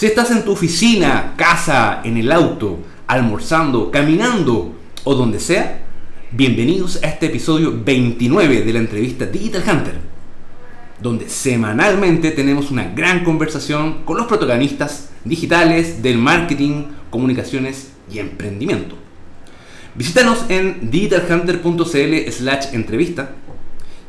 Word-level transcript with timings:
Si 0.00 0.06
estás 0.06 0.30
en 0.30 0.46
tu 0.46 0.52
oficina, 0.52 1.34
casa, 1.36 2.00
en 2.04 2.16
el 2.16 2.32
auto, 2.32 2.78
almorzando, 3.06 3.90
caminando 3.90 4.72
o 5.04 5.14
donde 5.14 5.38
sea, 5.38 5.82
bienvenidos 6.30 6.98
a 7.02 7.08
este 7.08 7.26
episodio 7.26 7.78
29 7.84 8.62
de 8.62 8.72
la 8.72 8.78
entrevista 8.78 9.26
Digital 9.26 9.62
Hunter, 9.62 9.98
donde 11.02 11.28
semanalmente 11.28 12.30
tenemos 12.30 12.70
una 12.70 12.84
gran 12.94 13.24
conversación 13.24 14.04
con 14.06 14.16
los 14.16 14.26
protagonistas 14.26 15.10
digitales 15.22 16.02
del 16.02 16.16
marketing, 16.16 16.84
comunicaciones 17.10 17.90
y 18.10 18.20
emprendimiento. 18.20 18.96
Visítanos 19.94 20.46
en 20.48 20.90
digitalhunter.cl 20.90 22.30
slash 22.32 22.68
entrevista 22.72 23.32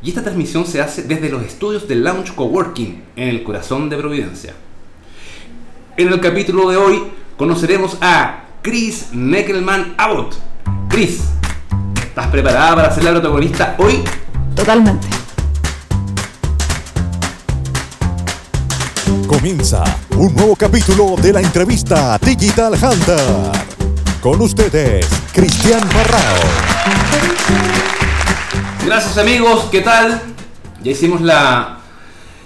y 0.02 0.08
esta 0.08 0.24
transmisión 0.24 0.66
se 0.66 0.80
hace 0.80 1.04
desde 1.04 1.28
los 1.28 1.44
estudios 1.44 1.86
de 1.90 1.96
Launch 1.96 2.34
Coworking 2.34 3.04
en 3.18 3.28
el 3.28 3.44
corazón 3.44 3.90
de 3.90 3.98
Providencia. 3.98 4.54
En 5.98 6.08
el 6.08 6.22
capítulo 6.22 6.70
de 6.70 6.78
hoy 6.78 7.04
conoceremos 7.36 7.98
a 8.00 8.46
Chris 8.62 9.08
Neckelman 9.12 9.94
Abbott. 9.98 10.36
Chris, 10.88 11.20
¿estás 12.02 12.28
preparada 12.28 12.76
para 12.78 12.96
ser 12.96 13.04
la 13.04 13.12
protagonista 13.12 13.76
hoy? 13.78 14.02
Totalmente. 14.56 15.08
Comienza 19.28 19.84
un 20.16 20.34
nuevo 20.34 20.56
capítulo 20.56 21.16
de 21.22 21.34
la 21.34 21.42
entrevista 21.42 22.18
Digital 22.20 22.74
Hunter. 22.74 23.52
Con 24.22 24.40
ustedes, 24.40 25.06
Cristian 25.34 25.82
Barrao. 25.94 26.38
Gracias 28.86 29.18
amigos, 29.18 29.68
¿qué 29.70 29.82
tal? 29.82 30.22
Ya 30.82 30.92
hicimos 30.92 31.20
la, 31.20 31.80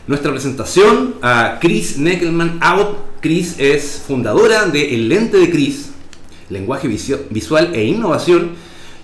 nuestra 0.08 0.32
presentación 0.32 1.16
a 1.22 1.60
Chris 1.62 2.00
Neckelman 2.00 2.58
Abbott 2.60 3.15
Cris 3.26 3.56
es 3.58 4.04
fundadora 4.06 4.66
de 4.66 4.94
El 4.94 5.10
Lente 5.10 5.38
de 5.38 5.50
Cris, 5.50 5.90
lenguaje 6.52 6.88
visual 6.88 7.72
e 7.74 7.84
innovación, 7.84 8.52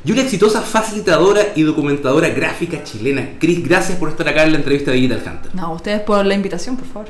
y 0.06 0.12
una 0.12 0.22
exitosa 0.22 0.62
facilitadora 0.62 1.42
y 1.56 1.64
documentadora 1.64 2.30
gráfica 2.30 2.84
chilena. 2.84 3.30
Cris, 3.40 3.68
gracias 3.68 3.98
por 3.98 4.10
estar 4.10 4.30
acá 4.30 4.44
en 4.44 4.52
la 4.52 4.60
entrevista 4.60 4.92
de 4.92 4.98
Digital 4.98 5.24
Hunter. 5.26 5.56
No, 5.56 5.74
ustedes 5.74 6.02
por 6.02 6.24
la 6.24 6.36
invitación, 6.36 6.78
por 6.78 6.86
favor. 6.86 7.10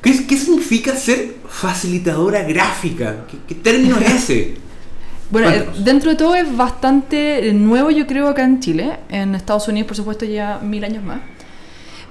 Cris, 0.00 0.22
¿qué 0.22 0.36
significa 0.36 0.92
ser 0.96 1.36
facilitadora 1.48 2.42
gráfica? 2.42 3.24
¿Qué, 3.46 3.54
término 3.54 3.96
es 3.98 4.12
ese? 4.12 4.54
Bueno, 5.28 5.50
eh, 5.50 5.68
dentro 5.84 6.10
de 6.10 6.16
todo 6.16 6.34
es 6.36 6.56
bastante 6.56 7.52
nuevo, 7.52 7.90
yo 7.90 8.06
creo, 8.08 8.28
acá 8.28 8.44
en 8.44 8.58
Chile. 8.58 8.98
En 9.08 9.36
Estados 9.36 9.66
Unidos, 9.68 9.88
por 9.88 9.96
supuesto, 9.96 10.24
ya 10.24 10.58
mil 10.60 10.82
años 10.84 11.04
más. 11.04 11.20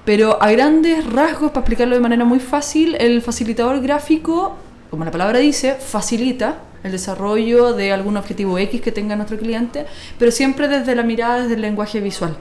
Pero 0.05 0.41
a 0.41 0.51
grandes 0.51 1.03
rasgos, 1.11 1.49
para 1.49 1.61
explicarlo 1.61 1.95
de 1.95 2.01
manera 2.01 2.25
muy 2.25 2.39
fácil, 2.39 2.95
el 2.99 3.23
facilitador 3.23 3.81
gráfico, 3.81 4.55
como 4.91 5.03
la 5.03 5.11
palabra 5.11 5.39
dice, 5.39 5.73
facilita 5.73 6.59
el 6.83 6.91
desarrollo 6.91 7.73
de 7.73 7.91
algún 7.91 8.15
objetivo 8.15 8.59
X 8.59 8.81
que 8.81 8.91
tenga 8.91 9.15
nuestro 9.15 9.39
cliente, 9.39 9.87
pero 10.19 10.31
siempre 10.31 10.67
desde 10.67 10.93
la 10.93 11.01
mirada, 11.01 11.41
desde 11.41 11.55
el 11.55 11.61
lenguaje 11.61 12.01
visual. 12.01 12.37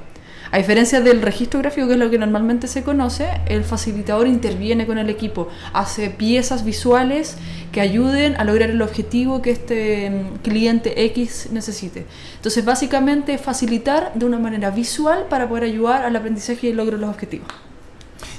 A 0.55 0.58
diferencia 0.58 1.00
del 1.00 1.20
registro 1.20 1.58
gráfico, 1.58 1.88
que 1.88 1.94
es 1.94 1.98
lo 1.98 2.10
que 2.10 2.16
normalmente 2.16 2.69
se 2.69 2.84
conoce, 2.84 3.28
el 3.47 3.64
facilitador 3.64 4.28
interviene 4.28 4.86
con 4.86 4.98
el 4.98 5.11
equipo, 5.11 5.48
hace 5.72 6.11
piezas 6.11 6.64
visuales 6.64 7.36
que 7.72 7.80
ayuden 7.80 8.36
a 8.36 8.44
lograr 8.44 8.70
el 8.70 8.80
objetivo 8.80 9.42
que 9.42 9.50
este 9.50 10.11
mm, 10.11 10.42
cliente 10.44 11.06
X 11.06 11.48
necesite. 11.50 12.06
Entonces, 12.36 12.64
básicamente, 12.64 13.36
facilitar 13.36 14.12
de 14.14 14.27
una 14.27 14.38
manera 14.38 14.70
visual 14.70 15.27
para 15.28 15.48
poder 15.48 15.64
ayudar 15.64 16.05
al 16.05 16.14
aprendizaje 16.14 16.68
y 16.68 16.70
el 16.70 16.77
logro 16.77 16.98
de 16.98 17.00
los 17.00 17.11
objetivos. 17.11 17.48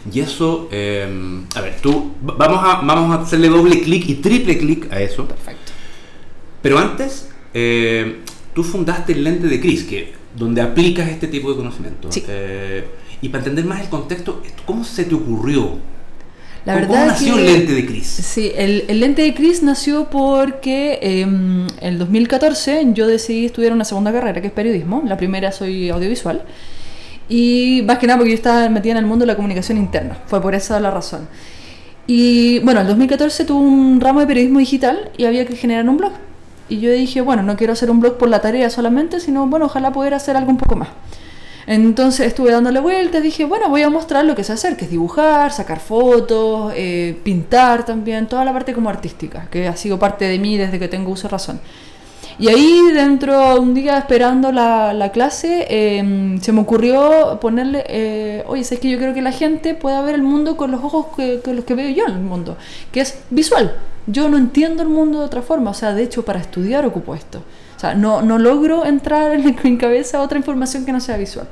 Y 0.10 0.22
eso, 0.22 0.70
em, 0.72 1.44
a 1.54 1.60
ver, 1.60 1.82
tú, 1.82 2.14
vamos 2.22 2.62
a, 2.64 2.80
vamos 2.82 3.14
a 3.14 3.24
hacerle 3.24 3.50
doble 3.50 3.82
clic 3.82 4.08
y 4.08 4.16
triple 4.16 4.58
clic 4.58 4.90
a 4.90 5.02
eso. 5.02 5.28
Perfecto. 5.28 5.74
Pero 6.62 6.80
antes, 6.80 7.28
eh, 7.54 8.22
tú 8.56 8.64
fundaste 8.64 9.12
el 9.12 9.24
lente 9.24 9.48
de 9.48 9.60
Cris, 9.60 9.84
que 9.84 10.14
donde 10.36 10.62
aplicas 10.62 11.08
este 11.10 11.28
tipo 11.28 11.52
de 11.52 11.58
conocimiento. 11.58 12.10
Eh, 12.28 12.86
y 13.22 13.30
para 13.30 13.40
entender 13.40 13.66
más 13.66 13.82
el 13.82 13.90
contexto, 13.90 14.42
¿cómo 14.66 14.84
se 14.84 15.04
te 15.04 15.14
ocurrió? 15.14 15.78
La 16.66 16.74
¿Cómo, 16.74 16.94
verdad 16.94 17.08
nació 17.08 17.38
el 17.38 17.46
lente 17.46 17.74
de 17.74 17.86
Cris? 17.86 18.08
Sí, 18.08 18.52
el, 18.56 18.86
lente 19.00 19.22
de 19.22 19.34
Cris 19.36 19.62
nació 19.62 20.10
porque 20.10 21.00
en 21.02 21.68
el 21.82 22.00
2014 22.00 22.88
yo 22.94 23.08
decidí 23.08 23.46
estudiar 23.46 23.74
una 23.74 23.86
segunda 23.86 24.12
carrera, 24.12 24.42
que 24.42 24.48
es 24.48 24.54
periodismo. 24.54 25.04
La 25.06 25.18
primera 25.18 25.52
soy 25.52 25.90
audiovisual. 25.90 26.44
Y 27.28 27.84
más 27.86 27.98
que 28.00 28.08
nada 28.08 28.18
porque 28.18 28.32
yo 28.32 28.36
estaba 28.36 28.70
metida 28.70 28.94
en 28.94 29.00
el 29.00 29.06
mundo 29.06 29.24
de 29.24 29.28
la 29.28 29.36
comunicación 29.36 29.78
interna. 29.78 30.18
Fue 30.28 30.42
por 30.42 30.56
esa 30.56 30.80
la 30.80 30.92
razón. 30.92 31.28
Y 32.08 32.60
bueno, 32.60 32.80
en 32.80 32.86
el 32.86 32.88
2014 32.88 33.46
tuve 33.46 33.60
un 33.60 34.00
ramo 34.00 34.22
de 34.22 34.28
periodismo 34.28 34.60
digital 34.60 35.12
y 35.18 35.26
había 35.26 35.46
que 35.46 35.56
generar 35.56 35.88
un 35.90 35.98
blog. 35.98 36.14
Y 36.68 36.80
yo 36.80 36.92
dije, 36.92 37.22
bueno, 37.22 37.44
no 37.44 37.56
quiero 37.58 37.74
hacer 37.74 37.92
un 37.92 38.00
blog 38.00 38.18
por 38.18 38.30
la 38.30 38.42
tarea 38.42 38.70
solamente, 38.70 39.20
sino, 39.20 39.48
bueno, 39.48 39.66
ojalá 39.66 39.92
poder 39.92 40.14
hacer 40.14 40.36
algo 40.36 40.52
un 40.52 40.58
poco 40.58 40.76
más. 40.76 40.90
Entonces 41.68 42.28
estuve 42.28 42.52
dándole 42.52 42.80
vueltas, 42.80 43.24
dije, 43.24 43.46
bueno, 43.46 43.70
voy 43.70 43.82
a 43.82 43.90
mostrar 43.90 44.24
lo 44.26 44.36
que 44.36 44.44
sé 44.44 44.54
hacer, 44.54 44.78
que 44.78 44.86
es 44.86 44.92
dibujar, 44.92 45.52
sacar 45.52 45.80
fotos, 45.80 46.72
eh, 46.76 47.20
pintar 47.24 47.86
también, 47.86 48.28
toda 48.28 48.46
la 48.46 48.54
parte 48.54 48.74
como 48.74 48.90
artística, 48.90 49.48
que 49.50 49.68
ha 49.68 49.76
sido 49.76 49.98
parte 49.98 50.26
de 50.26 50.38
mí 50.38 50.58
desde 50.58 50.78
que 50.78 50.88
tengo 50.88 51.12
uso 51.12 51.28
razón. 51.28 51.60
Y 52.38 52.50
ahí 52.50 52.92
dentro, 52.94 53.62
un 53.62 53.74
día 53.74 53.98
esperando 53.98 54.52
la, 54.52 54.94
la 54.94 55.12
clase, 55.12 55.66
em, 55.70 56.40
se 56.42 56.52
me 56.52 56.62
ocurrió 56.62 57.40
ponerle, 57.40 57.84
eh, 57.88 58.44
oye, 58.48 58.62
es 58.62 58.80
que 58.80 58.90
yo 58.90 58.98
creo 58.98 59.14
que 59.14 59.22
la 59.22 59.32
gente 59.32 59.74
pueda 59.74 60.02
ver 60.02 60.16
el 60.16 60.22
mundo 60.22 60.58
con 60.58 60.72
los 60.72 60.84
ojos 60.84 61.08
que, 61.16 61.42
los 61.46 61.64
que 61.64 61.76
veo 61.76 61.90
yo 61.90 62.06
en 62.08 62.16
el 62.16 62.22
mundo, 62.22 62.58
que 62.92 63.02
es 63.02 63.20
visual. 63.30 63.76
Yo 64.08 64.28
no 64.28 64.38
entiendo 64.38 64.84
el 64.84 64.90
mundo 64.90 65.20
de 65.20 65.26
otra 65.26 65.42
forma, 65.42 65.72
o 65.72 65.74
sea, 65.74 65.94
de 65.94 66.04
hecho 66.04 66.26
para 66.26 66.40
estudiar 66.40 66.86
ocupo 66.86 67.16
esto. 67.16 67.42
O 67.76 67.80
sea, 67.80 67.96
no, 67.96 68.22
no 68.22 68.38
logro 68.38 68.86
entrar 68.86 69.32
en 69.32 69.56
mi 69.64 69.78
cabeza 69.78 70.22
otra 70.22 70.38
información 70.38 70.86
que 70.86 70.92
no 70.92 71.00
sea 71.00 71.18
visual. 71.18 71.48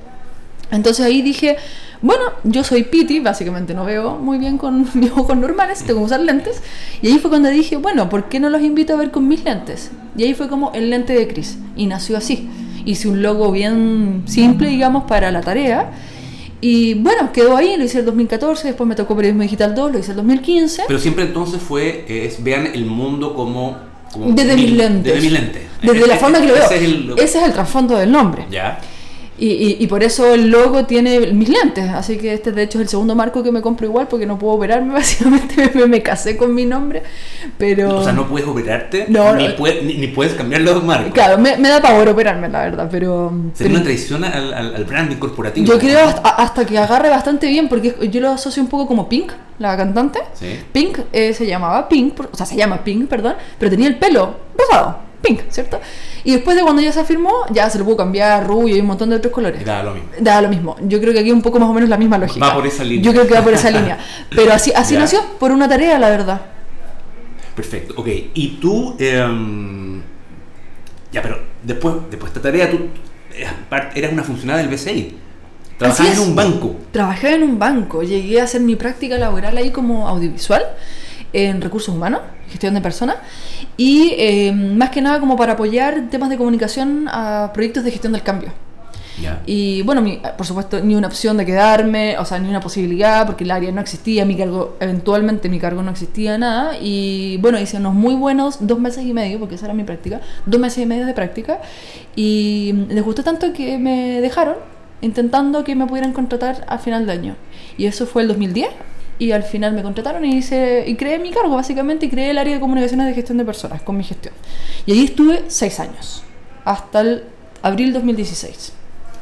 Entonces 0.72 1.06
ahí 1.06 1.22
dije, 1.22 1.58
bueno, 2.02 2.24
yo 2.44 2.66
soy 2.66 2.84
Piti, 2.84 3.22
básicamente 3.22 3.74
no 3.74 3.86
veo 3.86 4.18
muy 4.18 4.38
bien 4.38 4.58
con 4.58 4.86
mis 4.94 5.12
ojos 5.12 5.38
normales, 5.38 5.84
tengo 5.84 6.02
que 6.02 6.06
usar 6.06 6.20
lentes. 6.20 6.62
Y 7.02 7.08
ahí 7.08 7.18
fue 7.18 7.30
cuando 7.30 7.50
dije, 7.50 7.78
bueno, 7.78 8.10
¿por 8.10 8.26
qué 8.30 8.40
no 8.40 8.50
los 8.50 8.62
invito 8.62 8.94
a 8.94 8.98
ver 8.98 9.10
con 9.10 9.28
mis 9.28 9.44
lentes? 9.44 9.92
Y 10.18 10.24
ahí 10.24 10.34
fue 10.34 10.50
como 10.50 10.72
el 10.74 10.90
lente 10.90 11.14
de 11.14 11.28
Chris. 11.28 11.58
Y 11.76 11.88
nació 11.88 12.18
así. 12.18 12.50
Hice 12.86 13.08
un 13.08 13.22
logo 13.22 13.52
bien 13.52 14.24
simple, 14.26 14.68
digamos, 14.68 15.06
para 15.06 15.32
la 15.32 15.42
tarea. 15.42 15.92
Y 16.60 16.94
bueno, 16.96 17.32
quedó 17.32 17.56
ahí, 17.58 17.76
lo 17.78 17.84
hice 17.84 18.00
el 18.00 18.06
2014, 18.06 18.68
después 18.68 18.88
me 18.88 18.96
tocó 18.96 19.16
Periodismo 19.16 19.44
Digital 19.44 19.76
2, 19.76 19.92
lo 19.92 20.00
hice 20.00 20.12
el 20.12 20.18
2015. 20.18 20.84
Pero 20.88 21.00
siempre 21.00 21.26
entonces 21.26 21.62
fue, 21.62 22.06
es, 22.08 22.42
vean 22.44 22.68
el 22.68 22.86
mundo 22.86 23.34
como... 23.34 23.78
desde 24.16 24.56
mis 24.56 24.72
lentes. 24.72 25.14
Desde 25.14 25.22
mis 25.22 25.32
lentes. 25.32 25.62
Desde 25.82 26.08
la 26.08 26.18
forma 26.18 26.40
que 26.40 26.48
lo 26.48 26.54
veo. 26.54 27.16
Ese 27.18 27.40
es 27.40 27.44
el 27.44 27.54
trasfondo 27.54 27.98
del 27.98 28.12
nombre. 28.12 28.46
Ya. 28.50 28.80
Y, 29.46 29.76
y, 29.78 29.88
por 29.88 30.04
eso 30.04 30.34
el 30.34 30.50
logo 30.50 30.86
tiene 30.86 31.20
mis 31.34 31.50
lentes. 31.50 31.90
Así 31.90 32.18
que 32.18 32.34
este, 32.34 32.54
de 32.54 32.64
hecho, 32.64 32.78
es 32.78 32.84
el 32.84 32.88
segundo 32.88 33.14
marco 33.14 33.44
que 33.44 33.52
me 33.52 33.62
compro 33.62 33.86
igual 33.86 34.08
porque 34.08 34.26
no 34.26 34.40
puedo 34.40 34.54
operarme. 34.54 34.94
Básicamente 34.94 35.70
me, 35.74 35.86
me 35.86 36.02
casé 36.02 36.38
con 36.38 36.56
mi 36.56 36.66
nombre. 36.66 37.04
Pero... 37.58 37.98
O 37.98 38.04
sea, 38.06 38.14
no 38.14 38.26
puedes 38.30 38.48
operarte 38.48 39.06
no, 39.10 39.36
ni, 39.36 39.50
ni, 39.98 40.08
puedes 40.08 40.34
cambiar 40.36 40.62
los 40.62 40.82
marcos. 40.82 41.12
Claro, 41.12 41.38
me, 41.40 41.58
me, 41.58 41.68
da 41.68 41.82
pavor 41.82 42.08
operarme, 42.08 42.48
la 42.48 42.62
verdad. 42.62 42.88
pero 42.90 43.34
Sería 43.54 43.74
una 43.74 43.84
traición 43.84 44.24
al, 44.24 44.54
al, 44.54 44.86
branding 44.86 45.18
corporativo. 45.18 45.68
Yo 45.68 45.78
creo 45.78 46.00
hasta, 46.00 46.30
hasta, 46.30 46.66
que 46.66 46.78
agarre 46.78 47.10
bastante 47.10 47.48
bien 47.48 47.68
porque 47.68 47.96
yo 48.10 48.22
lo 48.22 48.30
asocio 48.30 48.64
un 48.64 48.70
poco 48.70 48.88
como 48.88 49.10
Pink, 49.10 49.34
la 49.60 49.76
cantante. 49.76 50.20
¿Sí? 50.36 50.58
Pink 50.72 51.00
eh, 51.12 51.34
se 51.34 51.46
llamaba 51.46 51.90
Pink, 51.90 52.18
o 52.32 52.38
sea, 52.38 52.46
se 52.46 52.56
llama 52.56 52.82
Pink, 52.82 53.10
perdón, 53.10 53.36
pero 53.60 53.70
tenía 53.70 53.90
el 53.90 53.98
pelo 53.98 54.38
rosado. 54.58 55.13
Pink, 55.24 55.40
¿cierto? 55.50 55.80
Y 56.26 56.34
después 56.34 56.58
de 56.58 56.64
cuando 56.64 56.82
ya 56.82 56.92
se 56.92 57.00
afirmó, 57.00 57.32
ya 57.50 57.70
se 57.70 57.80
lo 57.80 57.86
pudo 57.86 57.96
cambiar 57.96 58.46
rubio 58.46 58.76
y 58.76 58.82
un 58.82 58.88
montón 58.88 59.10
de 59.10 59.16
otros 59.16 59.32
colores. 59.32 59.64
Da 59.64 59.82
lo 59.82 59.94
mismo. 59.94 60.10
Da 60.20 60.42
lo 60.42 60.50
mismo. 60.50 60.76
Yo 60.82 61.00
creo 61.00 61.14
que 61.14 61.20
aquí 61.20 61.32
un 61.32 61.42
poco 61.42 61.60
más 61.60 61.70
o 61.70 61.74
menos 61.74 61.90
la 61.90 61.96
misma 61.96 62.18
lógica. 62.18 62.46
Va 62.46 62.54
por 62.54 62.68
esa 62.68 62.84
línea. 62.84 63.06
Yo 63.06 63.14
creo 63.14 63.26
que 63.26 63.34
va 63.34 63.42
por 63.42 63.54
esa 63.54 63.72
línea. 63.72 63.98
Pero 64.30 64.52
así, 64.52 64.74
así 64.76 64.96
nació, 64.96 65.22
por 65.40 65.52
una 65.52 65.70
tarea, 65.70 65.98
la 65.98 66.10
verdad. 66.10 66.42
Perfecto, 67.56 67.94
ok. 67.96 68.08
Y 68.34 68.58
tú, 68.60 68.98
em, 69.00 70.02
ya, 71.12 71.22
pero 71.22 71.40
después, 71.62 71.96
después 72.10 72.34
de 72.34 72.40
esta 72.40 72.42
tarea, 72.42 72.72
tú 72.72 72.80
eras 73.96 74.12
una 74.12 74.24
funcionaria 74.24 74.68
del 74.68 74.76
BCI. 74.76 75.18
Trabajabas 75.78 76.18
en 76.18 76.20
un 76.20 76.36
banco. 76.36 76.76
Trabajé 76.92 77.36
en 77.36 77.44
un 77.44 77.60
banco. 77.60 78.04
Llegué 78.04 78.42
a 78.42 78.46
hacer 78.46 78.62
mi 78.62 78.76
práctica 78.76 79.18
laboral 79.18 79.56
ahí 79.56 79.70
como 79.70 80.08
audiovisual 80.08 80.66
en 81.34 81.62
recursos 81.62 81.94
humanos, 81.94 82.22
gestión 82.50 82.74
de 82.74 82.82
personas, 82.82 83.18
y 83.76 84.14
eh, 84.18 84.52
más 84.54 84.92
que 84.92 85.02
nada 85.02 85.20
como 85.20 85.36
para 85.36 85.54
apoyar 85.54 86.10
temas 86.10 86.30
de 86.30 86.38
comunicación 86.38 87.08
a 87.12 87.52
proyectos 87.54 87.84
de 87.84 87.92
gestión 87.92 88.14
del 88.14 88.24
cambio. 88.24 88.52
Y 89.46 89.82
bueno, 89.84 90.04
por 90.38 90.46
supuesto, 90.46 90.80
ni 90.82 90.96
una 90.96 91.08
opción 91.08 91.38
de 91.38 91.46
quedarme, 91.46 92.18
o 92.18 92.26
sea, 92.26 92.40
ni 92.40 92.50
una 92.50 92.60
posibilidad, 92.60 93.26
porque 93.26 93.44
el 93.44 93.52
área 93.52 93.72
no 93.72 93.82
existía, 93.82 94.26
mi 94.26 94.36
cargo, 94.36 94.76
eventualmente 94.80 95.50
mi 95.50 95.60
cargo 95.60 95.84
no 95.84 95.92
existía 95.92 96.38
nada. 96.38 96.78
Y 96.80 97.38
bueno, 97.38 97.60
hice 97.60 97.78
unos 97.78 97.94
muy 97.94 98.16
buenos 98.16 98.58
dos 98.66 98.80
meses 98.80 99.06
y 99.06 99.14
medio, 99.14 99.40
porque 99.40 99.56
esa 99.56 99.66
era 99.66 99.74
mi 99.74 99.84
práctica, 99.84 100.22
dos 100.46 100.60
meses 100.60 100.84
y 100.84 100.86
medio 100.86 101.06
de 101.06 101.14
práctica. 101.14 101.60
Y 102.16 102.74
les 102.90 103.04
gustó 103.04 103.24
tanto 103.24 103.54
que 103.54 103.78
me 103.78 104.20
dejaron 104.22 104.56
intentando 105.02 105.64
que 105.64 105.76
me 105.76 105.86
pudieran 105.86 106.14
contratar 106.14 106.66
al 106.68 106.80
final 106.80 107.06
de 107.06 107.12
año. 107.12 107.36
Y 107.78 107.86
eso 107.86 108.06
fue 108.06 108.24
el 108.24 108.30
2010 108.30 108.70
y 109.20 109.32
al 109.32 109.44
final 109.44 109.74
me 109.74 109.84
contrataron 109.84 110.26
y, 110.26 110.38
hice, 110.38 110.84
y 110.88 110.96
creé 110.96 111.20
mi 111.20 111.32
cargo, 111.32 111.56
básicamente, 111.56 112.06
y 112.06 112.10
creé 112.10 112.32
el 112.32 112.38
área 112.38 112.54
de 112.56 112.60
comunicaciones 112.60 113.08
de 113.08 113.14
gestión 113.14 113.38
de 113.38 113.46
personas 113.46 113.82
con 113.82 113.96
mi 113.98 114.04
gestión. 114.04 114.34
Y 114.86 114.94
ahí 114.94 115.06
estuve 115.06 115.44
seis 115.48 115.80
años, 115.80 116.24
hasta 116.66 117.02
el 117.02 117.24
abril 117.62 117.94
2016. 117.94 118.74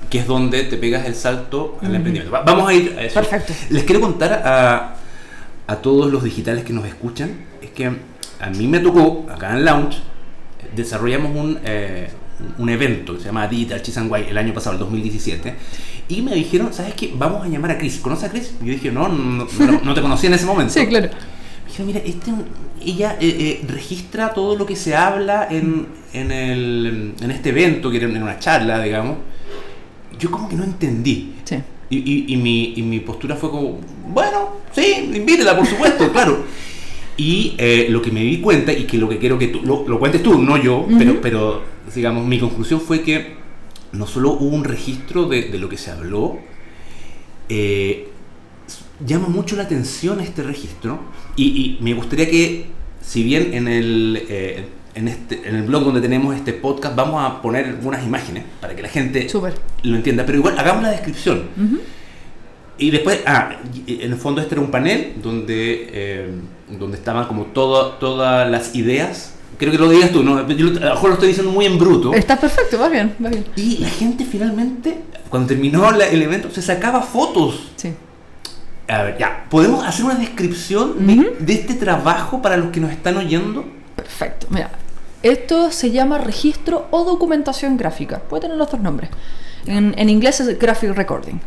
Que 0.09 0.19
es 0.19 0.27
donde 0.27 0.63
te 0.63 0.77
pegas 0.77 1.05
el 1.05 1.15
salto 1.15 1.77
al 1.81 1.95
emprendimiento. 1.95 2.31
Va- 2.31 2.41
Vamos 2.43 2.67
a 2.69 2.73
ir 2.73 2.95
a 2.97 3.03
eso. 3.03 3.13
Perfecto. 3.15 3.53
Les 3.69 3.83
quiero 3.83 4.01
contar 4.01 4.33
a, 4.45 4.95
a 5.67 5.75
todos 5.77 6.11
los 6.11 6.23
digitales 6.23 6.63
que 6.63 6.73
nos 6.73 6.85
escuchan, 6.85 7.31
es 7.61 7.69
que 7.71 7.85
a 7.85 8.49
mí 8.49 8.67
me 8.67 8.79
tocó, 8.79 9.25
acá 9.31 9.51
en 9.55 9.63
Lounge, 9.65 9.99
desarrollamos 10.75 11.35
un, 11.35 11.59
eh, 11.63 12.09
un 12.57 12.69
evento 12.69 13.13
que 13.13 13.19
se 13.19 13.25
llama 13.27 13.47
Digital 13.47 13.81
Chisanguay 13.81 14.27
el 14.29 14.37
año 14.37 14.53
pasado, 14.53 14.73
el 14.73 14.79
2017, 14.79 15.55
y 16.09 16.21
me 16.21 16.33
dijeron, 16.35 16.73
¿sabes 16.73 16.93
qué? 16.95 17.13
Vamos 17.15 17.45
a 17.45 17.47
llamar 17.49 17.71
a 17.71 17.77
Chris. 17.77 17.99
¿Conoces 17.99 18.25
a 18.25 18.29
Chris? 18.31 18.53
Y 18.61 18.65
yo 18.65 18.71
dije, 18.73 18.91
no, 18.91 19.07
no, 19.07 19.45
no, 19.59 19.81
no 19.83 19.93
te 19.93 20.01
conocía 20.01 20.27
en 20.29 20.35
ese 20.35 20.45
momento. 20.45 20.73
Sí, 20.79 20.85
claro. 20.87 21.09
Me 21.63 21.67
dijeron, 21.67 21.87
mira, 21.87 22.01
este, 22.03 22.31
ella 22.85 23.17
eh, 23.21 23.61
eh, 23.61 23.65
registra 23.67 24.33
todo 24.33 24.57
lo 24.57 24.65
que 24.65 24.75
se 24.75 24.93
habla 24.95 25.47
en, 25.49 25.87
en, 26.13 26.31
el, 26.31 27.13
en 27.21 27.31
este 27.31 27.49
evento, 27.49 27.89
que 27.89 27.97
era 27.97 28.07
en 28.07 28.21
una 28.21 28.39
charla, 28.39 28.81
digamos. 28.81 29.17
Yo 30.19 30.29
como 30.29 30.49
que 30.49 30.55
no 30.55 30.63
entendí. 30.65 31.33
Sí. 31.45 31.55
Y, 31.89 31.97
y- 31.97 32.25
y 32.33 32.37
mi, 32.37 32.73
y 32.75 32.81
mi 32.81 32.99
postura 32.99 33.35
fue 33.35 33.49
como, 33.51 33.79
bueno, 34.09 34.49
sí, 34.73 35.11
invítela, 35.13 35.55
por 35.57 35.65
supuesto, 35.65 36.11
claro. 36.11 36.43
Y 37.21 37.53
eh, 37.59 37.85
lo 37.91 38.01
que 38.01 38.09
me 38.09 38.21
di 38.21 38.41
cuenta, 38.41 38.73
y 38.73 38.85
que 38.85 38.97
lo 38.97 39.07
que 39.07 39.19
quiero 39.19 39.37
que 39.37 39.49
tú, 39.49 39.61
lo, 39.63 39.87
lo 39.87 39.99
cuentes 39.99 40.23
tú, 40.23 40.41
no 40.41 40.57
yo, 40.57 40.87
pero, 40.97 41.21
pero 41.21 41.61
digamos, 41.93 42.25
mi 42.25 42.39
conclusión 42.39 42.81
fue 42.81 43.03
que 43.03 43.35
no 43.91 44.07
solo 44.07 44.31
hubo 44.31 44.55
un 44.55 44.63
registro 44.63 45.25
de, 45.25 45.43
de 45.43 45.59
lo 45.59 45.69
que 45.69 45.77
se 45.77 45.91
habló, 45.91 46.39
eh, 47.47 48.07
llama 49.05 49.27
mucho 49.27 49.55
la 49.55 49.63
atención 49.63 50.19
este 50.19 50.41
registro, 50.41 50.99
y, 51.35 51.43
y 51.43 51.77
me 51.83 51.93
gustaría 51.93 52.27
que, 52.27 52.65
si 53.01 53.21
bien 53.21 53.53
en 53.53 53.67
el, 53.67 54.23
eh, 54.27 54.65
en, 54.95 55.07
este, 55.07 55.47
en 55.47 55.57
el 55.57 55.63
blog 55.63 55.83
donde 55.83 56.01
tenemos 56.01 56.35
este 56.35 56.53
podcast 56.53 56.95
vamos 56.95 57.23
a 57.23 57.39
poner 57.39 57.65
algunas 57.65 58.03
imágenes 58.03 58.45
para 58.59 58.75
que 58.75 58.81
la 58.81 58.89
gente 58.89 59.27
lo 59.83 59.95
entienda, 59.95 60.25
pero 60.25 60.39
igual 60.39 60.57
hagamos 60.57 60.81
la 60.81 60.89
descripción. 60.89 61.43
Y 62.79 62.89
después, 62.89 63.19
ah, 63.27 63.57
en 63.85 64.11
el 64.11 64.17
fondo 64.17 64.41
este 64.41 64.55
era 64.55 64.61
un 64.61 64.71
panel 64.71 65.13
donde, 65.21 65.87
eh, 65.93 66.31
donde 66.79 66.97
estaban 66.97 67.25
como 67.27 67.43
todo- 67.45 67.93
todas 67.93 68.49
las 68.49 68.75
ideas. 68.75 69.33
Creo 69.57 69.71
que 69.71 69.77
lo 69.77 69.89
digas 69.89 70.11
tú, 70.11 70.23
¿no? 70.23 70.47
Yo 70.49 70.67
a 70.67 70.69
lo 70.71 70.79
mejor 70.95 71.09
lo 71.09 71.13
estoy 71.13 71.27
diciendo 71.29 71.51
muy 71.51 71.65
en 71.65 71.77
bruto. 71.77 72.13
Está 72.13 72.39
perfecto, 72.39 72.79
va 72.79 72.89
bien, 72.89 73.15
va 73.23 73.29
bien. 73.29 73.45
Y 73.55 73.77
la 73.77 73.89
gente 73.89 74.25
finalmente, 74.25 74.97
cuando 75.29 75.49
terminó 75.49 75.91
la- 75.91 76.07
el 76.07 76.21
evento, 76.21 76.49
se 76.51 76.61
sacaba 76.61 77.01
fotos. 77.01 77.71
Sí. 77.75 77.93
A 78.87 79.03
ver, 79.03 79.17
ya, 79.19 79.45
¿podemos 79.49 79.85
hacer 79.85 80.05
una 80.05 80.15
descripción 80.15 81.05
de- 81.05 81.13
Ujú. 81.13 81.25
de, 81.39 81.53
este 81.53 81.75
trabajo 81.75 82.41
para 82.41 82.57
los 82.57 82.71
que 82.71 82.79
nos 82.79 82.91
están 82.91 83.17
oyendo? 83.17 83.63
Perfecto. 83.95 84.47
Mira, 84.49 84.71
esto 85.21 85.71
se 85.71 85.91
llama 85.91 86.17
registro 86.17 86.87
o 86.91 87.03
documentación 87.03 87.77
gráfica. 87.77 88.19
Puede 88.19 88.41
tener 88.41 88.57
los 88.57 88.69
dos 88.71 88.81
nombres. 88.81 89.11
En, 89.67 89.93
en 89.97 90.09
inglés 90.09 90.39
es 90.39 90.57
graphic 90.57 90.89
recording. 90.95 91.39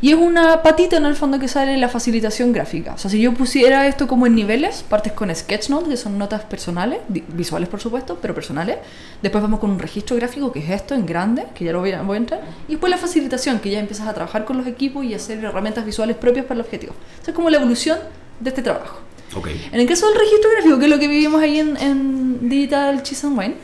Y 0.00 0.12
es 0.12 0.16
una 0.16 0.62
patita 0.62 0.96
en 0.96 1.06
el 1.06 1.16
fondo 1.16 1.40
que 1.40 1.48
sale 1.48 1.76
la 1.76 1.88
facilitación 1.88 2.52
gráfica. 2.52 2.94
O 2.94 2.98
sea, 2.98 3.10
si 3.10 3.20
yo 3.20 3.34
pusiera 3.34 3.86
esto 3.88 4.06
como 4.06 4.26
en 4.26 4.34
niveles, 4.36 4.84
partes 4.88 5.12
con 5.12 5.34
sketchnote, 5.34 5.90
que 5.90 5.96
son 5.96 6.18
notas 6.18 6.44
personales, 6.44 7.00
visuales 7.08 7.68
por 7.68 7.80
supuesto, 7.80 8.18
pero 8.22 8.32
personales. 8.32 8.76
Después 9.22 9.42
vamos 9.42 9.58
con 9.58 9.70
un 9.70 9.78
registro 9.78 10.16
gráfico, 10.16 10.52
que 10.52 10.60
es 10.60 10.70
esto 10.70 10.94
en 10.94 11.04
grande, 11.04 11.46
que 11.54 11.64
ya 11.64 11.72
lo 11.72 11.80
voy 11.80 11.92
a, 11.92 12.02
voy 12.02 12.14
a 12.14 12.18
entrar. 12.18 12.40
Y 12.68 12.72
después 12.72 12.90
la 12.90 12.96
facilitación, 12.96 13.58
que 13.58 13.70
ya 13.70 13.80
empiezas 13.80 14.06
a 14.06 14.14
trabajar 14.14 14.44
con 14.44 14.56
los 14.56 14.66
equipos 14.68 15.04
y 15.04 15.14
hacer 15.14 15.42
herramientas 15.44 15.84
visuales 15.84 16.16
propias 16.16 16.46
para 16.46 16.60
el 16.60 16.64
objetivo. 16.64 16.94
Esa 17.20 17.32
es 17.32 17.34
como 17.34 17.50
la 17.50 17.56
evolución 17.56 17.98
de 18.38 18.50
este 18.50 18.62
trabajo. 18.62 19.00
Ok. 19.36 19.48
En 19.72 19.80
el 19.80 19.86
caso 19.86 20.08
del 20.08 20.18
registro 20.18 20.50
gráfico, 20.52 20.78
que 20.78 20.84
es 20.84 20.90
lo 20.90 20.98
que 20.98 21.08
vivimos 21.08 21.42
ahí 21.42 21.58
en, 21.58 21.76
en 21.76 22.48
Digital 22.48 23.02
Cheese 23.02 23.26
and 23.26 23.38
Wine, 23.38 23.54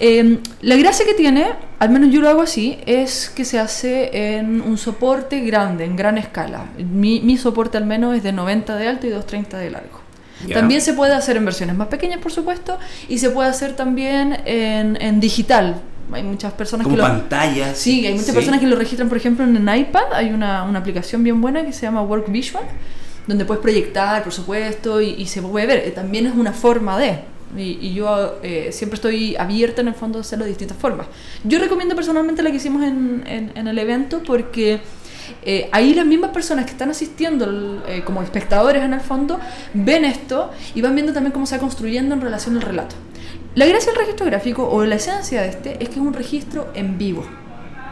eh, 0.00 0.38
la 0.62 0.76
gracia 0.76 1.04
que 1.04 1.14
tiene, 1.14 1.46
al 1.78 1.90
menos 1.90 2.10
yo 2.10 2.20
lo 2.20 2.28
hago 2.28 2.42
así, 2.42 2.78
es 2.86 3.30
que 3.34 3.44
se 3.44 3.58
hace 3.58 4.36
en 4.36 4.60
un 4.60 4.78
soporte 4.78 5.40
grande, 5.40 5.84
en 5.84 5.96
gran 5.96 6.18
escala. 6.18 6.66
Mi, 6.78 7.20
mi 7.20 7.36
soporte 7.36 7.76
al 7.76 7.86
menos 7.86 8.16
es 8.16 8.22
de 8.22 8.32
90 8.32 8.76
de 8.76 8.88
alto 8.88 9.06
y 9.06 9.10
230 9.10 9.58
de 9.58 9.70
largo. 9.70 10.00
También 10.52 10.80
se 10.80 10.94
puede 10.94 11.14
hacer 11.14 11.36
en 11.36 11.44
versiones 11.44 11.76
más 11.76 11.88
pequeñas, 11.88 12.20
por 12.20 12.30
supuesto, 12.30 12.78
y 13.08 13.18
se 13.18 13.30
puede 13.30 13.48
hacer 13.48 13.74
también 13.74 14.38
en, 14.44 14.96
en 15.00 15.18
digital. 15.18 15.80
Hay 16.12 16.22
muchas 16.22 16.52
personas 16.52 16.84
Como 16.84 16.96
que 16.96 17.02
lo... 17.02 17.08
pantallas. 17.08 17.76
Sí, 17.76 18.06
hay 18.06 18.14
muchas 18.14 18.34
personas 18.34 18.60
que 18.60 18.66
lo 18.66 18.76
registran, 18.76 19.08
por 19.08 19.18
ejemplo, 19.18 19.44
en 19.44 19.56
el 19.68 19.78
iPad. 19.78 20.12
Hay 20.12 20.30
una, 20.30 20.62
una 20.62 20.78
aplicación 20.78 21.22
bien 21.24 21.40
buena 21.40 21.64
que 21.64 21.72
se 21.72 21.82
llama 21.82 22.02
Work 22.02 22.30
Visual, 22.30 22.64
donde 23.26 23.44
puedes 23.44 23.60
proyectar, 23.60 24.22
por 24.22 24.32
supuesto, 24.32 25.00
y, 25.00 25.10
y 25.18 25.26
se 25.26 25.42
puede 25.42 25.66
ver. 25.66 25.78
Eh, 25.78 25.90
También 25.90 26.26
es 26.26 26.34
una 26.34 26.52
forma 26.52 26.96
de. 26.98 27.18
Y, 27.56 27.78
y 27.80 27.94
yo 27.94 28.38
eh, 28.42 28.70
siempre 28.72 28.96
estoy 28.96 29.34
abierta 29.36 29.80
en 29.80 29.88
el 29.88 29.94
fondo 29.94 30.18
a 30.18 30.20
hacerlo 30.20 30.44
de 30.44 30.50
distintas 30.50 30.76
formas. 30.76 31.06
Yo 31.44 31.58
recomiendo 31.58 31.94
personalmente 31.94 32.42
la 32.42 32.50
que 32.50 32.56
hicimos 32.56 32.82
en, 32.82 33.24
en- 33.26 33.52
en 33.54 33.68
el 33.68 33.78
evento 33.78 34.22
porque 34.26 34.80
eh, 35.44 35.68
ahí 35.72 35.94
las 35.94 36.04
mismas 36.06 36.30
personas 36.30 36.64
que 36.66 36.72
están 36.72 36.90
asistiendo 36.90 37.82
eh, 37.86 38.02
como 38.04 38.22
espectadores 38.22 38.82
en 38.82 38.92
el 38.92 39.00
fondo 39.00 39.38
ven 39.74 40.04
esto 40.04 40.50
y 40.74 40.82
van 40.82 40.94
viendo 40.94 41.12
también 41.12 41.32
cómo 41.32 41.46
se 41.46 41.56
va 41.56 41.60
construyendo 41.60 42.14
en 42.14 42.20
relación 42.20 42.54
al 42.56 42.62
relato. 42.62 42.96
La 43.54 43.66
gracia 43.66 43.92
del 43.92 44.00
registro 44.00 44.26
gráfico 44.26 44.68
o 44.68 44.84
la 44.84 44.94
esencia 44.96 45.42
de 45.42 45.48
este 45.48 45.72
es 45.82 45.88
que 45.88 45.94
es 45.96 46.00
un 46.00 46.12
registro 46.12 46.68
en 46.74 46.98
vivo. 46.98 47.26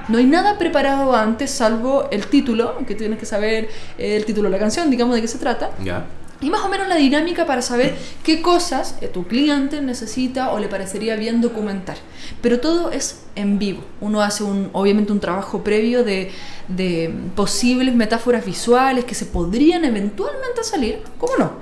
No 0.08 0.18
hay 0.18 0.24
nada 0.26 0.56
preparado 0.58 1.16
antes 1.16 1.50
salvo 1.50 2.08
el 2.12 2.26
título, 2.26 2.76
que 2.86 2.94
tienes 2.94 3.18
que 3.18 3.26
saber 3.26 3.68
eh, 3.98 4.16
el 4.16 4.24
título 4.24 4.48
de 4.48 4.52
la 4.52 4.58
canción, 4.60 4.88
digamos 4.90 5.14
de 5.16 5.22
qué 5.22 5.28
se 5.28 5.38
trata, 5.38 5.70
Ya. 5.82 6.04
Y 6.40 6.50
más 6.50 6.60
o 6.62 6.68
menos 6.68 6.88
la 6.88 6.96
dinámica 6.96 7.46
para 7.46 7.62
saber 7.62 7.96
qué 8.22 8.42
cosas 8.42 8.96
tu 9.12 9.26
cliente 9.26 9.80
necesita 9.80 10.52
o 10.52 10.58
le 10.58 10.68
parecería 10.68 11.16
bien 11.16 11.40
documentar. 11.40 11.96
Pero 12.42 12.60
todo 12.60 12.90
es 12.90 13.22
en 13.36 13.58
vivo. 13.58 13.82
Uno 14.00 14.20
hace 14.20 14.44
un, 14.44 14.68
obviamente 14.72 15.12
un 15.12 15.20
trabajo 15.20 15.64
previo 15.64 16.04
de, 16.04 16.30
de 16.68 17.12
posibles 17.34 17.94
metáforas 17.94 18.44
visuales 18.44 19.04
que 19.04 19.14
se 19.14 19.26
podrían 19.26 19.84
eventualmente 19.84 20.62
salir, 20.62 21.02
¿cómo 21.18 21.36
no? 21.38 21.52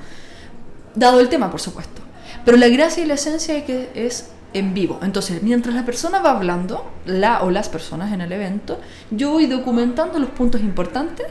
Dado 0.95 1.21
el 1.21 1.29
tema, 1.29 1.51
por 1.51 1.61
supuesto. 1.61 2.03
Pero 2.45 2.57
la 2.57 2.69
gracia 2.69 3.03
y 3.03 3.07
la 3.07 3.15
esencia 3.15 3.57
es 3.57 3.65
que 3.65 3.91
es 3.95 4.31
en 4.55 4.75
vivo. 4.75 4.99
Entonces, 5.03 5.43
mientras 5.43 5.75
la 5.75 5.85
persona 5.85 6.21
va 6.21 6.31
hablando, 6.33 6.91
la 7.07 7.43
o 7.43 7.51
las 7.51 7.69
personas 7.69 8.13
en 8.13 8.21
el 8.21 8.33
evento, 8.33 8.81
yo 9.11 9.31
voy 9.31 9.47
documentando 9.47 10.19
los 10.19 10.31
puntos 10.31 10.61
importantes 10.61 11.27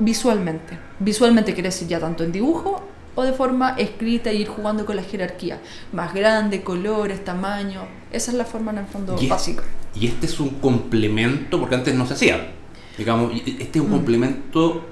visualmente. 0.00 0.76
Visualmente 0.98 1.54
quiere 1.54 1.68
decir 1.68 1.86
ya 1.86 2.00
tanto 2.00 2.24
en 2.24 2.32
dibujo 2.32 2.82
o 3.14 3.22
de 3.22 3.32
forma 3.32 3.70
escrita 3.78 4.32
y 4.32 4.42
ir 4.42 4.48
jugando 4.48 4.84
con 4.86 4.96
la 4.96 5.02
jerarquía. 5.02 5.60
Más 5.92 6.12
grande, 6.14 6.62
colores, 6.62 7.24
tamaño. 7.24 7.82
Esa 8.12 8.30
es 8.32 8.36
la 8.36 8.44
forma 8.44 8.72
en 8.72 8.78
el 8.78 8.86
fondo 8.86 9.16
Y 9.20 9.24
es- 9.24 9.30
básica. 9.30 9.62
Y 9.94 10.06
este 10.06 10.26
es 10.26 10.38
un 10.40 10.50
complemento, 10.50 11.58
porque 11.60 11.74
antes 11.74 11.94
no 11.94 12.06
se 12.06 12.14
hacía. 12.14 12.52
Digamos, 12.96 13.32
este 13.34 13.78
es 13.78 13.84
un 13.84 13.88
Mm. 13.90 13.94
complemento 13.94 14.86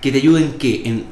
que 0.00 0.10
te 0.12 0.18
ayuda 0.18 0.40
en 0.40 0.52
qué? 0.58 0.82
En, 0.86 1.04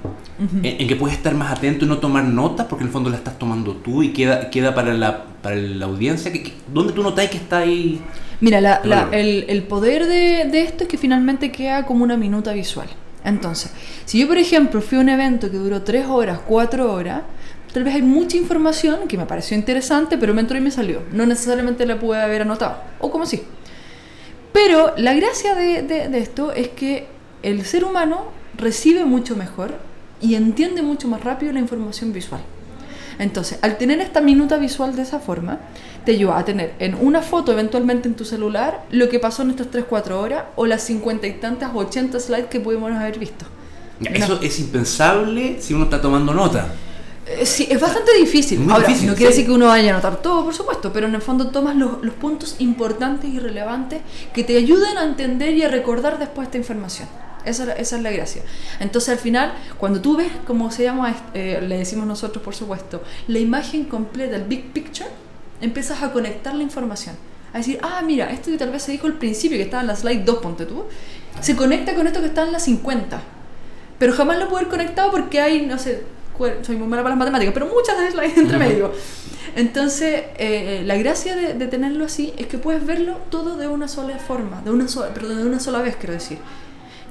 en, 0.62 0.80
en 0.80 0.88
que 0.88 0.96
puedes 0.96 1.16
estar 1.16 1.34
más 1.34 1.50
atento 1.52 1.84
y 1.84 1.88
no 1.88 1.98
tomar 1.98 2.24
notas, 2.24 2.66
porque 2.66 2.82
en 2.82 2.88
el 2.88 2.92
fondo 2.92 3.10
la 3.10 3.16
estás 3.16 3.38
tomando 3.38 3.76
tú 3.76 4.02
y 4.02 4.12
queda, 4.12 4.50
queda 4.50 4.74
para, 4.74 4.92
la, 4.94 5.24
para 5.42 5.56
la 5.56 5.86
audiencia. 5.86 6.32
Que, 6.32 6.42
que- 6.42 6.52
¿Dónde 6.72 6.92
tú 6.92 7.02
notáis 7.02 7.30
que 7.30 7.36
está 7.38 7.58
ahí? 7.58 8.00
Mira, 8.42 8.60
la- 8.60 8.80
el, 9.12 9.46
el 9.48 9.62
poder 9.62 10.06
de, 10.06 10.44
de 10.50 10.62
esto 10.62 10.84
es 10.84 10.88
que 10.88 10.98
finalmente 10.98 11.50
queda 11.50 11.86
como 11.86 12.04
una 12.04 12.16
minuta 12.16 12.52
visual. 12.52 12.88
Entonces, 13.24 13.72
si 14.04 14.18
yo, 14.18 14.28
por 14.28 14.36
ejemplo, 14.36 14.82
fui 14.82 14.98
a 14.98 15.00
un 15.00 15.08
evento 15.08 15.50
que 15.50 15.56
duró 15.56 15.82
tres 15.82 16.06
horas, 16.06 16.40
cuatro 16.46 16.92
horas, 16.92 17.22
tal 17.72 17.84
vez 17.84 17.94
hay 17.94 18.02
mucha 18.02 18.36
información 18.36 19.06
que 19.08 19.16
me 19.16 19.26
pareció 19.26 19.56
interesante, 19.56 20.18
pero 20.18 20.34
me 20.34 20.40
entró 20.40 20.58
y 20.58 20.60
me 20.60 20.70
salió. 20.72 21.02
No 21.12 21.24
necesariamente 21.24 21.86
la 21.86 21.98
pude 21.98 22.20
haber 22.20 22.42
anotado. 22.42 22.76
O 23.00 23.10
como 23.10 23.24
sí. 23.26 23.42
Pero 24.52 24.92
la 24.96 25.14
gracia 25.14 25.54
de, 25.54 25.82
de- 25.82 26.08
de 26.08 26.18
esto 26.18 26.52
es 26.52 26.68
que 26.68 27.06
el 27.42 27.64
ser 27.64 27.84
humano 27.84 28.26
recibe 28.58 29.04
mucho 29.04 29.34
mejor 29.36 29.74
y 30.20 30.34
entiende 30.34 30.82
mucho 30.82 31.08
más 31.08 31.22
rápido 31.24 31.52
la 31.52 31.60
información 31.60 32.12
visual. 32.12 32.42
Entonces, 33.18 33.58
al 33.62 33.78
tener 33.78 34.00
esta 34.00 34.20
minuta 34.20 34.56
visual 34.56 34.96
de 34.96 35.02
esa 35.02 35.20
forma, 35.20 35.60
te 36.04 36.12
ayuda 36.12 36.38
a 36.38 36.44
tener 36.44 36.74
en 36.78 36.94
una 36.94 37.22
foto, 37.22 37.52
eventualmente 37.52 38.08
en 38.08 38.14
tu 38.14 38.24
celular, 38.24 38.82
lo 38.90 39.08
que 39.08 39.18
pasó 39.18 39.42
en 39.42 39.50
estas 39.50 39.68
3-4 39.70 40.10
horas 40.12 40.44
o 40.56 40.66
las 40.66 40.82
50 40.82 41.26
y 41.26 41.32
tantas, 41.34 41.70
80 41.74 42.18
slides 42.20 42.46
que 42.46 42.60
pudimos 42.60 42.90
haber 42.92 43.18
visto. 43.18 43.44
Eso 44.02 44.40
es 44.42 44.58
impensable 44.58 45.58
si 45.60 45.74
uno 45.74 45.84
está 45.84 46.00
tomando 46.00 46.34
nota. 46.34 46.66
Eh, 47.26 47.46
Sí, 47.46 47.68
es 47.70 47.80
bastante 47.80 48.12
difícil. 48.18 48.58
Muy 48.60 48.72
Ahora, 48.72 48.86
difícil, 48.88 49.08
no 49.08 49.14
quiere 49.14 49.32
sí. 49.32 49.38
decir 49.38 49.46
que 49.50 49.54
uno 49.56 49.66
vaya 49.66 49.90
a 49.90 49.94
anotar 49.94 50.16
todo, 50.20 50.44
por 50.44 50.54
supuesto, 50.54 50.92
pero 50.92 51.06
en 51.06 51.14
el 51.14 51.22
fondo 51.22 51.48
tomas 51.50 51.76
los, 51.76 52.02
los 52.02 52.14
puntos 52.14 52.56
importantes 52.58 53.30
y 53.30 53.38
relevantes 53.38 54.00
que 54.34 54.42
te 54.42 54.56
ayuden 54.56 54.98
a 54.98 55.04
entender 55.04 55.54
y 55.54 55.62
a 55.62 55.68
recordar 55.68 56.18
después 56.18 56.46
esta 56.48 56.58
información. 56.58 57.08
Esa, 57.44 57.62
es 57.62 57.68
la- 57.68 57.74
esa 57.74 57.96
es 57.96 58.02
la 58.02 58.10
gracia. 58.10 58.42
Entonces, 58.80 59.10
al 59.10 59.18
final, 59.18 59.52
cuando 59.78 60.00
tú 60.00 60.16
ves, 60.16 60.30
como 60.46 60.70
se 60.70 60.84
llama, 60.84 61.14
eh, 61.34 61.60
le 61.66 61.78
decimos 61.78 62.06
nosotros, 62.06 62.42
por 62.42 62.54
supuesto, 62.54 63.02
la 63.28 63.38
imagen 63.38 63.84
completa, 63.84 64.36
el 64.36 64.44
big 64.44 64.72
picture, 64.72 65.08
empiezas 65.60 66.02
a 66.02 66.12
conectar 66.12 66.54
la 66.54 66.62
información. 66.62 67.16
A 67.52 67.58
decir, 67.58 67.78
ah, 67.82 68.00
mira, 68.04 68.30
esto 68.30 68.50
que 68.50 68.56
tal 68.58 68.70
vez 68.70 68.82
se 68.82 68.92
dijo 68.92 69.06
al 69.06 69.14
principio, 69.18 69.56
que 69.58 69.64
estaba 69.64 69.82
en 69.82 69.86
la 69.88 69.96
slide 69.96 70.24
2, 70.24 70.38
ponte 70.38 70.64
tú, 70.66 70.84
se 71.40 71.54
conecta 71.54 71.94
con 71.94 72.06
esto 72.06 72.20
que 72.20 72.26
está 72.26 72.42
en 72.44 72.52
la 72.52 72.58
50. 72.58 73.20
pero 73.98 74.12
jamás 74.14 74.38
lo 74.38 74.48
puedo 74.48 74.62
ver 74.62 74.68
conectado 74.70 75.10
porque 75.12 75.40
hay, 75.40 75.64
no 75.66 75.78
sé, 75.78 76.02
soy 76.62 76.76
muy 76.76 76.88
mala 76.88 77.02
para 77.04 77.10
las 77.14 77.18
matemáticas, 77.20 77.54
pero 77.54 77.66
muchas 77.66 77.96
veces 77.98 78.14
la 78.16 78.22
hay 78.22 78.32
entre 78.36 78.58
medio. 78.58 78.90
Entonces, 79.54 80.24
eh, 80.38 80.82
la 80.84 80.96
gracia 80.96 81.36
de, 81.36 81.54
de 81.54 81.66
tenerlo 81.68 82.04
así 82.06 82.32
es 82.36 82.46
que 82.46 82.58
puedes 82.58 82.84
verlo 82.84 83.18
todo 83.30 83.56
de 83.56 83.68
una 83.68 83.86
sola 83.86 84.18
forma, 84.18 84.60
de 84.62 84.70
una 84.70 84.88
sola, 84.88 85.10
pero 85.14 85.28
de 85.28 85.44
una 85.44 85.60
sola 85.60 85.82
vez, 85.82 85.94
quiero 85.96 86.14
decir. 86.14 86.38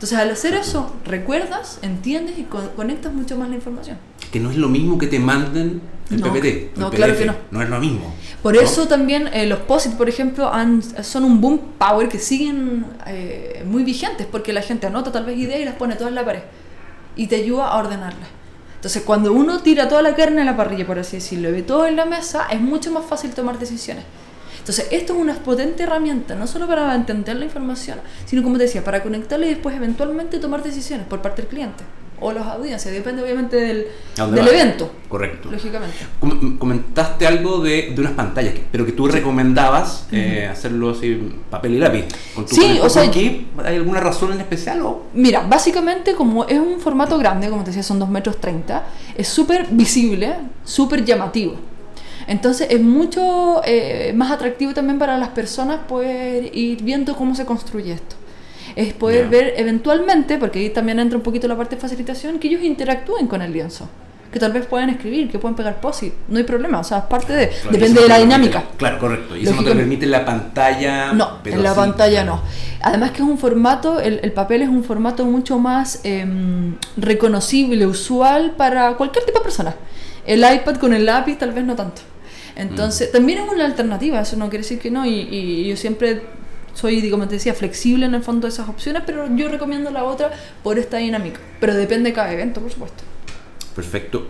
Entonces, 0.02 0.18
al 0.18 0.32
hacer 0.32 0.56
eso, 0.56 0.96
recuerdas, 1.06 1.78
entiendes 1.84 2.40
y 2.40 2.44
co- 2.46 2.72
conectas 2.76 3.14
mucho 3.14 3.38
más 3.38 3.50
la 3.50 3.56
información. 3.56 3.98
Que 4.32 4.40
no 4.40 4.50
es 4.50 4.58
lo 4.58 4.68
mismo 4.68 4.98
que 4.98 5.06
te 5.06 5.20
manden 5.20 5.80
el 6.10 6.20
No, 6.22 6.34
PPT. 6.34 6.76
no, 6.76 6.88
el 6.88 6.94
claro 6.96 7.14
PDF, 7.14 7.20
que 7.20 7.26
no. 7.28 7.36
No 7.52 7.62
es 7.62 7.70
lo 7.70 7.80
mismo. 7.80 8.12
Por 8.42 8.56
¿no? 8.56 8.62
eso 8.62 8.88
también 8.88 9.28
eh, 9.32 9.46
los 9.46 9.60
POSIT, 9.60 9.94
por 9.98 10.10
ejemplo, 10.10 10.52
han- 10.52 10.82
son 11.04 11.24
un 11.24 11.40
boom 11.40 11.60
power 11.78 12.10
que 12.10 12.18
siguen 12.18 12.84
eh, 13.06 13.64
muy 13.68 13.84
vigentes 13.84 14.26
porque 14.26 14.54
la 14.54 14.64
gente 14.64 14.88
anota 14.88 15.12
tal 15.12 15.24
vez 15.24 15.38
ideas 15.38 15.60
y 15.60 15.66
las 15.66 15.76
pone 15.76 15.94
todas 15.94 16.10
en 16.10 16.16
la 16.16 16.26
pared 16.26 16.42
y 17.16 17.28
te 17.28 17.36
ayuda 17.36 17.68
a 17.68 17.78
ordenarlas. 17.78 18.28
Entonces, 18.78 19.04
cuando 19.04 19.32
uno 19.32 19.60
tira 19.60 19.88
toda 19.88 20.02
la 20.02 20.16
carne 20.16 20.42
a 20.42 20.46
la 20.46 20.58
parrilla, 20.58 20.88
por 20.88 20.98
así 20.98 21.18
decirlo, 21.18 21.50
y 21.50 21.52
ve 21.52 21.62
todo 21.62 21.86
en 21.86 21.96
la 21.96 22.06
mesa, 22.06 22.48
es 22.50 22.60
mucho 22.60 22.92
más 22.92 23.06
fácil 23.06 23.30
tomar 23.36 23.60
decisiones. 23.60 24.04
Entonces, 24.62 24.88
esto 24.92 25.14
es 25.14 25.20
una 25.20 25.34
potente 25.36 25.84
herramienta, 25.84 26.36
no 26.36 26.46
solo 26.48 26.68
para 26.68 26.94
entender 26.96 27.36
la 27.36 27.46
información, 27.46 28.00
sino 28.26 28.44
como 28.44 28.58
te 28.58 28.64
decía, 28.64 28.84
para 28.84 29.02
conectarla 29.04 29.48
y 29.48 29.50
después 29.50 29.76
eventualmente 29.76 30.38
tomar 30.40 30.64
decisiones 30.64 31.06
por 31.08 31.22
parte 31.22 31.42
del 31.42 31.50
cliente 31.50 31.84
o 32.24 32.32
las 32.32 32.46
audiencias, 32.46 32.94
depende 32.94 33.24
obviamente 33.24 33.56
del, 33.56 33.88
¿A 34.20 34.22
dónde 34.22 34.42
del 34.44 34.50
evento, 34.54 34.92
Correcto. 35.10 35.50
lógicamente. 35.50 35.96
Com- 36.20 36.60
Comentaste 36.60 37.26
algo 37.26 37.58
de, 37.62 37.94
de 37.96 38.00
unas 38.00 38.14
pantallas, 38.14 38.54
pero 38.72 38.86
que 38.86 38.92
tú 38.92 39.08
recomendabas 39.08 40.06
eh, 40.12 40.48
hacerlo 40.48 40.92
así, 40.92 41.20
papel 41.50 41.74
y 41.74 41.80
lápiz. 41.80 42.06
Con 42.36 42.46
tu 42.46 42.54
Sí, 42.56 42.78
o 42.80 42.88
sea, 42.88 43.06
¿por 43.06 43.12
qué? 43.14 43.48
¿Hay 43.66 43.76
alguna 43.78 44.00
razón 44.02 44.34
en 44.34 44.40
especial? 44.40 44.84
O? 44.84 45.06
Mira, 45.16 45.42
básicamente 45.50 46.14
como 46.14 46.46
es 46.46 46.60
un 46.60 46.80
formato 46.80 47.18
grande, 47.18 47.50
como 47.50 47.64
te 47.64 47.72
decía, 47.72 47.82
son 47.82 47.98
2 47.98 48.10
metros 48.10 48.40
30, 48.40 48.84
es 49.18 49.28
súper 49.28 49.66
visible, 49.72 50.36
súper 50.64 51.04
llamativo. 51.04 51.56
Entonces 52.28 52.68
es 52.70 52.82
mucho 52.82 53.62
eh, 53.66 54.14
más 54.16 54.32
atractivo 54.32 54.74
también 54.74 55.00
para 55.00 55.18
las 55.18 55.30
personas 55.30 55.80
poder 55.88 56.56
ir 56.56 56.82
viendo 56.84 57.16
cómo 57.16 57.36
se 57.36 57.46
construye 57.46 57.94
esto. 57.94 58.16
Es 58.76 58.94
poder 58.94 59.28
ver 59.28 59.54
eventualmente, 59.58 60.38
porque 60.38 60.60
ahí 60.60 60.70
también 60.70 61.00
entra 61.00 61.18
un 61.18 61.24
poquito 61.24 61.48
la 61.48 61.58
parte 61.58 61.76
de 61.76 61.82
facilitación, 61.82 62.40
que 62.40 62.48
ellos 62.48 62.64
interactúen 62.64 63.28
con 63.28 63.42
el 63.42 63.52
lienzo. 63.52 63.90
Que 64.32 64.40
tal 64.40 64.54
vez 64.54 64.66
puedan 64.66 64.90
escribir, 64.90 65.30
que 65.30 65.40
puedan 65.40 65.58
pegar 65.58 65.82
posit. 65.82 66.14
No 66.30 66.38
hay 66.38 66.46
problema, 66.46 66.80
o 66.80 66.84
sea, 66.86 67.00
es 67.00 67.04
parte 67.04 67.34
de... 67.34 67.50
Claro, 67.50 67.72
depende 67.72 68.02
de 68.02 68.08
la 68.08 68.18
dinámica. 68.18 68.60
permite- 68.62 68.78
claro, 68.78 69.00
correcto. 69.00 69.36
Y 69.36 69.44
eso 69.44 69.54
no 69.56 69.64
te 69.66 69.76
permite 69.76 70.06
la 70.06 70.24
pantalla. 70.24 71.12
No, 71.12 71.40
pero 71.44 71.58
en 71.58 71.64
la 71.64 71.72
sí. 71.74 71.76
pantalla 71.82 72.24
no. 72.24 72.42
Además 72.82 73.12
que 73.12 73.18
es 73.18 73.28
un 73.28 73.38
formato, 73.38 74.00
el, 74.00 74.22
el 74.24 74.32
papel 74.32 74.62
es 74.62 74.70
un 74.70 74.86
formato 74.86 75.26
mucho 75.26 75.60
más 75.60 76.00
em, 76.06 76.76
reconocible, 76.96 77.86
usual 77.86 78.52
para 78.56 78.94
cualquier 78.94 79.26
tipo 79.26 79.40
de 79.40 79.44
persona. 79.44 79.76
El 80.26 80.40
iPad 80.40 80.76
con 80.78 80.94
el 80.94 81.06
lápiz 81.06 81.38
tal 81.38 81.52
vez 81.54 81.64
no 81.66 81.76
tanto. 81.76 82.02
Entonces, 82.56 83.10
Mm. 83.10 83.12
también 83.14 83.40
es 83.40 83.52
una 83.52 83.66
alternativa, 83.66 84.22
eso 84.22 84.36
no 84.38 84.50
quiere 84.50 84.64
decir 84.64 84.80
que 84.80 84.92
no, 84.92 85.06
y, 85.06 85.10
y 85.32 85.68
yo 85.70 85.76
siempre 85.78 86.22
soy, 86.74 87.10
como 87.10 87.28
te 87.28 87.36
decía, 87.36 87.54
flexible 87.54 88.06
en 88.06 88.14
el 88.14 88.22
fondo 88.24 88.48
de 88.48 88.54
esas 88.54 88.68
opciones, 88.70 89.04
pero 89.06 89.28
yo 89.36 89.48
recomiendo 89.50 89.90
la 89.92 90.04
otra 90.04 90.32
por 90.64 90.78
esta 90.80 90.98
dinámica. 90.98 91.40
Pero 91.60 91.74
depende 91.76 92.10
de 92.10 92.14
cada 92.14 92.32
evento, 92.34 92.62
por 92.62 92.72
supuesto. 92.72 93.04
Perfecto. 93.76 94.28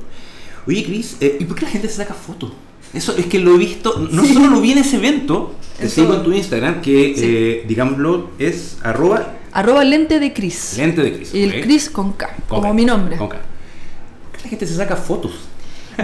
Oye, 0.68 0.84
Cris, 0.84 1.18
eh, 1.20 1.38
¿y 1.40 1.46
por 1.46 1.58
qué 1.58 1.66
la 1.66 1.72
gente 1.72 1.88
se 1.88 1.96
saca 1.96 2.14
fotos? 2.14 2.52
Eso 2.94 3.16
es 3.18 3.26
que 3.26 3.40
lo 3.40 3.56
he 3.56 3.58
visto, 3.58 4.08
no 4.12 4.24
solo 4.26 4.48
lo 4.50 4.62
vi 4.62 4.74
en 4.74 4.80
ese 4.80 4.98
evento, 4.98 5.56
te 5.80 5.86
Eso- 5.86 6.02
sigo 6.02 6.14
en 6.14 6.24
tu 6.24 6.32
Instagram, 6.34 6.82
que 6.82 7.14
Sí. 7.16 7.22
eh, 7.26 7.66
digámoslo 7.68 8.32
es 8.38 8.78
arroba 8.84 9.34
Arroba 9.54 9.84
lente 9.84 10.20
de 10.20 10.32
Cris. 10.34 10.76
lente 10.78 11.02
de 11.02 11.14
Cris. 11.14 11.34
Y 11.34 11.44
el 11.44 11.50
¿ok? 11.58 11.62
Cris 11.64 11.90
con 11.90 12.14
K, 12.14 12.28
Con 12.48 12.60
como 12.60 12.62
K, 12.70 12.74
mi 12.74 12.86
nombre. 12.86 13.18
con 13.18 13.30
K. 13.30 13.38
¿Por 13.38 14.38
qué 14.38 14.44
la 14.44 14.50
gente 14.50 14.68
se 14.68 14.76
saca 14.76 14.96
fotos? 14.96 15.32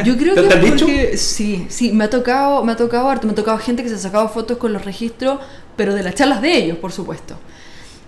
Yo 0.03 0.17
creo 0.17 0.35
¿Te- 0.35 0.41
que 0.43 0.47
te 0.47 0.59
dicho? 0.59 0.87
sí, 1.17 1.65
sí, 1.69 1.91
me 1.91 2.05
ha 2.05 2.09
tocado, 2.09 2.63
me 2.63 2.71
ha 2.71 2.75
tocado 2.75 3.09
harto, 3.09 3.27
me 3.27 3.33
ha 3.33 3.35
tocado 3.35 3.57
gente 3.57 3.83
que 3.83 3.89
se 3.89 3.95
ha 3.95 3.99
sacado 3.99 4.27
fotos 4.29 4.57
con 4.57 4.73
los 4.73 4.83
registros, 4.85 5.39
pero 5.75 5.93
de 5.93 6.03
las 6.03 6.15
charlas 6.15 6.41
de 6.41 6.55
ellos, 6.57 6.77
por 6.77 6.91
supuesto. 6.91 7.35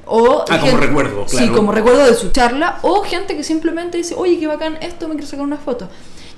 O 0.05 0.43
Ah, 0.49 0.59
como 0.59 0.77
recuerdo, 0.77 1.27
Sí, 1.27 1.37
claro. 1.37 1.53
como 1.55 1.71
recuerdo 1.71 2.05
de 2.05 2.13
su 2.15 2.31
charla, 2.31 2.79
o 2.81 3.03
gente 3.03 3.35
que 3.37 3.43
simplemente 3.43 3.97
dice, 3.97 4.15
oye, 4.17 4.39
qué 4.39 4.47
bacán 4.47 4.77
esto, 4.81 5.07
me 5.07 5.13
quiero 5.15 5.27
sacar 5.27 5.45
una 5.45 5.57
foto. 5.57 5.87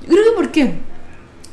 Yo 0.02 0.08
creo 0.10 0.24
que 0.26 0.32
¿por 0.32 0.52
qué? 0.52 0.74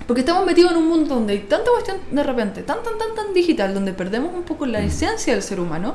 Porque 0.06 0.20
estamos 0.20 0.44
metidos 0.46 0.72
en 0.72 0.78
un 0.78 0.88
mundo 0.88 1.14
donde 1.14 1.34
hay 1.34 1.40
tanta 1.40 1.70
cuestión 1.70 1.98
de 2.10 2.22
repente, 2.22 2.62
tan, 2.62 2.82
tan, 2.82 2.96
tan, 2.98 3.14
tan 3.14 3.34
digital, 3.34 3.72
donde 3.74 3.92
perdemos 3.92 4.34
un 4.34 4.42
poco 4.42 4.66
Mm. 4.66 4.70
la 4.70 4.80
esencia 4.80 5.32
del 5.34 5.42
ser 5.42 5.60
humano, 5.60 5.94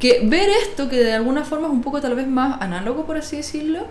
que 0.00 0.20
ver 0.24 0.48
esto, 0.62 0.88
que 0.88 0.96
de 0.96 1.12
alguna 1.14 1.44
forma 1.44 1.68
es 1.68 1.72
un 1.72 1.82
poco 1.82 2.00
tal 2.00 2.14
vez 2.14 2.26
más 2.26 2.60
análogo, 2.60 3.06
por 3.06 3.16
así 3.16 3.36
decirlo, 3.36 3.86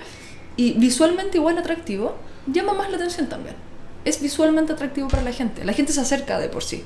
y 0.58 0.74
visualmente 0.74 1.38
igual 1.38 1.58
atractivo, 1.58 2.16
llama 2.48 2.74
más 2.74 2.90
la 2.90 2.98
atención 2.98 3.28
también. 3.28 3.56
Es 4.04 4.22
visualmente 4.22 4.74
atractivo 4.74 5.08
para 5.08 5.24
la 5.24 5.32
gente. 5.32 5.66
La 5.66 5.74
gente 5.74 5.92
se 5.92 6.02
acerca 6.02 6.40
de 6.40 6.50
por 6.50 6.64
sí. 6.64 6.84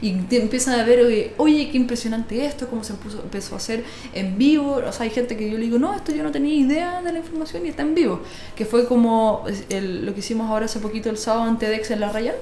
Y 0.00 0.12
te 0.12 0.40
empiezan 0.40 0.80
a 0.80 0.84
ver, 0.84 1.34
oye, 1.36 1.68
qué 1.70 1.76
impresionante 1.76 2.46
esto, 2.46 2.68
cómo 2.68 2.82
se 2.82 2.94
empezó 2.94 3.54
a 3.54 3.58
hacer 3.58 3.84
en 4.14 4.38
vivo. 4.38 4.80
O 4.86 4.92
sea, 4.92 5.04
hay 5.04 5.10
gente 5.10 5.36
que 5.36 5.50
yo 5.50 5.58
le 5.58 5.64
digo, 5.64 5.78
no, 5.78 5.94
esto 5.94 6.12
yo 6.12 6.22
no 6.22 6.32
tenía 6.32 6.54
idea 6.54 7.02
de 7.02 7.12
la 7.12 7.18
información 7.18 7.66
y 7.66 7.68
está 7.68 7.82
en 7.82 7.94
vivo. 7.94 8.22
Que 8.56 8.64
fue 8.64 8.86
como 8.86 9.44
lo 9.70 10.14
que 10.14 10.20
hicimos 10.20 10.50
ahora 10.50 10.64
hace 10.64 10.80
poquito 10.80 11.10
el 11.10 11.18
sábado 11.18 11.48
en 11.48 11.58
TEDx 11.58 11.90
en 11.90 12.00
La 12.00 12.10
Rayal. 12.10 12.36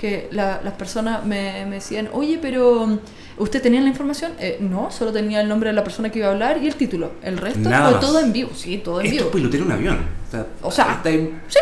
Que 0.00 0.28
la- 0.32 0.60
las 0.62 0.74
personas 0.74 1.24
me, 1.26 1.66
me 1.66 1.76
decían, 1.76 2.08
oye, 2.12 2.38
pero 2.40 2.98
¿usted 3.36 3.60
tenía 3.60 3.80
la 3.80 3.88
información? 3.88 4.32
Eh, 4.38 4.58
no, 4.60 4.90
solo 4.90 5.12
tenía 5.12 5.40
el 5.40 5.48
nombre 5.48 5.70
de 5.70 5.74
la 5.74 5.82
persona 5.84 6.08
que 6.10 6.20
iba 6.20 6.28
a 6.28 6.30
hablar 6.32 6.58
y 6.62 6.66
el 6.68 6.76
título. 6.76 7.12
El 7.22 7.36
resto 7.36 7.68
Nada 7.68 7.84
fue 7.90 7.92
más. 7.96 8.00
todo 8.00 8.20
en 8.20 8.32
vivo, 8.32 8.50
sí, 8.54 8.78
todo 8.78 9.00
en 9.00 9.06
Esto 9.06 9.16
vivo. 9.16 9.28
es 9.28 9.34
pilotear 9.34 9.62
un 9.64 9.72
avión. 9.72 9.98
O 10.28 10.30
sea, 10.30 10.46
O 10.62 10.70
sea, 10.70 10.92
está 10.94 11.10
en- 11.10 11.40
Sí, 11.48 11.58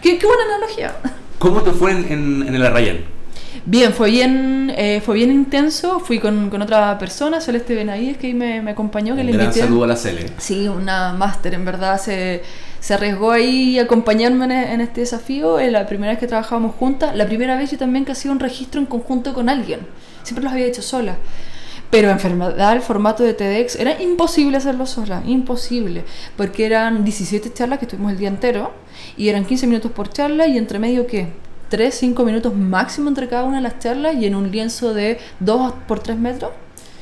qué, 0.00 0.16
qué 0.18 0.26
buena 0.26 0.44
analogía. 0.44 0.94
¿cómo 1.38 1.62
te 1.62 1.72
fue 1.72 1.90
en, 1.90 2.04
en, 2.12 2.48
en 2.48 2.54
el 2.54 2.64
Arrayán? 2.64 2.98
Bien, 3.66 3.92
fue 3.92 4.10
bien, 4.10 4.72
eh, 4.76 5.00
fue 5.04 5.16
bien 5.16 5.30
intenso. 5.30 6.00
Fui 6.00 6.18
con, 6.18 6.50
con 6.50 6.60
otra 6.62 6.98
persona, 6.98 7.40
Celeste 7.40 7.74
Benavides, 7.74 8.18
que 8.18 8.28
ahí 8.28 8.34
me, 8.34 8.60
me 8.62 8.72
acompañó, 8.72 9.14
que 9.14 9.20
Un 9.20 9.26
le 9.26 9.32
gran 9.32 9.46
invité. 9.46 9.60
saludo 9.60 9.84
a 9.84 9.86
la 9.88 9.96
Cele. 9.96 10.26
Sí, 10.38 10.68
una 10.68 11.12
máster, 11.12 11.54
en 11.54 11.64
verdad 11.64 12.00
se, 12.00 12.42
se 12.80 12.94
arriesgó 12.94 13.30
ahí 13.30 13.78
a 13.78 13.82
acompañarme 13.82 14.44
en, 14.44 14.50
en 14.52 14.80
este 14.80 15.00
desafío. 15.02 15.58
Es 15.58 15.70
la 15.72 15.86
primera 15.86 16.12
vez 16.12 16.18
que 16.20 16.26
trabajábamos 16.26 16.74
juntas. 16.74 17.14
La 17.16 17.26
primera 17.26 17.56
vez 17.56 17.70
yo 17.70 17.78
también 17.78 18.04
que 18.04 18.12
hacía 18.12 18.30
un 18.30 18.40
registro 18.40 18.80
en 18.80 18.86
conjunto 18.86 19.32
con 19.34 19.48
alguien. 19.48 19.80
Siempre 20.22 20.44
los 20.44 20.52
había 20.52 20.66
hecho 20.66 20.82
sola. 20.82 21.16
Pero 21.90 22.10
en 22.10 22.38
verdad 22.40 22.72
el 22.72 22.80
formato 22.82 23.22
de 23.22 23.34
TEDx 23.34 23.76
era 23.76 24.02
imposible 24.02 24.56
hacerlo 24.56 24.84
sola, 24.84 25.22
imposible. 25.26 26.04
Porque 26.36 26.66
eran 26.66 27.04
17 27.04 27.52
charlas 27.52 27.78
que 27.78 27.86
tuvimos 27.86 28.10
el 28.12 28.18
día 28.18 28.28
entero 28.28 28.72
y 29.16 29.28
eran 29.28 29.44
15 29.44 29.68
minutos 29.68 29.92
por 29.92 30.10
charla 30.10 30.48
y 30.48 30.58
entre 30.58 30.80
medio, 30.80 31.06
¿qué? 31.06 31.28
3, 31.68 31.94
5 31.94 32.24
minutos 32.24 32.54
máximo 32.54 33.08
entre 33.08 33.28
cada 33.28 33.44
una 33.44 33.56
de 33.56 33.62
las 33.62 33.78
charlas 33.78 34.16
y 34.16 34.26
en 34.26 34.34
un 34.34 34.50
lienzo 34.50 34.94
de 34.94 35.18
2 35.40 35.72
por 35.86 36.00
3 36.00 36.18
metros. 36.18 36.50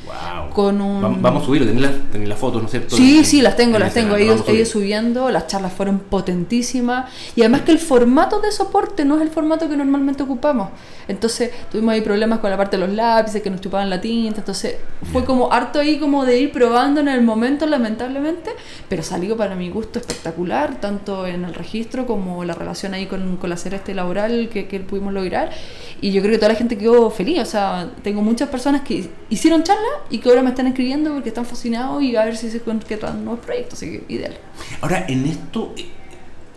Wow. 0.04 0.50
Con 0.50 0.80
un- 0.80 1.02
Vam- 1.02 1.20
Vamos 1.20 1.42
a 1.42 1.46
subirlo, 1.46 1.66
tenéis 1.68 1.86
las, 1.86 2.10
tenéis 2.10 2.28
las 2.28 2.38
fotos, 2.38 2.60
¿no 2.60 2.66
es 2.66 2.70
cierto? 2.72 2.96
Sí, 2.96 3.24
sí, 3.24 3.40
las 3.40 3.56
tengo, 3.56 3.76
en 3.76 3.82
las 3.82 3.94
tengo. 3.94 4.18
Ido 4.18 4.36
subir. 4.38 4.66
subiendo, 4.66 5.30
las 5.30 5.46
charlas 5.46 5.72
fueron 5.72 6.00
potentísimas. 6.00 7.10
Y 7.36 7.42
además 7.42 7.62
que 7.62 7.72
el 7.72 7.78
formato 7.78 8.40
de 8.40 8.50
soporte 8.52 9.04
no 9.04 9.16
es 9.16 9.22
el 9.22 9.30
formato 9.30 9.68
que 9.68 9.76
normalmente 9.76 10.22
ocupamos. 10.22 10.70
Entonces 11.08 11.50
tuvimos 11.70 11.94
ahí 11.94 12.00
problemas 12.00 12.40
con 12.40 12.50
la 12.50 12.56
parte 12.56 12.76
de 12.78 12.86
los 12.86 12.94
lápices, 12.94 13.42
que 13.42 13.50
nos 13.50 13.60
chupaban 13.60 13.88
la 13.90 14.00
tinta. 14.00 14.40
Entonces 14.40 14.76
fue 15.12 15.24
como 15.24 15.52
harto 15.52 15.78
ahí 15.80 15.98
como 15.98 16.24
de 16.24 16.38
ir 16.40 16.52
probando 16.52 17.00
en 17.00 17.08
el 17.08 17.22
momento, 17.22 17.66
lamentablemente. 17.66 18.50
Pero 18.88 19.02
salió 19.02 19.36
para 19.36 19.54
mi 19.54 19.70
gusto 19.70 19.98
espectacular, 19.98 20.80
tanto 20.80 21.26
en 21.26 21.44
el 21.44 21.54
registro 21.54 22.06
como 22.06 22.44
la 22.44 22.54
relación 22.54 22.94
ahí 22.94 23.06
con, 23.06 23.36
con 23.36 23.50
la 23.50 23.56
celeste 23.56 23.94
laboral 23.94 24.48
que, 24.52 24.66
que 24.66 24.80
pudimos 24.80 25.12
lograr. 25.12 25.50
Y 26.00 26.12
yo 26.12 26.20
creo 26.22 26.32
que 26.32 26.38
toda 26.38 26.48
la 26.52 26.58
gente 26.58 26.76
quedó 26.76 27.10
feliz. 27.10 27.40
O 27.40 27.46
sea, 27.46 27.88
tengo 28.02 28.22
muchas 28.22 28.48
personas 28.48 28.82
que 28.82 29.08
hicieron 29.30 29.62
charla 29.62 29.82
y 30.10 30.18
que 30.18 30.28
ahora 30.28 30.42
me 30.42 30.50
están 30.50 30.66
escribiendo 30.66 31.12
porque 31.12 31.28
están 31.30 31.46
fascinados 31.46 32.02
y 32.02 32.16
a 32.16 32.24
ver 32.24 32.36
si 32.36 32.50
se 32.50 32.60
concretan 32.60 33.24
nuevos 33.24 33.44
proyectos. 33.44 33.74
Así 33.74 33.98
que 34.00 34.14
ideal. 34.14 34.36
Ahora, 34.80 35.04
en 35.08 35.26
esto, 35.26 35.72
eh, 35.76 35.86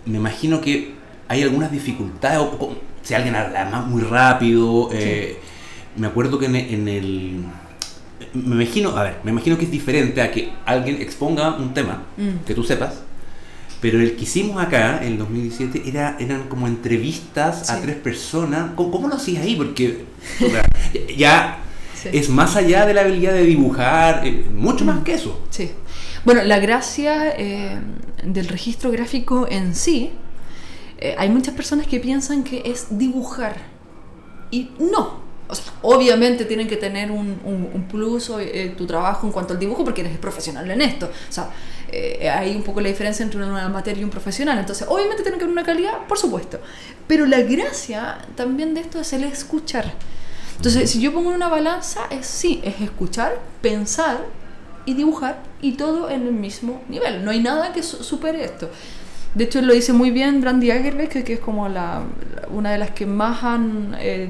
me 0.06 0.18
imagino 0.18 0.62
que 0.62 0.94
hay 1.28 1.42
algunas 1.44 1.72
dificultades, 1.72 2.40
o, 2.40 2.44
o 2.60 2.76
si 3.02 3.14
alguien 3.14 3.36
habla 3.36 3.66
más 3.66 3.88
muy 3.88 4.02
rápido, 4.02 4.90
eh, 4.94 5.38
me 5.96 6.08
acuerdo 6.08 6.38
que 6.40 6.46
en, 6.48 6.56
en 6.56 6.88
el... 6.88 7.44
Me 8.34 8.56
imagino, 8.64 8.90
a 8.98 9.04
ver, 9.04 9.18
me 9.24 9.32
imagino 9.32 9.58
que 9.58 9.66
es 9.66 9.72
diferente 9.72 10.22
a 10.22 10.32
que 10.32 10.52
alguien 10.66 11.02
exponga 11.02 11.56
un 11.56 11.74
tema 11.74 12.04
Mm. 12.18 12.46
que 12.46 12.54
tú 12.54 12.64
sepas, 12.64 13.02
pero 13.82 14.00
el 14.00 14.16
que 14.16 14.24
hicimos 14.24 14.62
acá 14.64 15.00
en 15.04 15.14
el 15.14 15.18
2017 15.20 15.84
era, 15.88 16.16
eran 16.20 16.48
como 16.50 16.68
entrevistas 16.68 17.70
a 17.70 17.82
tres 17.82 17.96
personas. 17.98 18.72
¿Cómo, 18.76 18.90
cómo 18.92 19.08
lo 19.08 19.16
hacías 19.16 19.44
ahí? 19.44 19.56
Porque 19.56 20.06
o 20.46 20.50
sea, 20.50 20.66
ya 21.16 21.60
Sí. 22.12 22.18
es 22.18 22.30
más 22.30 22.56
allá 22.56 22.86
de 22.86 22.94
la 22.94 23.02
habilidad 23.02 23.34
de 23.34 23.44
dibujar, 23.44 24.26
eh, 24.26 24.46
mucho 24.54 24.86
más 24.86 25.04
que 25.04 25.14
eso. 25.14 25.42
Sí. 25.50 25.72
Bueno, 26.24 26.42
la 26.44 26.60
gracia 26.60 27.34
eh, 27.38 27.80
del 28.24 28.48
registro 28.48 28.92
gráfico 28.92 29.48
en 29.50 29.76
sí, 29.76 30.12
eh, 30.98 31.16
hay 31.18 31.30
muchas 31.30 31.54
personas 31.56 31.88
que 31.88 32.00
piensan 32.00 32.44
que 32.44 32.64
es 32.66 32.98
dibujar. 32.98 33.56
Y 34.52 34.72
no. 34.80 35.24
O 35.48 35.54
sea, 35.54 35.72
obviamente 35.84 36.46
tienen 36.46 36.68
que 36.68 36.76
tener 36.78 37.12
un, 37.12 37.40
un- 37.44 37.70
un 37.72 37.88
plus 37.88 38.32
tu 38.76 38.88
trabajo 38.88 39.28
en 39.28 39.32
cuanto 39.34 39.54
al 39.54 39.60
dibujo 39.60 39.84
porque 39.84 40.02
eres 40.02 40.18
profesional 40.18 40.70
en 40.72 40.82
esto. 40.82 41.06
O 41.30 41.32
sea, 41.32 41.52
eh, 41.92 42.28
hay 42.30 42.56
un 42.56 42.64
poco 42.64 42.82
la 42.82 42.90
diferencia 42.90 43.22
entre 43.24 43.44
una 43.46 43.70
materia 43.70 44.02
y 44.02 44.04
un 44.04 44.10
profesional. 44.10 44.58
Entonces, 44.58 44.88
obviamente 44.90 45.22
tiene 45.22 45.38
que 45.38 45.44
haber 45.44 45.54
una 45.54 45.64
calidad, 45.64 46.08
por 46.08 46.18
supuesto. 46.18 46.60
Pero 47.08 47.28
la 47.28 47.42
gracia 47.42 48.18
también 48.36 48.74
de 48.74 48.82
esto 48.82 49.00
es 49.00 49.14
el 49.14 49.24
escuchar. 49.26 49.94
Entonces, 50.58 50.90
si 50.90 51.02
yo 51.02 51.14
pongo 51.14 51.30
una 51.30 51.48
balanza, 51.50 52.02
es 52.10 52.26
sí, 52.26 52.62
es 52.64 52.82
escuchar, 52.82 53.40
pensar 53.62 54.26
y 54.86 54.94
dibujar 54.94 55.40
y 55.62 55.74
todo 55.74 56.10
en 56.10 56.24
el 56.28 56.34
mismo 56.34 56.82
nivel. 56.90 57.24
No 57.26 57.32
hay 57.32 57.42
nada 57.42 57.74
que 57.74 57.84
su- 57.84 58.04
supere 58.04 58.44
esto. 58.46 58.70
De 59.34 59.44
hecho, 59.46 59.62
lo 59.62 59.74
dice 59.74 59.92
muy 59.94 60.12
bien 60.12 60.40
Brandy 60.42 60.72
Agerbeck, 60.72 61.10
que, 61.10 61.24
que 61.24 61.34
es 61.34 61.40
como 61.40 61.68
la, 61.68 62.04
una 62.52 62.72
de 62.72 62.78
las 62.78 62.92
que 62.92 63.06
más 63.06 63.44
han 63.44 63.96
eh, 64.00 64.30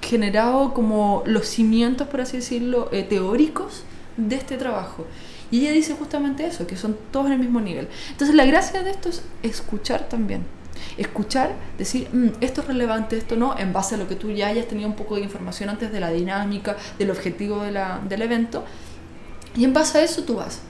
generado 0.00 0.72
como 0.74 1.22
los 1.26 1.46
cimientos, 1.48 2.06
por 2.08 2.20
así 2.20 2.36
decirlo, 2.36 2.88
eh, 2.92 3.02
teóricos 3.02 3.82
de 4.16 4.36
este 4.36 4.56
trabajo. 4.56 5.06
Y 5.50 5.60
ella 5.62 5.72
dice 5.72 5.94
justamente 5.98 6.46
eso, 6.46 6.66
que 6.66 6.76
son 6.76 6.96
todos 7.10 7.26
en 7.26 7.32
el 7.32 7.38
mismo 7.40 7.60
nivel. 7.60 7.88
Entonces, 8.10 8.34
la 8.36 8.44
gracia 8.44 8.82
de 8.82 8.90
esto 8.90 9.08
es 9.08 9.22
escuchar 9.42 10.08
también. 10.08 10.44
Escuchar, 10.96 11.54
decir, 11.78 12.08
"Mm, 12.12 12.28
esto 12.40 12.60
es 12.62 12.66
relevante, 12.68 13.16
esto 13.16 13.36
no, 13.36 13.58
en 13.58 13.72
base 13.72 13.94
a 13.94 13.98
lo 13.98 14.08
que 14.08 14.14
tú 14.16 14.30
ya 14.30 14.48
hayas 14.48 14.66
tenido 14.66 14.88
un 14.88 14.96
poco 14.96 15.16
de 15.16 15.22
información 15.22 15.68
antes 15.68 15.92
de 15.92 16.00
la 16.00 16.10
dinámica, 16.10 16.76
del 16.98 17.10
objetivo 17.10 17.62
de 17.62 17.72
la- 17.72 18.00
del 18.08 18.22
evento. 18.22 18.64
Y 19.56 19.64
en 19.64 19.72
base 19.72 19.98
a 19.98 20.02
eso 20.02 20.22
tú 20.24 20.36
vas 20.36 20.60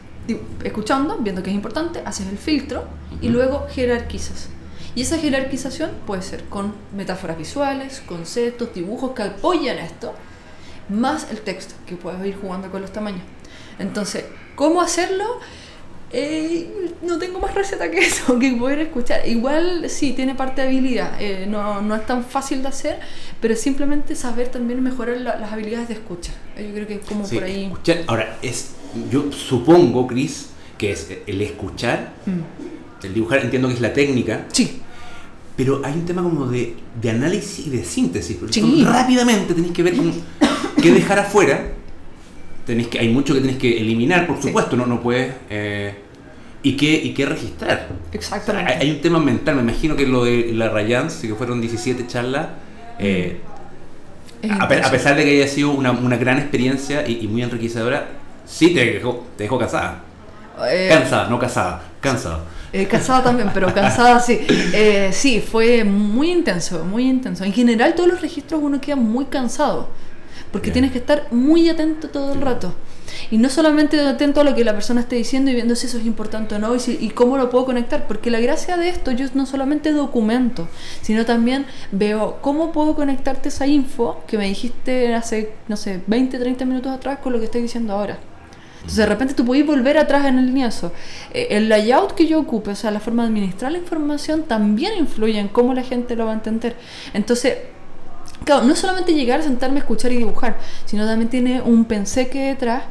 escuchando, 0.62 1.18
viendo 1.18 1.42
que 1.42 1.50
es 1.50 1.56
importante, 1.56 2.02
haces 2.04 2.26
el 2.28 2.38
filtro 2.38 2.84
y 3.20 3.28
luego 3.28 3.66
jerarquizas. 3.70 4.48
Y 4.94 5.02
esa 5.02 5.18
jerarquización 5.18 5.90
puede 6.06 6.22
ser 6.22 6.44
con 6.44 6.74
metáforas 6.96 7.36
visuales, 7.36 8.02
conceptos, 8.06 8.72
dibujos 8.74 9.10
que 9.12 9.22
apoyan 9.22 9.78
esto, 9.78 10.14
más 10.88 11.30
el 11.30 11.40
texto, 11.40 11.74
que 11.86 11.96
puedes 11.96 12.24
ir 12.26 12.36
jugando 12.40 12.70
con 12.70 12.80
los 12.80 12.92
tamaños. 12.92 13.22
Entonces, 13.78 14.24
¿cómo 14.54 14.80
hacerlo? 14.80 15.24
Eh, 16.16 16.68
no 17.02 17.18
tengo 17.18 17.40
más 17.40 17.52
receta 17.54 17.90
que 17.90 17.98
eso, 18.06 18.38
que 18.38 18.52
poder 18.52 18.78
escuchar. 18.78 19.26
Igual 19.26 19.86
sí, 19.90 20.12
tiene 20.12 20.34
parte 20.36 20.62
de 20.62 20.68
habilidad, 20.68 21.20
eh, 21.20 21.46
no, 21.48 21.82
no 21.82 21.96
es 21.96 22.06
tan 22.06 22.24
fácil 22.24 22.62
de 22.62 22.68
hacer, 22.68 23.00
pero 23.40 23.56
simplemente 23.56 24.14
saber 24.14 24.48
también 24.48 24.80
mejorar 24.82 25.16
la- 25.18 25.36
las 25.36 25.52
habilidades 25.52 25.88
de 25.88 25.94
escucha. 25.94 26.32
Eh, 26.56 26.66
Yo 26.68 26.74
creo 26.74 26.86
que 26.86 26.94
es 26.94 27.00
como 27.04 27.26
Sí, 27.26 27.34
por 27.34 27.44
ahí. 27.44 27.64
escuchar. 27.64 27.98
Ahora, 28.06 28.38
es, 28.42 28.70
yo 29.10 29.32
supongo, 29.32 30.06
Chris, 30.06 30.50
que 30.78 30.92
es 30.92 31.08
el 31.26 31.40
escuchar, 31.42 32.12
Mm. 32.26 33.06
el 33.06 33.12
dibujar, 33.14 33.40
entiendo 33.40 33.66
que 33.68 33.74
es 33.74 33.80
la 33.80 33.92
técnica, 33.92 34.44
Sí, 34.52 34.80
pero 35.56 35.82
hay 35.84 35.94
un 35.94 36.04
tema 36.06 36.22
como 36.22 36.46
de, 36.46 36.74
de 37.02 37.10
análisis 37.10 37.66
y 37.66 37.70
de 37.70 37.84
síntesis. 37.84 38.36
porque 38.36 38.52
Sí. 38.54 38.60
tú 38.60 38.84
rápidamente 38.84 39.52
tenés 39.52 39.72
que 39.72 39.82
ver 39.82 39.94
qué 40.80 40.90
dejar 40.92 41.18
afuera. 41.18 41.72
Tenés 42.66 42.86
que, 42.88 42.98
hay 42.98 43.08
mucho 43.10 43.34
que 43.34 43.40
tenés 43.40 43.56
que 43.58 43.78
eliminar, 43.78 44.26
por 44.26 44.36
Sí. 44.36 44.44
supuesto, 44.48 44.74
no, 44.76 44.86
no 44.86 45.00
puedes. 45.02 45.34
eh, 45.50 45.94
y, 46.64 46.76
qué, 46.76 46.92
y 46.94 47.14
qué 47.14 47.26
registrar. 47.26 47.88
exactamente. 48.12 48.72
Hay, 48.72 48.80
hay 48.80 48.90
un 48.90 49.00
tema 49.00 49.20
mental, 49.20 49.54
me 49.54 49.62
imagino 49.62 49.94
que 49.94 50.06
lo 50.06 50.24
de 50.24 50.50
la 50.52 50.68
Rayance, 50.70 51.28
que 51.28 51.34
fueron 51.34 51.60
17 51.60 52.06
charlas, 52.08 52.48
eh, 52.98 53.40
a, 54.58 54.68
pesar 54.68 55.14
de 55.16 55.24
que 55.24 55.42
haya 55.42 55.48
sido 55.48 55.70
una, 55.70 55.92
una 55.92 56.16
gran 56.16 56.38
experiencia 56.38 57.06
y, 57.06 57.20
y 57.22 57.28
muy 57.28 57.42
enriquecedora, 57.42 58.08
sí 58.46 58.74
te 58.74 58.84
dejó, 58.94 59.24
te 59.36 59.44
dejó 59.44 59.58
casada. 59.58 60.02
Eh, 60.68 60.88
Cansada, 60.88 61.28
no 61.28 61.38
casada, 61.38 61.82
cansada. 62.00 62.40
Eh, 62.72 62.86
cansada 62.86 63.24
también, 63.24 63.50
pero 63.52 63.72
cansada 63.72 64.18
sí. 64.20 64.40
Eh, 64.48 65.10
sí, 65.12 65.40
fue 65.40 65.84
muy 65.84 66.30
intenso, 66.30 66.84
muy 66.84 67.08
intenso. 67.08 67.44
En 67.44 67.52
general, 67.52 67.94
todos 67.94 68.08
los 68.08 68.20
registros 68.20 68.60
uno 68.62 68.80
queda 68.80 68.96
muy 68.96 69.26
cansado, 69.26 69.88
porque 70.50 70.66
Bien. 70.66 70.74
tienes 70.74 70.92
que 70.92 70.98
estar 70.98 71.26
muy 71.30 71.68
atento 71.68 72.08
todo 72.08 72.32
el 72.32 72.40
rato. 72.40 72.74
Y 73.30 73.38
no 73.38 73.48
solamente 73.48 74.00
atento 74.00 74.40
a 74.40 74.44
lo 74.44 74.54
que 74.54 74.64
la 74.64 74.72
persona 74.72 75.00
esté 75.00 75.16
diciendo 75.16 75.50
y 75.50 75.54
viendo 75.54 75.74
si 75.74 75.86
eso 75.86 75.98
es 75.98 76.06
importante 76.06 76.54
o 76.54 76.58
no 76.58 76.74
y, 76.74 77.10
cómo 77.10 77.36
lo 77.36 77.50
puedo 77.50 77.64
conectar, 77.64 78.06
porque 78.06 78.30
la 78.30 78.40
gracia 78.40 78.76
de 78.76 78.88
esto 78.88 79.10
yo 79.12 79.26
no 79.34 79.46
solamente 79.46 79.92
documento, 79.92 80.68
sino 81.02 81.24
también 81.24 81.66
veo 81.92 82.38
cómo 82.40 82.72
puedo 82.72 82.94
conectarte 82.94 83.48
esa 83.48 83.66
info 83.66 84.22
que 84.26 84.38
me 84.38 84.46
dijiste 84.46 85.14
hace, 85.14 85.52
no 85.68 85.76
sé, 85.76 86.02
20, 86.06 86.38
30 86.38 86.64
minutos 86.64 86.92
atrás 86.92 87.18
con 87.18 87.32
lo 87.32 87.38
que 87.38 87.46
estoy 87.46 87.62
diciendo 87.62 87.92
ahora. 87.92 88.18
Entonces 88.84 88.98
de 88.98 89.06
repente 89.06 89.32
tú 89.32 89.46
podés 89.46 89.66
volver 89.66 89.96
atrás 89.96 90.26
en 90.26 90.38
el 90.38 90.52
lienzo. 90.52 90.92
Eh, 91.32 91.48
El 91.50 91.70
layout 91.70 92.12
que 92.12 92.26
yo 92.26 92.38
ocupe, 92.38 92.70
o 92.70 92.74
sea, 92.74 92.90
la 92.90 93.00
forma 93.00 93.22
de 93.22 93.28
administrar 93.28 93.72
la 93.72 93.78
información 93.78 94.42
también 94.42 94.92
influye 94.98 95.38
en 95.38 95.48
cómo 95.48 95.72
la 95.72 95.82
gente 95.82 96.16
lo 96.16 96.26
va 96.26 96.32
a 96.32 96.34
entender. 96.34 96.76
Entonces, 97.14 97.56
claro, 98.44 98.64
no 98.64 98.76
solamente 98.76 99.14
llegar, 99.14 99.42
sentarme, 99.42 99.78
escuchar 99.78 100.12
y 100.12 100.16
dibujar, 100.16 100.58
sino 100.84 101.06
también 101.06 101.30
tiene 101.30 101.62
un 101.62 101.86
penseque 101.86 102.48
detrás 102.48 102.82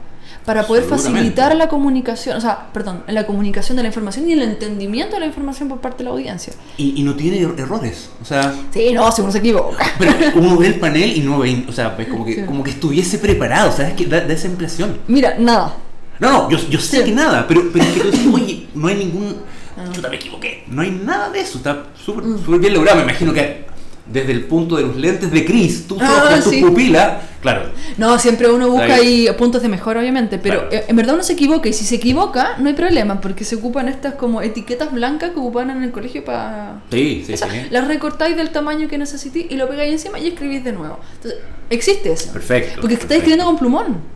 para 0.46 0.68
poder 0.68 0.84
facilitar 0.84 1.56
la 1.56 1.68
comunicación, 1.70 2.38
o 2.38 2.42
sea, 2.42 2.68
perdón, 2.74 3.04
la 3.08 3.26
comunicación 3.26 3.78
de 3.78 3.84
la 3.84 3.88
información 3.90 4.30
y 4.30 4.34
el 4.34 4.42
entendimiento 4.42 5.16
de 5.16 5.22
la 5.22 5.26
información 5.28 5.70
por 5.70 5.80
parte 5.80 6.00
de 6.00 6.04
la 6.06 6.10
audiencia. 6.12 6.54
Y, 6.78 7.00
y 7.00 7.04
no 7.04 7.16
tiene 7.16 7.42
er- 7.42 7.58
errores. 7.60 8.10
O 8.22 8.26
sea, 8.26 8.54
Sí, 8.74 8.92
no, 8.94 9.12
si 9.12 9.22
uno 9.22 9.32
se 9.32 9.38
equivoca. 9.40 9.86
pero 10.00 10.12
uno 10.36 10.58
ve 10.58 10.68
el 10.68 10.80
panel 10.80 11.16
y 11.16 11.22
no 11.22 11.40
ve, 11.40 11.66
o 11.68 11.72
sea, 11.72 11.90
ves 11.90 12.08
como 12.08 12.26
que, 12.26 12.36
Sí. 12.36 12.42
como 12.46 12.64
que 12.64 12.72
estuviese 12.72 13.18
preparado, 13.20 13.72
¿sabes? 13.72 13.94
Que 13.94 14.06
da, 14.06 14.22
da 14.22 14.34
esa 14.34 14.48
impresión. 14.48 14.98
Mira, 15.08 15.36
nada. 15.40 15.76
No, 16.20 16.32
no, 16.32 16.50
yo, 16.50 16.58
yo 16.70 16.80
sé 16.80 17.00
Sí. 17.00 17.04
que 17.06 17.12
nada, 17.12 17.46
pero, 17.48 17.64
pero 17.72 17.84
es 17.86 17.92
que 17.92 18.00
tú 18.02 18.12
dices, 18.12 18.28
oye, 18.34 18.68
no 18.76 18.88
hay 18.88 18.96
ningún. 18.96 19.36
Ah. 19.78 19.86
Yo 19.94 20.08
me 20.10 20.16
equivoqué. 20.16 20.64
No 20.68 20.82
hay 20.84 20.92
nada 20.92 21.30
de 21.32 21.40
eso, 21.42 21.58
está 21.58 21.86
súper 21.96 22.24
Mm. 22.26 22.46
súper 22.46 22.60
bien 22.60 22.74
logrado. 22.74 22.98
Me 22.98 23.04
imagino 23.04 23.34
que 23.34 23.66
desde 24.06 24.34
el 24.34 24.44
punto 24.46 24.76
de 24.76 24.84
los 24.84 24.96
lentes 24.98 25.32
de 25.32 25.46
Chris, 25.46 25.88
tú 25.88 25.98
Ah, 26.02 26.40
tu 26.44 26.50
sí. 26.50 26.62
pupila, 26.62 27.22
claro. 27.42 27.70
No, 27.98 28.20
siempre 28.20 28.50
uno 28.52 28.70
busca 28.70 28.96
ahí 28.96 29.28
puntos 29.38 29.62
de 29.62 29.70
mejora, 29.70 30.02
obviamente, 30.02 30.38
pero 30.40 30.68
Claro. 30.68 30.76
eh, 30.76 30.86
en 30.90 30.96
verdad 30.98 31.16
uno 31.16 31.24
se 31.24 31.34
equivoca 31.34 31.70
y 31.70 31.74
si 31.74 31.86
se 31.86 31.96
equivoca 31.96 32.58
no 32.60 32.68
hay 32.68 32.74
problema 32.76 33.22
porque 33.22 33.46
se 33.46 33.56
ocupan 33.56 33.88
estas 33.88 34.16
como 34.16 34.42
etiquetas 34.42 34.92
blancas 34.92 35.32
que 35.32 35.40
ocupan 35.40 35.70
en 35.70 35.84
el 35.84 35.92
colegio 35.92 36.26
para... 36.26 36.82
Sí, 36.92 37.24
sí, 37.26 37.34
o 37.34 37.38
sea, 37.38 37.50
sí. 37.50 37.68
las 37.70 37.88
recortáis 37.88 38.36
del 38.36 38.50
tamaño 38.50 38.88
que 38.90 38.98
necesitéis 38.98 39.46
y 39.50 39.56
lo 39.56 39.70
pegáis 39.70 39.94
encima 39.94 40.20
y 40.20 40.28
escribís 40.28 40.64
de 40.66 40.74
nuevo. 40.74 41.00
Entonces, 41.16 41.40
existe 41.70 42.12
eso. 42.12 42.34
Perfecto. 42.34 42.82
Porque 42.82 42.96
estáis 42.96 43.08
perfecto. 43.08 43.14
escribiendo 43.16 43.46
con 43.46 43.58
plumón. 43.58 44.14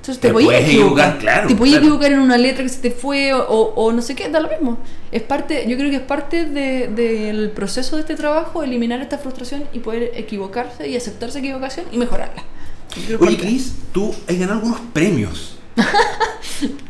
Entonces 0.00 0.18
te, 0.20 0.28
Te 0.28 0.32
puedes 0.32 0.48
equivocar. 0.66 0.70
equivocar, 1.10 1.18
claro, 1.18 1.48
Te 1.48 1.54
podías 1.54 1.74
claro. 1.74 1.86
equivocar 1.86 2.12
en 2.12 2.20
una 2.20 2.38
letra 2.38 2.62
que 2.62 2.70
se 2.70 2.80
te 2.80 2.90
fue 2.90 3.34
o, 3.34 3.44
o- 3.76 3.92
no 3.92 4.00
sé 4.00 4.14
qué, 4.14 4.30
da 4.30 4.40
lo 4.40 4.48
mismo. 4.48 4.78
Es 5.12 5.20
parte, 5.22 5.66
yo 5.68 5.76
creo 5.76 5.90
que 5.90 5.96
es 5.96 6.02
parte 6.02 6.46
de- 6.46 6.88
del 6.88 7.50
proceso 7.50 7.96
de 7.96 8.02
este 8.02 8.14
trabajo 8.16 8.62
eliminar 8.62 9.02
esta 9.02 9.18
frustración 9.18 9.64
y 9.74 9.80
poder 9.80 10.12
equivocarse 10.14 10.88
y 10.88 10.96
aceptar 10.96 11.28
esa 11.28 11.40
equivocación 11.40 11.84
y 11.92 11.98
mejorarla. 11.98 12.42
Oye, 13.20 13.36
Chris, 13.36 13.74
tú 13.92 14.14
has 14.26 14.36
ganado 14.38 14.60
algunos 14.60 14.80
premios. 14.94 15.58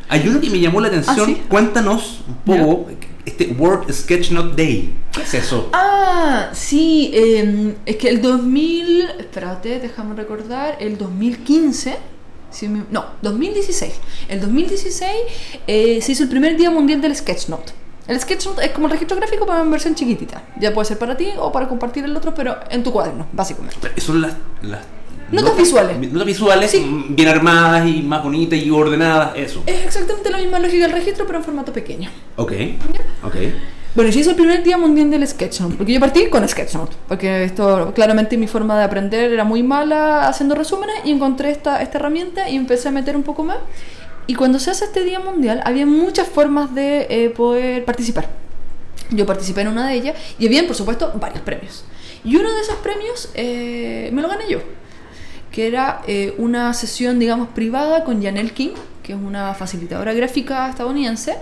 Hay 0.08 0.26
uno 0.28 0.40
que 0.40 0.50
me 0.50 0.60
llamó 0.60 0.80
la 0.80 0.88
atención. 0.88 1.18
¿Ah, 1.20 1.24
sí? 1.26 1.42
Cuéntanos 1.48 2.20
un 2.28 2.34
poco. 2.58 2.86
Este 3.26 3.46
World 3.58 3.92
Sketch 3.92 4.30
Note 4.30 4.56
Day. 4.56 4.94
¿Qué 5.12 5.22
es 5.22 5.34
eso? 5.34 5.68
Ah, 5.72 6.50
sí, 6.52 7.10
eh, 7.12 7.74
es 7.86 7.96
que 7.96 8.08
el 8.08 8.22
2000, 8.22 9.02
espérate, 9.18 9.78
déjame 9.78 10.14
recordar, 10.14 10.76
el 10.80 10.96
2015, 10.96 11.96
si 12.50 12.68
me- 12.68 12.84
no, 12.90 13.04
2016, 13.22 13.92
el 14.28 14.40
2016 14.40 15.10
eh, 15.66 16.00
se 16.02 16.12
hizo 16.12 16.22
el 16.24 16.28
primer 16.28 16.56
Día 16.56 16.70
Mundial 16.70 17.00
del 17.00 17.14
Sketchnote. 17.16 17.72
El 18.08 18.18
Sketchnote 18.20 18.64
es 18.64 18.70
como 18.72 18.86
el 18.86 18.92
registro 18.92 19.16
gráfico, 19.16 19.46
pero 19.46 19.62
en 19.62 19.70
versión 19.70 19.94
chiquitita. 19.94 20.42
Ya 20.60 20.72
puede 20.74 20.86
ser 20.86 20.98
para 20.98 21.16
ti 21.16 21.28
o 21.38 21.52
para 21.52 21.68
compartir 21.68 22.04
el 22.04 22.16
otro, 22.16 22.34
pero 22.34 22.56
en 22.70 22.82
tu 22.82 22.90
cuaderno, 22.92 23.26
básicamente. 23.32 23.76
Son 24.00 24.20
las, 24.20 24.34
las 24.62 24.80
Notas 25.30 25.56
visuales. 25.56 25.96
Notas 26.12 26.26
visuales, 26.26 26.70
Sí. 26.72 27.04
bien 27.10 27.28
armadas 27.28 27.86
y 27.86 28.02
más 28.02 28.20
bonitas 28.24 28.58
y 28.58 28.68
ordenadas. 28.68 29.30
Eso. 29.36 29.62
Es 29.64 29.84
exactamente 29.84 30.28
la 30.28 30.38
misma 30.38 30.58
lógica 30.58 30.82
del 30.88 30.92
registro, 30.92 31.24
pero 31.24 31.38
en 31.38 31.44
formato 31.44 31.72
pequeño. 31.72 32.10
Ok. 32.34 32.52
Ok. 33.22 33.34
Bueno, 33.92 34.12
yo 34.12 34.20
hice 34.20 34.30
el 34.30 34.36
primer 34.36 34.62
día 34.62 34.78
mundial 34.78 35.10
del 35.10 35.26
Sketchnote, 35.26 35.74
porque 35.74 35.92
yo 35.92 35.98
partí 35.98 36.28
con 36.28 36.48
Sketchnote, 36.48 36.94
porque 37.08 37.42
esto 37.42 37.92
claramente 37.92 38.36
mi 38.36 38.46
forma 38.46 38.78
de 38.78 38.84
aprender 38.84 39.32
era 39.32 39.42
muy 39.42 39.64
mala 39.64 40.28
haciendo 40.28 40.54
resúmenes 40.54 40.94
y 41.04 41.10
encontré 41.10 41.50
esta, 41.50 41.82
esta 41.82 41.98
herramienta 41.98 42.48
y 42.48 42.54
empecé 42.54 42.86
a 42.86 42.92
meter 42.92 43.16
un 43.16 43.24
poco 43.24 43.42
más. 43.42 43.58
Y 44.28 44.36
cuando 44.36 44.60
se 44.60 44.70
hace 44.70 44.84
este 44.84 45.02
día 45.02 45.18
mundial, 45.18 45.60
había 45.64 45.86
muchas 45.86 46.28
formas 46.28 46.72
de 46.72 47.08
eh, 47.10 47.30
poder 47.30 47.84
participar. 47.84 48.28
Yo 49.10 49.26
participé 49.26 49.62
en 49.62 49.68
una 49.68 49.88
de 49.88 49.94
ellas 49.94 50.16
y 50.38 50.46
habían, 50.46 50.66
por 50.66 50.76
supuesto, 50.76 51.10
varios 51.16 51.40
premios. 51.40 51.84
Y 52.22 52.36
uno 52.36 52.52
de 52.52 52.60
esos 52.60 52.76
premios 52.76 53.30
eh, 53.34 54.10
me 54.12 54.22
lo 54.22 54.28
gané 54.28 54.44
yo, 54.48 54.60
que 55.50 55.66
era 55.66 56.02
eh, 56.06 56.32
una 56.38 56.74
sesión, 56.74 57.18
digamos, 57.18 57.48
privada 57.48 58.04
con 58.04 58.22
Janelle 58.22 58.52
King, 58.52 58.70
que 59.02 59.14
es 59.14 59.18
una 59.18 59.52
facilitadora 59.54 60.12
gráfica 60.12 60.68
estadounidense, 60.70 61.34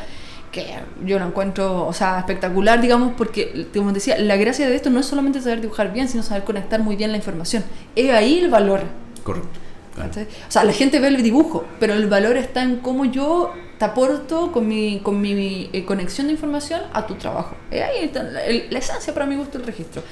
que 0.65 1.07
yo 1.07 1.19
lo 1.19 1.27
encuentro, 1.27 1.87
o 1.87 1.93
sea, 1.93 2.19
espectacular, 2.19 2.81
digamos, 2.81 3.13
porque, 3.17 3.67
como 3.75 3.93
decía, 3.93 4.19
la 4.19 4.37
gracia 4.37 4.69
de 4.69 4.77
esto 4.77 4.91
no 4.91 5.01
es 5.01 5.07
solamente 5.07 5.41
saber 5.41 5.61
dibujar 5.61 5.93
bien, 5.93 6.09
sino 6.09 6.23
saber 6.23 6.45
conectar 6.45 6.81
muy 6.81 6.97
bien 6.97 7.11
la 7.11 7.17
información. 7.17 7.65
Es 7.95 8.11
ahí 8.11 8.39
el 8.39 8.51
valor. 8.51 8.81
Correcto. 9.23 9.49
Claro. 9.95 10.11
O 10.13 10.51
sea, 10.51 10.63
la 10.65 10.73
gente 10.73 11.01
ve 11.01 11.09
el 11.09 11.23
dibujo, 11.23 11.65
pero 11.81 11.95
el 11.95 12.07
valor 12.07 12.37
está 12.37 12.63
en 12.63 12.77
cómo 12.77 13.05
yo 13.05 13.53
te 13.79 13.85
aporto 13.85 14.53
con 14.53 14.69
mi, 14.69 15.01
con 15.01 15.21
mi 15.21 15.71
eh, 15.73 15.85
conexión 15.85 16.29
de 16.29 16.35
información 16.35 16.81
a 16.93 17.07
tu 17.07 17.15
trabajo. 17.15 17.57
Eh, 17.71 17.83
ahí 17.83 18.05
está 18.05 18.23
la, 18.23 18.45
el- 18.45 18.67
la 18.71 18.79
esencia 18.79 19.13
para 19.13 19.27
mi 19.27 19.35
gusto 19.37 19.59
del 19.59 19.67
registro. 19.67 20.03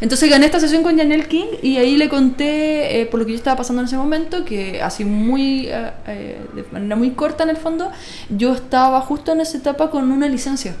Entonces 0.00 0.30
gané 0.30 0.46
esta 0.46 0.60
sesión 0.60 0.82
con 0.82 0.96
Janelle 0.96 1.26
King 1.26 1.46
y 1.62 1.76
ahí 1.76 1.96
le 1.96 2.08
conté 2.08 3.00
eh, 3.00 3.06
por 3.06 3.20
lo 3.20 3.26
que 3.26 3.32
yo 3.32 3.38
estaba 3.38 3.56
pasando 3.56 3.82
en 3.82 3.86
ese 3.86 3.96
momento, 3.96 4.44
que 4.44 4.80
así 4.80 5.04
muy, 5.04 5.66
eh, 5.68 5.90
eh, 6.06 6.40
de 6.54 6.64
manera 6.72 6.96
muy 6.96 7.10
corta 7.10 7.44
en 7.44 7.50
el 7.50 7.56
fondo, 7.56 7.90
yo 8.30 8.54
estaba 8.54 9.00
justo 9.02 9.32
en 9.32 9.40
esa 9.40 9.58
etapa 9.58 9.90
con 9.90 10.10
una 10.10 10.26
licencia, 10.28 10.74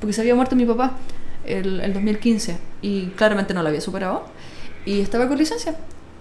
porque 0.00 0.12
se 0.12 0.20
había 0.20 0.34
muerto 0.34 0.54
mi 0.54 0.66
papá 0.66 0.92
el, 1.46 1.80
el 1.80 1.94
2015 1.94 2.58
y 2.82 3.06
claramente 3.16 3.54
no 3.54 3.62
la 3.62 3.70
había 3.70 3.80
superado 3.80 4.26
y 4.84 5.00
estaba 5.00 5.28
con 5.28 5.38
licencia. 5.38 5.74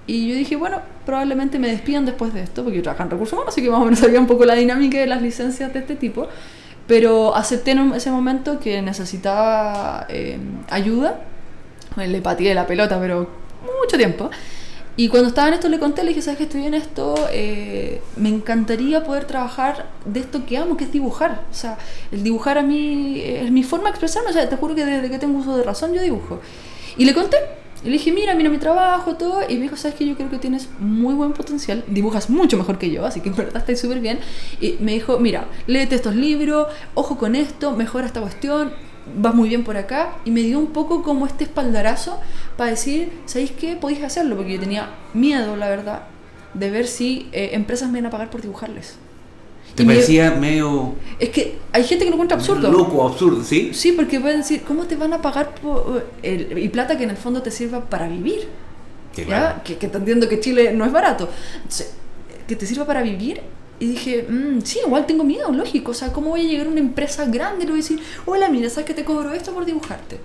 Y 0.08 0.30
yo 0.30 0.36
dije, 0.36 0.56
bueno, 0.56 0.80
probablemente 1.06 1.60
me 1.60 1.68
despidan 1.68 2.06
después 2.06 2.34
de 2.34 2.42
esto, 2.42 2.64
porque 2.64 2.78
yo 2.78 2.84
trabajo 2.84 3.04
en 3.04 3.10
recursos 3.10 3.34
humanos, 3.34 3.54
así 3.54 3.62
que 3.62 3.70
más 3.70 3.82
o 3.82 3.84
menos 3.84 4.00
sabía 4.06 4.20
un 4.20 4.28
poco 4.28 4.46
la 4.46 4.56
dinámica 4.56 4.98
de 4.98 5.06
las 5.06 5.22
licencias 5.22 5.74
de 5.74 5.80
este 5.80 5.96
tipo. 5.96 6.28
Pero 6.88 7.36
acepté 7.36 7.72
en 7.72 7.94
ese 7.94 8.10
momento 8.10 8.60
que 8.62 8.82
necesitaba 8.82 10.06
eh, 10.08 10.40
ayuda. 10.70 11.20
Le 11.98 12.22
pateé 12.22 12.54
la 12.54 12.68
pelota, 12.68 13.00
pero 13.00 13.28
mucho 13.82 13.98
tiempo. 13.98 14.30
Y 15.00 15.10
cuando 15.10 15.30
estaba 15.30 15.50
en 15.50 15.54
esto 15.54 15.70
le 15.70 15.78
conté, 15.78 16.04
le 16.04 16.10
dije, 16.10 16.24
¿sabes 16.24 16.40
que 16.40 16.46
estoy 16.46 16.66
en 16.66 16.74
esto? 16.74 17.16
Eh, 17.32 18.02
me 18.16 18.30
encantaría 18.30 19.04
poder 19.04 19.26
trabajar 19.26 19.86
de 20.06 20.20
esto 20.22 20.44
que 20.48 20.58
amo, 20.58 20.76
que 20.76 20.86
es 20.86 20.92
dibujar. 20.92 21.44
O 21.52 21.54
sea, 21.54 21.78
el 22.12 22.24
dibujar 22.24 22.58
a 22.58 22.64
mí 22.64 23.22
es 23.22 23.52
mi 23.52 23.62
forma 23.62 23.86
de 23.86 23.90
expresarme. 23.92 24.32
O 24.32 24.34
sea, 24.34 24.50
te 24.50 24.56
juro 24.56 24.74
que 24.74 24.84
desde 24.84 25.08
que 25.12 25.20
tengo 25.20 25.38
uso 25.38 25.56
de 25.56 25.64
razón 25.64 25.94
yo 25.94 26.02
dibujo. 26.02 26.40
Y 26.98 27.06
le 27.06 27.14
conté. 27.14 27.38
Y 27.84 27.90
le 27.90 27.92
dije, 27.92 28.12
mira, 28.12 28.34
mira 28.34 28.50
mi 28.50 28.58
trabajo, 28.58 29.16
todo. 29.18 29.42
Y 29.48 29.58
me 29.58 29.62
dijo, 29.62 29.78
¿sabes 29.78 29.96
que 29.96 30.08
Yo 30.08 30.16
creo 30.16 30.32
que 30.32 30.40
tienes 30.40 30.68
muy 30.80 31.14
buen 31.14 31.34
potencial. 31.34 31.84
Dibujas 31.88 32.32
mucho 32.32 32.58
mejor 32.58 32.80
que 32.80 32.90
yo, 32.90 33.06
así 33.06 33.22
que 33.22 33.30
en 33.30 33.36
verdad 33.36 33.58
estás 33.58 33.80
súper 33.80 34.00
bien. 34.00 34.20
Y 34.60 34.78
me 34.80 34.94
dijo, 34.94 35.20
mira, 35.20 35.46
léete 35.68 35.94
estos 35.94 36.16
libros, 36.16 36.68
ojo 36.96 37.20
con 37.20 37.36
esto, 37.36 37.74
mejora 37.74 38.08
esta 38.08 38.20
cuestión, 38.20 38.74
vas 39.18 39.34
muy 39.36 39.50
bien 39.50 39.64
por 39.64 39.78
acá. 39.78 40.16
Y 40.26 40.32
me 40.32 40.42
dio 40.42 40.60
un 40.60 40.68
poco 40.68 41.04
como 41.04 41.26
este 41.26 41.44
espaldarazo 41.46 42.20
para 42.58 42.72
decir, 42.72 43.12
¿sabéis 43.26 43.52
qué? 43.52 43.76
Podéis 43.76 44.04
hacerlo, 44.04 44.36
porque 44.36 44.54
yo 44.54 44.60
tenía 44.60 44.90
miedo, 45.14 45.56
la 45.56 45.70
verdad, 45.70 46.04
de 46.54 46.70
ver 46.72 46.88
si 46.88 47.30
eh, 47.32 47.50
empresas 47.54 47.90
me 47.90 48.00
iban 48.00 48.08
a 48.08 48.12
pagar 48.12 48.30
por 48.30 48.42
dibujarles. 48.42 48.96
¿Te 49.76 49.84
Y 49.84 49.86
me- 49.86 49.94
parecía 49.96 50.32
medio 50.32 50.94
Es 51.20 51.30
que 51.30 51.58
hay 51.72 51.84
gente 51.84 52.04
que 52.06 52.10
lo 52.10 52.16
encuentra 52.16 52.38
absurdo. 52.38 52.72
loco, 52.72 53.08
absurdo, 53.08 53.44
sí? 53.44 53.72
Sí, 53.74 53.92
porque 53.92 54.20
pueden 54.20 54.38
decir, 54.40 54.64
¿cómo 54.68 54.86
te 54.86 54.96
van 54.96 55.14
a 55.14 55.22
pagar 55.22 55.54
por 55.56 56.06
el- 56.24 56.58
y 56.58 56.70
plata 56.70 56.98
que 56.98 57.04
en 57.04 57.12
el 57.12 57.18
fondo 57.18 57.42
te 57.44 57.52
sirva 57.52 57.82
para 57.90 58.08
vivir? 58.08 58.48
Sí, 59.14 59.22
¿ya? 59.22 59.26
claro. 59.28 59.62
Que, 59.64 59.78
que 59.78 59.88
te 59.88 59.98
entiendo 59.98 60.28
que 60.30 60.40
Chile 60.40 60.74
no 60.74 60.86
es 60.86 60.92
barato. 60.92 61.30
Entonces, 61.58 61.94
que 62.48 62.56
te 62.56 62.66
sirva 62.66 62.86
para 62.86 63.02
vivir. 63.02 63.42
Y 63.80 63.86
dije, 63.90 64.26
"Mm, 64.28 64.62
sí, 64.64 64.80
igual 64.86 65.06
tengo 65.06 65.24
miedo, 65.24 65.52
lógico. 65.52 65.92
O 65.92 65.94
sea, 65.94 66.12
¿cómo 66.12 66.30
voy 66.30 66.42
a 66.42 66.44
llegar 66.50 66.68
a 66.68 66.70
una 66.70 66.80
empresa 66.80 67.26
grande 67.26 67.64
y 67.64 67.68
le 67.68 67.72
voy 67.74 67.80
a 67.80 67.84
decir, 67.84 68.00
hola, 68.26 68.50
mira, 68.50 68.70
¿sabes 68.70 68.86
que 68.86 68.94
te 68.94 69.04
cobro 69.04 69.34
esto 69.34 69.54
por 69.54 69.66
dibujarte? 69.66 70.20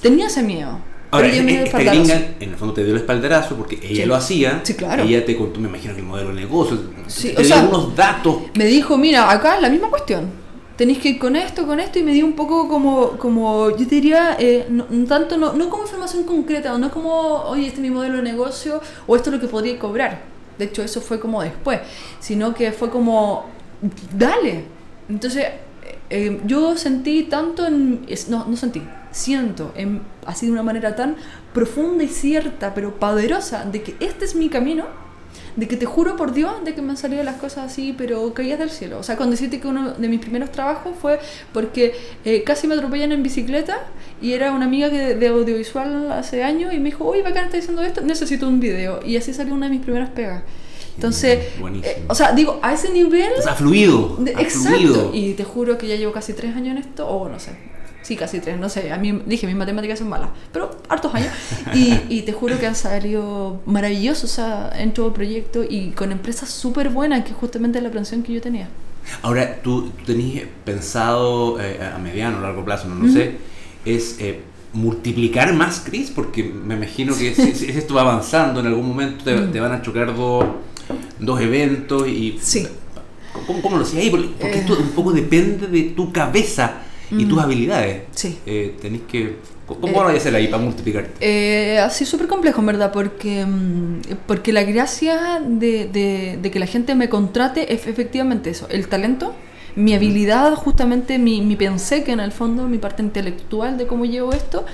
Tenía 0.00 0.26
ese 0.26 0.42
miedo. 0.42 0.78
Ahora, 1.10 1.26
Pero 1.26 1.34
ella 1.34 1.42
me 1.44 1.50
dio 1.52 1.60
el 1.60 1.66
esta 1.66 1.78
gringa 1.82 2.14
en 2.40 2.50
el 2.50 2.56
fondo 2.56 2.72
te 2.74 2.84
dio 2.84 2.94
el 2.94 3.00
espaldarazo 3.00 3.54
porque 3.56 3.76
ella 3.82 4.02
Sí. 4.04 4.08
lo 4.08 4.14
hacía. 4.14 4.60
Sí, 4.62 4.74
claro. 4.74 5.02
Ella 5.02 5.24
te 5.26 5.36
contó, 5.36 5.60
me 5.60 5.68
imagino 5.68 5.92
que 5.94 6.00
el 6.00 6.06
modelo 6.06 6.28
de 6.30 6.36
negocio. 6.36 6.78
Sí, 7.06 7.28
te 7.30 7.34
o 7.34 7.38
dio 7.40 7.44
sea, 7.48 7.60
algunos 7.60 7.94
datos. 7.94 8.36
Me 8.54 8.64
dijo, 8.64 8.96
mira, 8.96 9.30
acá 9.30 9.60
la 9.60 9.68
misma 9.68 9.88
cuestión. 9.90 10.30
Tenéis 10.76 10.98
que 11.00 11.10
ir 11.10 11.18
con 11.18 11.36
esto, 11.36 11.66
con 11.66 11.80
esto, 11.80 11.98
y 11.98 12.02
me 12.02 12.14
dio 12.14 12.24
un 12.24 12.32
poco 12.32 12.66
como, 12.66 13.10
como 13.18 13.70
yo 13.76 13.86
te 13.86 13.94
diría, 13.96 14.36
eh, 14.38 14.66
no, 14.70 14.86
no 14.88 15.06
tanto, 15.06 15.36
no, 15.36 15.52
no 15.52 15.68
como 15.68 15.82
información 15.82 16.24
concreta, 16.24 16.76
no 16.78 16.90
como, 16.90 17.10
oye, 17.42 17.66
este 17.66 17.76
es 17.76 17.82
mi 17.82 17.90
modelo 17.90 18.16
de 18.16 18.22
negocio, 18.22 18.80
o 19.06 19.14
esto 19.14 19.28
es 19.28 19.34
lo 19.34 19.40
que 19.40 19.48
podría 19.48 19.78
cobrar. 19.78 20.31
De 20.58 20.66
hecho, 20.66 20.82
eso 20.82 21.00
fue 21.00 21.20
como 21.20 21.42
después, 21.42 21.80
sino 22.20 22.54
que 22.54 22.72
fue 22.72 22.90
como, 22.90 23.46
dale. 24.16 24.64
Entonces, 25.08 25.44
eh, 25.44 25.98
eh, 26.10 26.40
yo 26.46 26.76
sentí 26.76 27.24
tanto 27.24 27.66
en, 27.66 28.06
no, 28.28 28.46
no 28.46 28.56
sentí, 28.56 28.82
siento, 29.10 29.72
en, 29.74 30.02
así 30.26 30.46
de 30.46 30.52
una 30.52 30.62
manera 30.62 30.94
tan 30.94 31.16
profunda 31.52 32.04
y 32.04 32.08
cierta, 32.08 32.74
pero 32.74 32.98
poderosa, 32.98 33.64
de 33.64 33.82
que 33.82 33.96
este 34.00 34.24
es 34.24 34.34
mi 34.34 34.48
camino, 34.48 34.84
de 35.56 35.68
que 35.68 35.76
te 35.76 35.84
juro 35.86 36.16
por 36.16 36.32
Dios 36.32 36.64
de 36.64 36.74
que 36.74 36.80
me 36.82 36.90
han 36.90 36.96
salido 36.96 37.22
las 37.22 37.36
cosas 37.36 37.70
así, 37.70 37.94
pero 37.96 38.32
caídas 38.34 38.58
del 38.58 38.70
cielo. 38.70 38.98
O 38.98 39.02
sea, 39.02 39.16
con 39.16 39.30
decirte 39.30 39.60
que 39.60 39.68
uno 39.68 39.92
de 39.92 40.08
mis 40.08 40.20
primeros 40.20 40.50
trabajos 40.50 40.94
fue 41.00 41.18
porque 41.52 41.94
eh, 42.24 42.42
casi 42.44 42.66
me 42.66 42.74
atropellan 42.74 43.12
en 43.12 43.22
bicicleta 43.22 43.78
y 44.20 44.32
era 44.32 44.52
una 44.52 44.64
amiga 44.64 44.88
que 44.90 45.14
de 45.14 45.28
audiovisual 45.28 46.10
hace 46.12 46.42
años 46.42 46.72
y 46.72 46.78
me 46.78 46.86
dijo, 46.86 47.04
oye, 47.04 47.22
bacán, 47.22 47.44
está 47.46 47.56
diciendo 47.58 47.82
esto, 47.82 48.00
necesito 48.00 48.48
un 48.48 48.60
video. 48.60 49.00
Y 49.04 49.16
así 49.16 49.34
salió 49.34 49.52
una 49.54 49.66
de 49.66 49.72
mis 49.72 49.82
primeras 49.82 50.10
pegas. 50.10 50.42
Entonces, 50.94 51.38
eh, 51.82 52.02
o 52.08 52.14
sea, 52.14 52.32
digo, 52.32 52.58
a 52.62 52.74
ese 52.74 52.90
nivel... 52.92 53.30
O 53.38 53.42
sea, 53.42 53.54
fluido. 53.54 54.16
de- 54.18 54.34
ha 54.34 54.40
exacto. 54.42 54.76
fluido. 54.76 55.10
Y 55.14 55.32
te 55.34 55.44
juro 55.44 55.78
que 55.78 55.86
ya 55.88 55.96
llevo 55.96 56.12
casi 56.12 56.32
tres 56.34 56.54
años 56.54 56.72
en 56.76 56.78
esto, 56.78 57.08
o 57.08 57.28
no 57.28 57.38
sé. 57.38 57.52
Sí, 58.12 58.16
casi 58.18 58.40
tres, 58.40 58.58
no 58.60 58.68
sé. 58.68 58.92
A 58.92 58.98
mí 58.98 59.22
dije, 59.24 59.46
mis 59.46 59.56
matemáticas 59.56 59.98
son 59.98 60.10
malas, 60.10 60.28
pero 60.52 60.70
hartos 60.90 61.14
años. 61.14 61.32
Y, 61.74 61.98
y 62.10 62.22
te 62.22 62.32
juro 62.32 62.58
que 62.58 62.66
han 62.66 62.74
salido 62.74 63.62
maravillosos, 63.64 64.24
o 64.30 64.34
sea, 64.34 64.70
en 64.76 64.92
todo 64.92 65.06
el 65.06 65.12
proyecto 65.14 65.64
y 65.66 65.92
con 65.92 66.12
empresas 66.12 66.50
súper 66.50 66.90
buenas, 66.90 67.24
que 67.24 67.30
es 67.30 67.36
justamente 67.36 67.80
la 67.80 67.88
aprensión 67.88 68.22
que 68.22 68.34
yo 68.34 68.40
tenía. 68.42 68.68
Ahora, 69.22 69.62
tú, 69.62 69.88
tú 69.90 70.04
tenías 70.04 70.44
pensado 70.64 71.58
eh, 71.58 71.80
a 71.82 71.98
mediano 71.98 72.36
o 72.36 72.40
largo 72.42 72.62
plazo, 72.64 72.86
no 72.88 72.96
lo 73.06 73.10
sé, 73.10 73.36
es 73.86 74.16
eh, 74.20 74.40
multiplicar 74.74 75.54
más, 75.54 75.82
Chris, 75.86 76.10
porque 76.10 76.44
me 76.44 76.74
imagino 76.74 77.16
que 77.16 77.34
si, 77.34 77.54
si 77.54 77.70
esto 77.70 77.94
va 77.94 78.02
avanzando, 78.02 78.60
en 78.60 78.66
algún 78.66 78.86
momento 78.88 79.24
te, 79.24 79.34
te 79.38 79.58
van 79.60 79.72
a 79.72 79.80
chocar 79.80 80.14
dos, 80.14 80.44
dos 81.18 81.40
eventos 81.40 82.06
y... 82.08 82.38
Sí. 82.42 82.66
¿Cómo, 83.46 83.62
cómo 83.62 83.78
lo 83.78 83.84
hacías 83.84 84.02
ahí? 84.04 84.10
Porque, 84.10 84.28
porque 84.38 84.56
Eh. 84.56 84.60
esto 84.60 84.76
un 84.78 84.90
poco 84.90 85.12
depende 85.12 85.66
de 85.66 85.82
tu 85.96 86.12
cabeza 86.12 86.82
y 87.18 87.24
tus 87.26 87.38
habilidades. 87.40 88.02
Sí. 88.12 88.38
Eh, 88.46 88.76
tenés 88.80 89.02
que... 89.02 89.36
¿Cómo 89.66 89.88
Eh, 89.88 89.92
van 90.04 90.14
a 90.14 90.18
hacer 90.18 90.34
ahí 90.34 90.48
para 90.48 90.62
multiplicarte? 90.62 91.12
Eh, 91.20 91.78
así 91.78 92.04
súper 92.04 92.26
complejo, 92.26 92.60
en 92.60 92.66
verdad, 92.66 92.92
porque, 92.92 93.46
mm, 93.46 94.00
porque 94.26 94.52
la 94.52 94.64
gracia 94.64 95.40
de, 95.46 95.86
de- 95.88 96.38
de 96.42 96.50
que 96.50 96.58
la 96.58 96.66
gente 96.66 96.94
me 96.94 97.08
contrate 97.08 97.72
es 97.72 97.86
efectivamente 97.86 98.50
eso, 98.50 98.66
el 98.70 98.88
talento, 98.88 99.34
mi 99.76 99.94
habilidad, 99.94 100.54
justamente 100.54 101.18
mi, 101.18 101.40
mi 101.40 101.56
pensé 101.56 102.04
que 102.04 102.12
en 102.12 102.20
el 102.20 102.32
fondo, 102.32 102.68
mi 102.68 102.78
parte 102.78 103.02
intelectual 103.02 103.78
de 103.78 103.86
cómo 103.86 104.04
llevo 104.04 104.32
esto, 104.34 104.66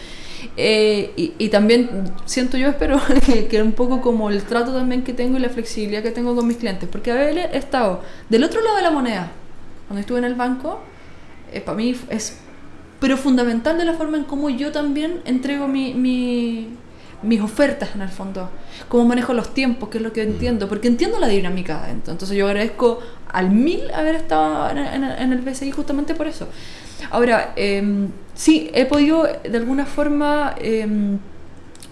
eh, 0.57 1.13
y, 1.17 1.35
y 1.39 1.49
también 1.51 2.11
siento 2.25 2.57
yo, 2.57 2.69
espero, 2.75 3.01
que, 3.25 3.47
que 3.47 3.63
un 3.63 3.73
poco 3.73 4.01
como 4.01 4.31
el 4.31 4.43
trato 4.43 4.73
también 4.73 5.03
que 5.05 5.13
tengo 5.13 5.37
y 5.37 5.41
la 5.41 5.49
flexibilidad 5.51 6.03
que 6.03 6.11
tengo 6.11 6.35
con 6.35 6.47
mis 6.47 6.57
clientes, 6.57 6.89
porque 6.91 7.13
a 7.13 7.15
ver, 7.15 7.39
he 7.53 7.57
estado 7.59 8.03
del 8.29 8.43
otro 8.45 8.61
lado 8.63 8.77
de 8.77 8.83
la 8.83 8.91
moneda, 8.91 9.31
cuando 9.87 10.01
estuve 10.01 10.19
en 10.19 10.25
el 10.25 10.35
banco, 10.35 10.81
eh, 11.53 11.61
para 11.61 11.77
mí 11.77 11.95
es 12.11 12.39
pero 13.01 13.17
fundamental 13.17 13.79
de 13.79 13.85
la 13.85 13.93
forma 13.95 14.17
en 14.17 14.25
cómo 14.25 14.51
yo 14.51 14.73
también 14.73 15.21
entrego 15.25 15.69
mi, 15.69 15.95
mi- 15.95 16.69
mis 17.23 17.41
ofertas 17.41 17.91
en 17.95 18.03
el 18.03 18.09
fondo, 18.09 18.51
cómo 18.89 19.05
manejo 19.05 19.33
los 19.35 19.55
tiempos, 19.55 19.89
que 19.89 19.99
es 19.99 20.03
lo 20.05 20.13
que 20.13 20.23
entiendo, 20.25 20.69
porque 20.69 20.89
entiendo 20.89 21.21
la 21.21 21.29
dinámica 21.29 21.85
adentro. 21.85 22.11
Entonces 22.13 22.37
yo 22.37 22.47
agradezco 22.49 22.99
al 23.33 23.51
mil 23.51 23.89
haber 23.93 24.17
estado 24.17 24.71
en, 24.71 24.79
en- 24.79 25.05
en 25.05 25.33
el 25.33 25.41
BCI 25.43 25.71
justamente 25.71 26.15
por 26.17 26.27
eso. 26.27 26.49
Ahora, 27.11 27.53
em, 27.55 28.09
sí, 28.35 28.69
he 28.75 28.85
podido 28.87 29.23
de 29.49 29.57
alguna 29.57 29.87
forma 29.87 30.57
em, 30.59 31.19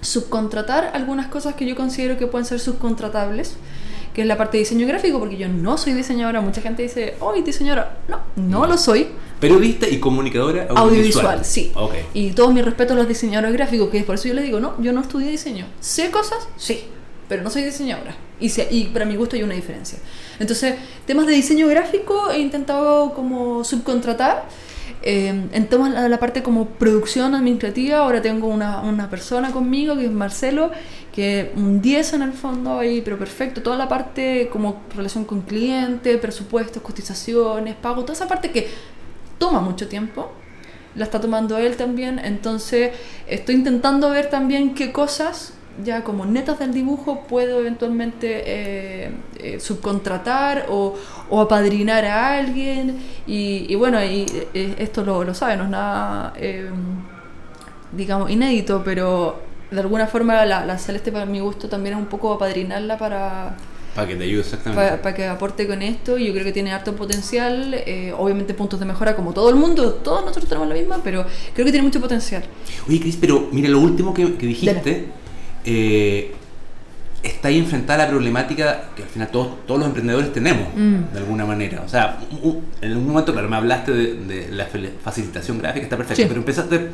subcontratar 0.00 0.90
algunas 0.94 1.28
cosas 1.28 1.54
que 1.54 1.66
yo 1.66 1.76
considero 1.76 2.16
que 2.18 2.26
pueden 2.26 2.44
ser 2.46 2.60
subcontratables, 2.60 3.56
que 4.14 4.22
es 4.22 4.26
la 4.28 4.36
parte 4.36 4.56
de 4.56 4.60
diseño 4.64 4.86
gráfico, 4.86 5.18
porque 5.18 5.36
yo 5.36 5.48
no 5.48 5.76
soy 5.78 5.92
diseñadora. 5.92 6.40
Mucha 6.40 6.60
gente 6.60 6.82
dice, 6.82 7.14
hoy 7.20 7.42
diseñadora. 7.42 7.98
No, 8.08 8.20
no 8.36 8.66
lo 8.66 8.76
soy. 8.78 9.08
Periodista 9.40 9.86
y 9.88 9.98
comunicadora 10.00 10.62
audiovisual. 10.70 10.86
Audiovisual, 11.26 11.44
sí. 11.44 11.72
Ok. 11.74 11.94
Y 12.14 12.30
todos 12.30 12.52
mis 12.54 12.64
respetos 12.64 12.92
a 12.96 12.98
los 12.98 13.08
diseñadores 13.08 13.52
gráficos, 13.52 13.90
que 13.90 14.00
por 14.02 14.14
eso 14.14 14.28
yo 14.28 14.34
les 14.34 14.44
digo, 14.44 14.60
no, 14.60 14.80
yo 14.82 14.92
no 14.92 15.00
estudié 15.02 15.30
diseño. 15.30 15.66
¿Sé 15.80 16.10
cosas? 16.10 16.48
Sí, 16.56 16.84
pero 17.28 17.42
no 17.42 17.50
soy 17.50 17.62
diseñadora. 17.64 18.16
Y, 18.40 18.48
se- 18.50 18.68
y 18.70 18.84
para 18.84 19.04
mi 19.04 19.16
gusto 19.16 19.36
hay 19.36 19.42
una 19.42 19.54
diferencia. 19.54 19.98
Entonces, 20.38 20.74
temas 21.06 21.26
de 21.26 21.32
diseño 21.34 21.66
gráfico 21.68 22.30
he 22.30 22.38
intentado 22.38 23.12
como 23.14 23.62
subcontratar. 23.64 24.44
Eh, 25.02 25.28
en 25.52 25.66
temas 25.68 25.94
de 26.02 26.08
la 26.08 26.18
parte 26.18 26.42
como 26.42 26.66
producción 26.66 27.34
administrativa, 27.34 27.98
ahora 27.98 28.22
tengo 28.22 28.48
una, 28.48 28.80
una 28.80 29.08
persona 29.10 29.52
conmigo 29.52 29.96
que 29.96 30.06
es 30.06 30.10
Marcelo, 30.10 30.70
que 31.12 31.52
un 31.56 31.80
10 31.80 32.14
en 32.14 32.22
el 32.22 32.32
fondo 32.32 32.78
ahí, 32.78 33.02
pero 33.02 33.18
perfecto. 33.18 33.62
Toda 33.62 33.76
la 33.76 33.88
parte 33.88 34.48
como 34.50 34.82
relación 34.96 35.24
con 35.24 35.42
cliente, 35.42 36.16
presupuestos, 36.18 36.82
cotizaciones, 36.82 37.74
pago, 37.76 38.02
toda 38.02 38.14
esa 38.14 38.26
parte 38.28 38.50
que 38.50 38.68
toma 39.38 39.60
mucho 39.60 39.88
tiempo, 39.88 40.32
la 40.94 41.04
está 41.04 41.20
tomando 41.20 41.58
él 41.58 41.76
también, 41.76 42.18
entonces 42.18 42.92
estoy 43.26 43.56
intentando 43.56 44.10
ver 44.10 44.30
también 44.30 44.74
qué 44.74 44.92
cosas, 44.92 45.52
ya 45.84 46.04
como 46.04 46.24
netas 46.24 46.58
del 46.58 46.72
dibujo, 46.72 47.24
puedo 47.28 47.60
eventualmente 47.60 48.42
eh, 48.46 49.10
eh, 49.38 49.60
subcontratar 49.60 50.66
o, 50.70 50.94
o 51.28 51.40
apadrinar 51.40 52.06
a 52.06 52.38
alguien, 52.38 52.98
y, 53.26 53.74
bueno, 53.74 53.98
eh, 54.00 54.26
esto 54.78 55.04
lo, 55.04 55.22
lo 55.22 55.34
sabe, 55.34 55.56
no 55.56 55.64
es 55.64 55.70
nada, 55.70 56.32
digamos, 57.92 58.30
inédito, 58.30 58.82
pero 58.84 59.40
de 59.70 59.80
alguna 59.80 60.06
forma 60.06 60.46
la, 60.46 60.64
la 60.64 60.78
Celeste 60.78 61.12
para 61.12 61.26
mi 61.26 61.40
gusto 61.40 61.68
también 61.68 61.96
es 61.96 62.00
un 62.00 62.06
poco 62.06 62.32
apadrinarla 62.32 62.96
para 62.96 63.56
Para 63.96 64.06
que 64.08 64.14
te 64.14 64.24
ayude 64.24 64.40
exactamente. 64.42 64.98
para 64.98 65.14
que 65.16 65.26
aporte 65.26 65.66
con 65.66 65.82
esto 65.82 66.16
yo 66.18 66.32
creo 66.32 66.44
que 66.44 66.52
tiene 66.52 66.70
harto 66.72 66.94
potencial, 66.94 67.74
eh, 67.74 68.12
obviamente 68.16 68.54
puntos 68.54 68.78
de 68.78 68.86
mejora 68.86 69.16
como 69.16 69.32
todo 69.32 69.48
el 69.50 69.56
mundo, 69.56 69.94
todos 69.94 70.20
nosotros 70.22 70.46
tenemos 70.48 70.68
la 70.68 70.74
misma, 70.74 71.00
pero 71.02 71.24
creo 71.54 71.64
que 71.64 71.72
tiene 71.72 71.82
mucho 71.86 72.00
potencial. 72.00 72.44
Oye, 72.88 73.00
Cris, 73.00 73.16
pero 73.20 73.48
mira, 73.50 73.68
lo 73.70 73.80
último 73.80 74.14
que, 74.14 74.34
que 74.36 74.46
dijiste, 74.46 75.06
eh, 75.64 76.32
está 77.22 77.48
ahí 77.48 77.58
enfrentada 77.58 78.02
a 78.02 78.06
la 78.06 78.10
problemática 78.12 78.90
que 78.94 79.02
al 79.02 79.08
final 79.08 79.28
todos, 79.28 79.66
todos 79.66 79.80
los 79.80 79.88
emprendedores 79.88 80.32
tenemos, 80.32 80.68
Mm. 80.76 81.12
de 81.12 81.18
alguna 81.18 81.44
manera. 81.44 81.82
O 81.84 81.88
sea, 81.88 82.18
en 82.80 82.96
un 82.96 83.06
momento, 83.06 83.32
claro, 83.32 83.48
me 83.48 83.56
hablaste 83.56 83.92
de, 83.92 84.14
de 84.14 84.48
la 84.52 84.68
facilitación 85.02 85.58
gráfica, 85.58 85.84
está 85.84 85.96
perfecto, 85.96 86.22
Sí. 86.22 86.28
pero 86.28 86.40
empezaste, 86.40 86.88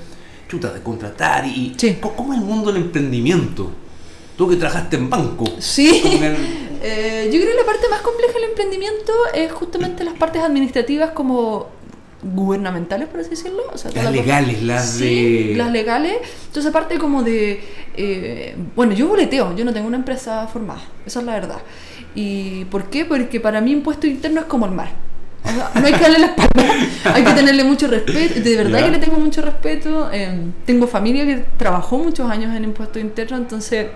chuta, 0.48 0.72
de 0.72 0.80
contratar 0.80 1.46
y... 1.46 1.74
Sí. 1.76 1.98
¿Cómo, 2.00 2.14
cómo 2.16 2.32
es 2.32 2.38
el 2.38 2.44
mundo 2.46 2.72
del 2.72 2.82
emprendimiento? 2.82 3.72
Tú 4.36 4.48
que 4.48 4.56
trabajaste 4.56 4.96
en 4.96 5.10
banco. 5.10 5.44
Sí. 5.58 6.00
Con 6.02 6.22
el- 6.24 6.36
Eh, 6.83 7.31
yo 7.33 7.40
creo 7.40 7.53
que 7.53 7.57
la 7.61 7.64
parte 7.66 7.88
más 7.90 8.01
compleja 8.01 8.33
del 8.35 8.45
emprendimiento 8.51 9.12
es 9.35 9.53
justamente 9.53 10.03
las 10.05 10.14
partes 10.14 10.42
administrativas 10.42 11.11
como 11.12 11.68
gubernamentales, 12.23 13.09
por 13.09 13.21
así 13.21 13.31
decirlo. 13.31 13.62
O 13.73 13.79
sea, 13.79 13.90
Las 13.92 14.05
la- 14.05 14.11
legales, 14.11 14.62
las 14.62 14.90
Sí, 14.92 15.49
de... 15.49 15.55
las 15.57 15.71
legales. 15.73 16.14
Entonces, 16.47 16.71
aparte 16.71 16.99
como 16.99 17.23
de... 17.23 17.62
eh, 17.97 18.57
bueno, 18.77 18.92
yo 18.95 19.09
boleteo, 19.09 19.55
yo 19.57 19.64
no 19.64 19.73
tengo 19.73 19.87
una 19.88 19.97
empresa 19.97 20.47
formada, 20.49 20.83
esa 21.07 21.21
es 21.21 21.27
la 21.27 21.35
verdad. 21.35 21.59
¿Y 22.14 22.64
por 22.66 22.90
qué? 22.90 23.05
Porque 23.05 23.40
para 23.40 23.61
mí 23.61 23.73
impuesto 23.73 24.07
interno 24.07 24.40
es 24.40 24.47
como 24.47 24.66
el 24.66 24.73
mar. 24.73 24.90
O 25.45 25.49
sea, 25.49 25.71
no 25.81 25.87
hay 25.87 25.92
que 25.92 26.01
darle 26.01 26.18
la 26.21 26.27
espalda, 26.27 26.75
hay 27.14 27.25
que 27.25 27.33
tenerle 27.33 27.64
mucho 27.64 27.88
respeto, 27.88 28.40
de 28.40 28.57
verdad 28.57 28.79
Ya. 28.79 28.85
que 28.87 28.90
le 28.92 28.99
tengo 28.99 29.18
mucho 29.18 29.42
respeto. 29.42 30.09
eh, 30.12 30.38
tengo 30.66 30.87
familia 30.87 31.25
que 31.27 31.45
trabajó 31.57 31.99
muchos 31.99 32.31
años 32.31 32.55
en 32.55 32.62
impuesto 32.64 33.01
interno, 33.01 33.37
entonces, 33.38 33.88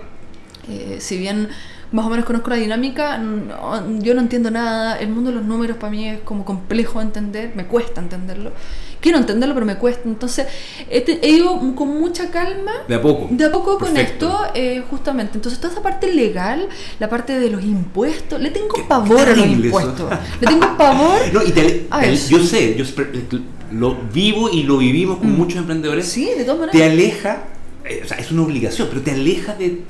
eh, 0.69 0.97
si 0.99 1.17
bien 1.17 1.47
más 1.91 2.05
o 2.05 2.09
menos 2.09 2.25
conozco 2.25 2.49
la 2.49 2.57
dinámica, 2.57 3.17
no- 3.17 3.99
yo 3.99 4.13
no 4.13 4.21
entiendo 4.21 4.51
nada, 4.51 4.97
el 4.99 5.09
mundo 5.09 5.29
de 5.31 5.37
los 5.37 5.45
números 5.45 5.77
para 5.77 5.91
mí 5.91 6.07
es 6.07 6.19
como 6.21 6.43
complejo 6.45 6.99
de 6.99 7.05
entender, 7.05 7.51
me 7.55 7.65
cuesta 7.65 8.01
entenderlo. 8.01 8.51
Quiero 8.99 9.19
entenderlo, 9.19 9.53
pero 9.53 9.65
me 9.65 9.75
cuesta. 9.75 10.01
Entonces, 10.05 10.47
he, 10.89 11.01
te- 11.01 11.19
he 11.25 11.29
ido 11.29 11.59
con 11.75 11.99
mucha 11.99 12.31
calma 12.31 12.71
De 12.87 12.95
a 12.95 13.01
poco. 13.01 13.27
de 13.29 13.45
a 13.45 13.51
poco 13.51 13.77
con 13.77 13.95
esto, 13.95 14.37
eh, 14.55 14.83
justamente. 14.89 15.33
Entonces, 15.37 15.61
toda 15.61 15.71
esa 15.71 15.83
parte 15.83 16.11
legal, 16.11 16.67
la 16.99 17.07
parte 17.07 17.39
de 17.39 17.49
los 17.51 17.63
impuestos, 17.63 18.41
le 18.41 18.49
tengo 18.49 18.69
pavor 18.87 19.19
a 19.19 19.25
los 19.27 19.35
terrible 19.35 19.67
eso. 19.69 19.79
impuestos. 19.79 20.09
Le 20.41 20.47
tengo 20.47 20.77
pavor. 20.77 21.19
No, 21.33 21.43
y 21.43 21.51
te- 21.51 21.85
a 21.91 21.99
te- 22.01 22.15
yo 22.17 22.39
sé, 22.43 22.75
yo 22.75 22.83
espe- 22.83 23.41
lo 23.71 23.95
vivo 24.13 24.49
y 24.49 24.63
lo 24.63 24.77
vivimos 24.79 25.17
con 25.19 25.31
Mm. 25.31 25.37
muchos 25.37 25.57
emprendedores. 25.59 26.07
Sí, 26.07 26.25
de 26.35 26.43
todas 26.43 26.61
maneras. 26.61 26.71
te 26.81 26.83
aleja, 26.83 27.43
eh, 27.85 28.01
o 28.03 28.07
sea, 28.07 28.17
es 28.17 28.31
una 28.31 28.41
obligación, 28.43 28.87
pero 28.89 29.01
te 29.01 29.11
aleja 29.11 29.53
de, 29.53 29.83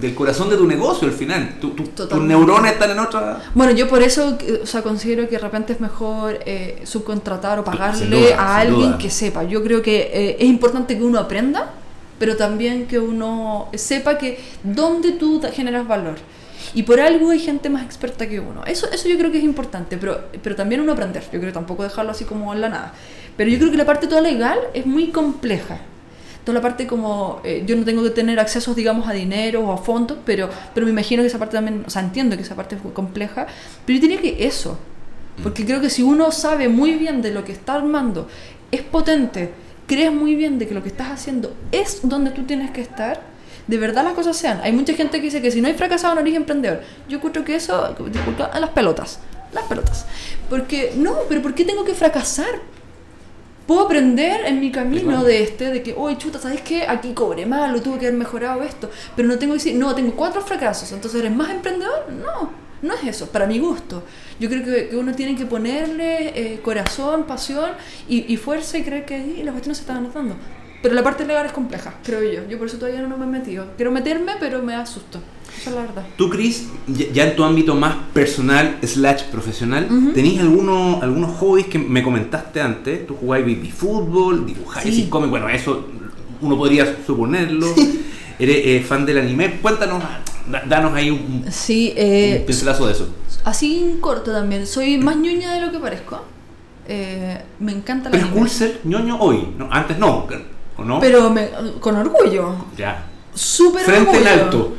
del 0.00 0.14
corazón 0.14 0.48
de 0.50 0.56
tu 0.56 0.66
negocio 0.66 1.06
al 1.08 1.14
final. 1.14 1.56
Tu- 1.60 1.70
tu- 1.70 1.84
tus 2.06 2.20
neuronas 2.22 2.72
están 2.72 2.90
en 2.90 2.98
otra. 2.98 3.40
Bueno, 3.54 3.72
yo 3.72 3.88
por 3.88 4.02
eso 4.02 4.36
o 4.62 4.66
sea, 4.66 4.82
considero 4.82 5.24
que 5.24 5.32
de 5.36 5.38
repente 5.38 5.72
es 5.72 5.80
mejor 5.80 6.38
eh, 6.46 6.80
subcontratar 6.84 7.58
o 7.58 7.64
pagarle 7.64 8.06
duda, 8.06 8.40
a 8.40 8.58
alguien 8.58 8.98
que 8.98 9.10
sepa. 9.10 9.44
Yo 9.44 9.62
creo 9.62 9.82
que 9.82 10.10
eh, 10.12 10.36
es 10.38 10.46
importante 10.48 10.96
que 10.96 11.04
uno 11.04 11.18
aprenda, 11.18 11.70
pero 12.18 12.36
también 12.36 12.86
que 12.86 12.98
uno 12.98 13.68
sepa 13.74 14.16
que 14.18 14.38
dónde 14.62 15.12
tú 15.12 15.40
generas 15.52 15.86
valor. 15.86 16.16
Y 16.74 16.82
por 16.82 17.00
algo 17.00 17.30
hay 17.30 17.38
gente 17.38 17.70
más 17.70 17.84
experta 17.84 18.28
que 18.28 18.40
uno. 18.40 18.64
Eso, 18.66 18.86
eso 18.92 19.08
yo 19.08 19.16
creo 19.16 19.30
que 19.32 19.38
es 19.38 19.44
importante, 19.44 19.96
pero, 19.96 20.20
pero 20.42 20.56
también 20.56 20.80
uno 20.80 20.92
aprender. 20.92 21.22
Yo 21.24 21.38
creo 21.38 21.46
que 21.46 21.52
tampoco 21.52 21.82
dejarlo 21.84 22.10
así 22.10 22.24
como 22.24 22.52
en 22.52 22.60
la 22.60 22.68
nada. 22.68 22.92
Pero 23.36 23.50
yo 23.50 23.58
creo 23.58 23.70
que 23.70 23.76
la 23.76 23.86
parte 23.86 24.06
toda 24.06 24.20
legal 24.20 24.58
es 24.74 24.84
muy 24.84 25.08
compleja. 25.08 25.78
Toda 26.46 26.54
la 26.54 26.62
parte 26.62 26.86
como, 26.86 27.40
eh, 27.42 27.64
yo 27.66 27.74
no 27.74 27.84
tengo 27.84 28.04
que 28.04 28.10
tener 28.10 28.38
accesos, 28.38 28.76
digamos, 28.76 29.08
a 29.08 29.12
dinero 29.12 29.66
o 29.66 29.72
a 29.72 29.78
fondos, 29.78 30.16
pero, 30.24 30.48
pero 30.72 30.86
me 30.86 30.92
imagino 30.92 31.22
que 31.22 31.26
esa 31.26 31.40
parte 31.40 31.56
también, 31.56 31.82
o 31.84 31.90
sea, 31.90 32.02
entiendo 32.02 32.36
que 32.36 32.42
esa 32.44 32.54
parte 32.54 32.76
es 32.76 32.84
muy 32.84 32.92
compleja, 32.92 33.48
pero 33.84 33.98
yo 33.98 34.02
diría 34.02 34.20
que 34.20 34.46
eso, 34.46 34.78
porque 35.42 35.66
creo 35.66 35.80
que 35.80 35.90
si 35.90 36.04
uno 36.04 36.30
sabe 36.30 36.68
muy 36.68 36.92
bien 36.92 37.20
de 37.20 37.32
lo 37.32 37.42
que 37.42 37.50
está 37.50 37.74
armando, 37.74 38.28
es 38.70 38.80
potente, 38.82 39.50
crees 39.88 40.12
muy 40.12 40.36
bien 40.36 40.60
de 40.60 40.68
que 40.68 40.74
lo 40.74 40.84
que 40.84 40.88
estás 40.88 41.10
haciendo 41.10 41.52
es 41.72 42.00
donde 42.04 42.30
tú 42.30 42.44
tienes 42.44 42.70
que 42.70 42.80
estar, 42.80 43.20
de 43.66 43.78
verdad 43.78 44.04
las 44.04 44.14
cosas 44.14 44.36
sean. 44.36 44.60
Hay 44.62 44.70
mucha 44.70 44.94
gente 44.94 45.18
que 45.18 45.24
dice 45.24 45.42
que 45.42 45.50
si 45.50 45.60
no 45.60 45.66
hay 45.66 45.74
fracasado 45.74 46.14
no 46.14 46.20
eres 46.20 46.36
emprendedor. 46.36 46.80
Yo 47.08 47.16
encuentro 47.16 47.44
que 47.44 47.56
eso, 47.56 47.92
disculpa, 48.08 48.44
a 48.44 48.60
las 48.60 48.70
pelotas, 48.70 49.18
las 49.52 49.64
pelotas. 49.64 50.06
Porque, 50.48 50.92
no, 50.96 51.16
pero 51.28 51.42
¿por 51.42 51.54
qué 51.54 51.64
tengo 51.64 51.84
que 51.84 51.94
fracasar? 51.94 52.60
Puedo 53.66 53.82
aprender 53.82 54.46
en 54.46 54.60
mi 54.60 54.70
camino 54.70 55.24
de 55.24 55.42
este, 55.42 55.70
de 55.70 55.82
que, 55.82 55.94
oye, 55.96 56.16
chuta, 56.18 56.38
¿sabes 56.38 56.60
qué? 56.60 56.86
Aquí 56.86 57.12
cobré 57.12 57.46
mal, 57.46 57.74
o 57.74 57.82
tuve 57.82 57.98
que 57.98 58.06
haber 58.06 58.18
mejorado 58.18 58.62
esto. 58.62 58.90
Pero 59.16 59.26
no 59.26 59.38
tengo 59.38 59.54
que 59.54 59.58
decir, 59.58 59.74
no, 59.74 59.94
tengo 59.94 60.14
cuatro 60.14 60.40
fracasos, 60.40 60.92
entonces 60.92 61.20
eres 61.20 61.34
más 61.34 61.50
emprendedor. 61.50 62.10
No, 62.12 62.52
no 62.82 62.94
es 62.94 63.04
eso, 63.04 63.26
para 63.26 63.46
mi 63.46 63.58
gusto. 63.58 64.04
Yo 64.38 64.48
creo 64.48 64.64
que, 64.64 64.88
que 64.88 64.96
uno 64.96 65.14
tiene 65.14 65.34
que 65.34 65.46
ponerle 65.46 66.54
eh, 66.54 66.60
corazón, 66.60 67.24
pasión 67.24 67.70
y, 68.08 68.32
y 68.32 68.36
fuerza 68.36 68.78
y 68.78 68.84
creer 68.84 69.04
que 69.04 69.14
ahí 69.16 69.42
las 69.42 69.52
cuestiones 69.52 69.78
se 69.78 69.82
están 69.82 69.96
anotando. 69.96 70.36
Pero 70.82 70.94
la 70.94 71.02
parte 71.02 71.24
legal 71.24 71.46
es 71.46 71.52
compleja, 71.52 71.94
creo 72.04 72.22
yo. 72.22 72.46
Yo 72.48 72.58
por 72.58 72.68
eso 72.68 72.78
todavía 72.78 73.00
no 73.02 73.16
me 73.16 73.24
he 73.24 73.28
metido. 73.28 73.66
Quiero 73.76 73.90
meterme, 73.90 74.34
pero 74.38 74.62
me 74.62 74.74
asusto. 74.76 75.20
Esa 75.60 75.70
es 75.70 75.76
la 75.76 75.82
verdad. 75.82 76.04
Tú, 76.16 76.28
Chris, 76.30 76.66
ya 77.12 77.24
en 77.24 77.36
tu 77.36 77.44
ámbito 77.44 77.74
más 77.74 77.94
personal 78.12 78.78
slash 78.82 79.24
profesional, 79.24 79.86
Ujú. 79.90 80.12
¿tenéis 80.12 80.40
algunos, 80.40 81.02
algunos 81.02 81.36
hobbies 81.38 81.66
que 81.66 81.78
me 81.78 82.02
comentaste 82.02 82.60
antes? 82.60 83.06
Tú 83.06 83.14
jugabas 83.16 83.46
baby 83.46 83.70
fútbol, 83.70 84.46
dibujáis, 84.46 84.94
Sí. 84.94 85.02
sí. 85.04 85.08
cómic, 85.08 85.30
bueno, 85.30 85.48
eso 85.48 85.86
uno 86.40 86.56
podría 86.56 86.96
suponerlo. 87.06 87.66
Eres 88.38 88.56
eh, 88.64 88.84
fan 88.86 89.06
del 89.06 89.18
anime. 89.18 89.58
Cuéntanos, 89.62 90.02
da- 90.50 90.62
danos 90.68 90.92
ahí 90.94 91.10
un, 91.10 91.42
un 91.46 91.52
Sí, 91.52 91.92
eh, 91.96 92.44
pincelazo 92.46 92.86
de 92.86 92.92
eso. 92.92 93.08
así 93.44 93.78
en 93.82 94.00
corto 94.00 94.30
también. 94.32 94.66
Soy 94.66 94.98
más 94.98 95.16
ñoña 95.16 95.54
de 95.54 95.60
lo 95.64 95.72
que 95.72 95.78
parezco. 95.78 96.22
Eh, 96.88 97.40
me 97.58 97.72
encanta 97.72 98.10
la 98.10 98.12
Pero 98.12 98.26
es 98.26 98.32
cool 98.32 98.48
ser 98.50 98.80
ñoño 98.84 99.18
hoy, 99.18 99.48
¿no? 99.58 99.68
Antes 99.72 99.98
no, 99.98 100.26
¿o 100.76 100.84
no? 100.84 101.00
Pero 101.00 101.30
me- 101.30 101.48
con 101.80 101.96
orgullo. 101.96 102.54
Ya. 102.76 103.06
Súper 103.34 103.82
Frente 103.82 104.10
en 104.10 104.16
orgullo. 104.26 104.30
alto. 104.44 104.76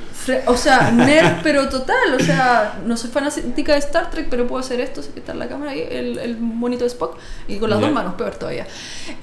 O 0.48 0.58
sea, 0.58 0.92
nerd, 0.92 1.42
pero 1.44 1.70
total. 1.70 2.14
O 2.20 2.24
sea, 2.24 2.80
no 2.86 2.98
soy 2.98 3.10
fanática 3.10 3.74
de 3.74 3.80
Star 3.80 4.10
Trek, 4.10 4.28
pero 4.30 4.48
puedo 4.48 4.60
hacer 4.60 4.80
esto, 4.82 5.02
si 5.02 5.10
está 5.16 5.32
en 5.32 5.40
la 5.40 5.48
cámara 5.48 5.72
ahí, 5.72 5.86
el, 5.90 6.18
el 6.18 6.38
monito 6.38 6.84
de 6.84 6.90
Spock, 6.90 7.18
y 7.48 7.58
con 7.58 7.70
las 7.70 7.80
dos 7.80 7.92
manos, 7.92 8.16
peor 8.16 8.36
todavía. 8.36 8.68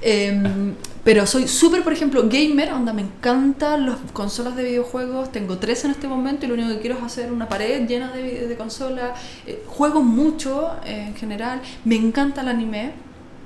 Em, 0.01 0.75
pero 1.03 1.25
soy 1.27 1.47
súper, 1.47 1.83
por 1.83 1.93
ejemplo, 1.93 2.23
gamer, 2.27 2.73
onda, 2.73 2.91
me 2.93 3.03
encantan 3.03 3.85
las 3.85 3.97
consolas 4.13 4.55
de 4.55 4.63
videojuegos. 4.63 5.31
Tengo 5.31 5.57
tres 5.57 5.85
en 5.85 5.91
este 5.91 6.07
momento 6.07 6.45
y 6.45 6.49
lo 6.49 6.55
único 6.55 6.69
que 6.69 6.79
quiero 6.79 6.97
es 6.97 7.03
hacer 7.03 7.31
una 7.31 7.47
pared 7.47 7.87
llena 7.87 8.11
de, 8.11 8.47
de 8.47 8.55
consolas. 8.55 9.11
Eh, 9.45 9.63
juego 9.67 10.01
mucho 10.01 10.71
eh, 10.85 11.05
en 11.07 11.15
general. 11.15 11.61
Me 11.83 11.95
encanta 11.95 12.41
el 12.41 12.47
anime. 12.49 12.93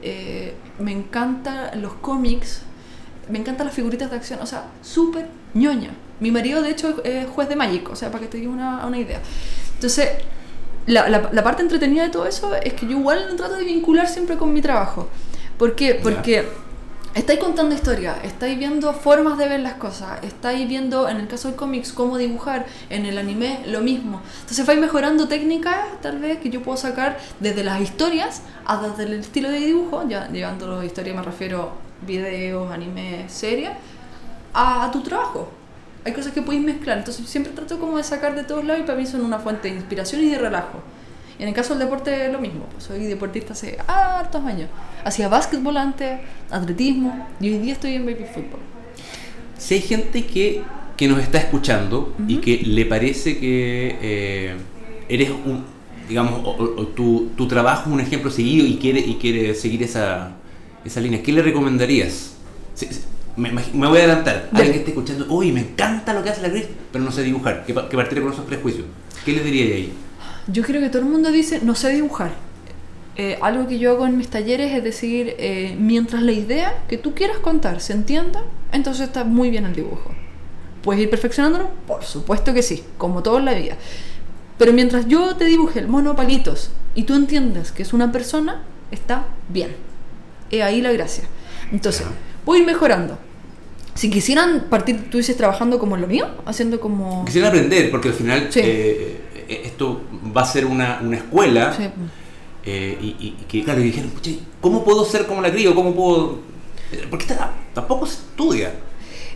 eh, 0.01 0.53
me 0.79 0.91
encantan 0.93 1.81
los 1.81 1.93
cómics. 1.95 2.61
Me 3.29 3.37
encantan 3.39 3.67
las 3.67 3.75
figuritas 3.75 4.09
de 4.09 4.15
acción. 4.15 4.39
O 4.41 4.45
sea, 4.45 4.67
súper 4.81 5.27
ñoña. 5.53 5.91
Mi 6.19 6.31
marido, 6.31 6.61
de 6.61 6.71
hecho, 6.71 7.03
es 7.03 7.27
juez 7.27 7.49
de 7.49 7.55
Magic. 7.55 7.89
O 7.89 7.95
sea, 7.95 8.11
para 8.11 8.21
que 8.23 8.27
te 8.27 8.37
diga 8.37 8.51
una, 8.51 8.85
una 8.85 8.97
idea. 8.97 9.19
Entonces, 9.75 10.09
la, 10.87 11.07
la, 11.07 11.29
la 11.31 11.43
parte 11.43 11.61
entretenida 11.61 12.03
de 12.03 12.09
todo 12.09 12.25
eso 12.25 12.55
es 12.55 12.73
que 12.73 12.85
yo 12.87 12.97
igual 12.97 13.35
trato 13.37 13.55
de 13.55 13.63
vincular 13.63 14.07
siempre 14.07 14.37
con 14.37 14.53
mi 14.53 14.61
trabajo. 14.61 15.07
¿Por 15.57 15.75
qué? 15.75 15.95
Porque 15.95 16.47
estáis 17.13 17.39
contando 17.39 17.75
historias, 17.75 18.17
estáis 18.23 18.57
viendo 18.57 18.93
formas 18.93 19.37
de 19.37 19.47
ver 19.47 19.59
las 19.59 19.73
cosas, 19.73 20.23
estáis 20.23 20.67
viendo, 20.67 21.09
en 21.09 21.17
el 21.17 21.27
caso 21.27 21.47
del 21.47 21.57
cómics, 21.57 21.91
cómo 21.91 22.17
dibujar, 22.17 22.65
en 22.89 23.05
el 23.05 23.17
anime 23.17 23.61
lo 23.65 23.81
mismo. 23.81 24.21
Entonces 24.41 24.65
vais 24.65 24.79
mejorando 24.79 25.27
técnicas, 25.27 25.75
tal 26.01 26.19
vez, 26.19 26.39
que 26.39 26.49
yo 26.49 26.61
puedo 26.61 26.77
sacar 26.77 27.17
desde 27.39 27.63
las 27.63 27.81
historias 27.81 28.41
a 28.65 28.77
desde 28.81 29.03
el 29.03 29.19
estilo 29.19 29.49
de 29.49 29.59
dibujo, 29.59 30.07
ya 30.07 30.29
llevando 30.29 30.81
historia 30.83 31.13
me 31.13 31.23
refiero 31.23 31.71
videos, 32.05 32.71
anime, 32.71 33.25
series, 33.27 33.71
a, 34.53 34.85
a 34.85 34.91
tu 34.91 35.01
trabajo. 35.01 35.51
Hay 36.05 36.13
cosas 36.13 36.31
que 36.33 36.41
podéis 36.41 36.63
mezclar, 36.63 36.97
entonces 36.99 37.27
siempre 37.27 37.51
trato 37.53 37.77
como 37.79 37.97
de 37.97 38.03
sacar 38.03 38.35
de 38.35 38.43
todos 38.43 38.63
lados 38.65 38.81
y 38.83 38.85
para 38.85 38.97
mí 38.97 39.05
son 39.05 39.21
una 39.21 39.39
fuente 39.39 39.67
de 39.69 39.75
inspiración 39.75 40.23
y 40.23 40.29
de 40.29 40.37
relajo. 40.37 40.81
Y 41.37 41.43
en 41.43 41.49
el 41.49 41.53
caso 41.55 41.73
del 41.75 41.83
deporte 41.85 42.25
es 42.25 42.31
lo 42.31 42.39
mismo, 42.39 42.65
pues 42.71 42.83
soy 42.85 43.05
deportista 43.05 43.53
hace 43.53 43.77
hartos 43.87 44.43
años. 44.45 44.69
Hacía 45.03 45.27
básquetbol 45.29 45.77
antes, 45.77 46.19
atletismo 46.51 47.27
y 47.39 47.49
hoy 47.51 47.59
día 47.59 47.73
estoy 47.73 47.95
en 47.95 48.05
baby 48.05 48.25
fútbol. 48.33 48.59
Si 49.57 49.75
hay 49.75 49.81
gente 49.81 50.25
que, 50.25 50.63
que 50.97 51.07
nos 51.07 51.19
está 51.19 51.37
escuchando 51.37 52.13
y 52.27 52.37
que 52.37 52.57
le 52.57 52.85
parece 52.85 53.37
que 53.37 53.97
eh, 54.01 54.55
eres 55.09 55.29
un, 55.31 55.63
digamos, 56.07 56.41
o, 56.45 56.49
o- 56.51 56.81
o 56.81 56.87
tu, 56.87 57.29
tu 57.37 57.47
trabajo 57.47 57.89
es 57.89 57.93
un 57.93 57.99
ejemplo 58.01 58.31
seguido 58.31 58.65
y 58.65 58.77
quiere, 58.77 58.99
y 59.01 59.15
quiere 59.15 59.53
seguir 59.55 59.83
esa, 59.83 60.31
esa 60.85 60.99
línea, 61.01 61.21
¿qué 61.23 61.31
le 61.33 61.41
recomendarías? 61.41 62.35
Me, 63.39 63.51
me 63.51 63.87
voy 63.87 63.97
a 63.99 64.03
adelantar. 64.03 64.49
Alguien 64.51 64.73
que 64.73 64.79
esté 64.79 64.91
escuchando, 64.91 65.25
oye, 65.29 65.51
me 65.51 65.61
encanta 65.61 66.13
lo 66.13 66.23
que 66.23 66.29
hace 66.29 66.41
la 66.41 66.49
Gris, 66.49 66.67
pero 66.91 67.03
no 67.03 67.11
sé 67.11 67.23
dibujar, 67.23 67.65
que, 67.65 67.73
que 67.73 67.97
partiera 67.97 68.21
con 68.21 68.33
esos 68.33 68.45
prejuicios. 68.45 68.85
¿Qué 69.25 69.33
le 69.33 69.43
diría 69.43 69.75
ahí? 69.75 69.93
Yo 70.47 70.63
creo 70.63 70.81
que 70.81 70.89
todo 70.89 71.01
el 71.01 71.07
mundo 71.07 71.31
dice, 71.31 71.59
no 71.63 71.75
sé 71.75 71.89
dibujar. 71.89 72.31
Eh, 73.15 73.37
algo 73.41 73.67
que 73.67 73.79
yo 73.79 73.91
hago 73.91 74.05
en 74.05 74.17
mis 74.17 74.29
talleres 74.29 74.71
es 74.71 74.83
decir, 74.83 75.35
eh, 75.37 75.75
mientras 75.77 76.21
la 76.21 76.31
idea 76.31 76.83
que 76.87 76.97
tú 76.97 77.13
quieras 77.13 77.37
contar 77.39 77.81
se 77.81 77.93
entienda, 77.93 78.43
entonces 78.71 79.07
está 79.07 79.23
muy 79.23 79.49
bien 79.49 79.65
el 79.65 79.73
dibujo. 79.73 80.11
¿Puedes 80.81 81.03
ir 81.03 81.09
perfeccionándolo? 81.09 81.69
Por 81.85 82.03
supuesto 82.03 82.53
que 82.53 82.63
sí, 82.63 82.83
como 82.97 83.21
todo 83.21 83.39
en 83.39 83.45
la 83.45 83.53
vida. 83.53 83.75
Pero 84.57 84.73
mientras 84.73 85.07
yo 85.07 85.35
te 85.35 85.45
dibuje 85.45 85.79
el 85.79 85.87
mono 85.87 86.15
palitos 86.15 86.71
y 86.95 87.03
tú 87.03 87.13
entiendes 87.13 87.71
que 87.71 87.83
es 87.83 87.93
una 87.93 88.11
persona, 88.11 88.63
está 88.89 89.25
bien. 89.49 89.75
Es 90.49 90.63
ahí 90.63 90.81
la 90.81 90.91
gracia. 90.93 91.25
Entonces, 91.71 92.07
voy 92.45 92.59
a 92.59 92.61
ir 92.61 92.67
mejorando. 92.67 93.17
Si 93.95 94.09
quisieran 94.09 94.65
partir, 94.69 95.09
tú 95.09 95.17
dices, 95.17 95.35
trabajando 95.35 95.77
como 95.79 95.97
lo 95.97 96.07
mío, 96.07 96.27
haciendo 96.45 96.79
como... 96.79 97.25
Quisiera 97.25 97.49
aprender, 97.49 97.91
porque 97.91 98.09
al 98.09 98.13
final 98.13 98.47
Sí. 98.49 98.61
eh, 98.63 99.19
eh, 99.49 99.61
esto 99.65 100.01
va 100.35 100.41
a 100.41 100.45
ser 100.45 100.65
una, 100.65 100.99
una 101.03 101.17
escuela. 101.17 101.73
Sí. 101.75 101.83
eh, 102.65 102.97
y, 103.01 103.05
y- 103.07 103.35
y 103.41 103.45
que, 103.47 103.63
claro, 103.63 103.79
y 103.81 103.85
dijeron, 103.85 104.11
"Pucha, 104.11 104.31
¿cómo 104.61 104.83
puedo 104.83 105.03
ser 105.05 105.25
como 105.25 105.41
la 105.41 105.51
crío? 105.51 105.73
¿Cómo 105.75 105.93
puedo...? 105.95 106.39
eh, 106.91 107.05
Porque 107.09 107.25
esta- 107.25 107.53
tampoco 107.73 108.05
se 108.05 108.15
estudia. 108.15 108.73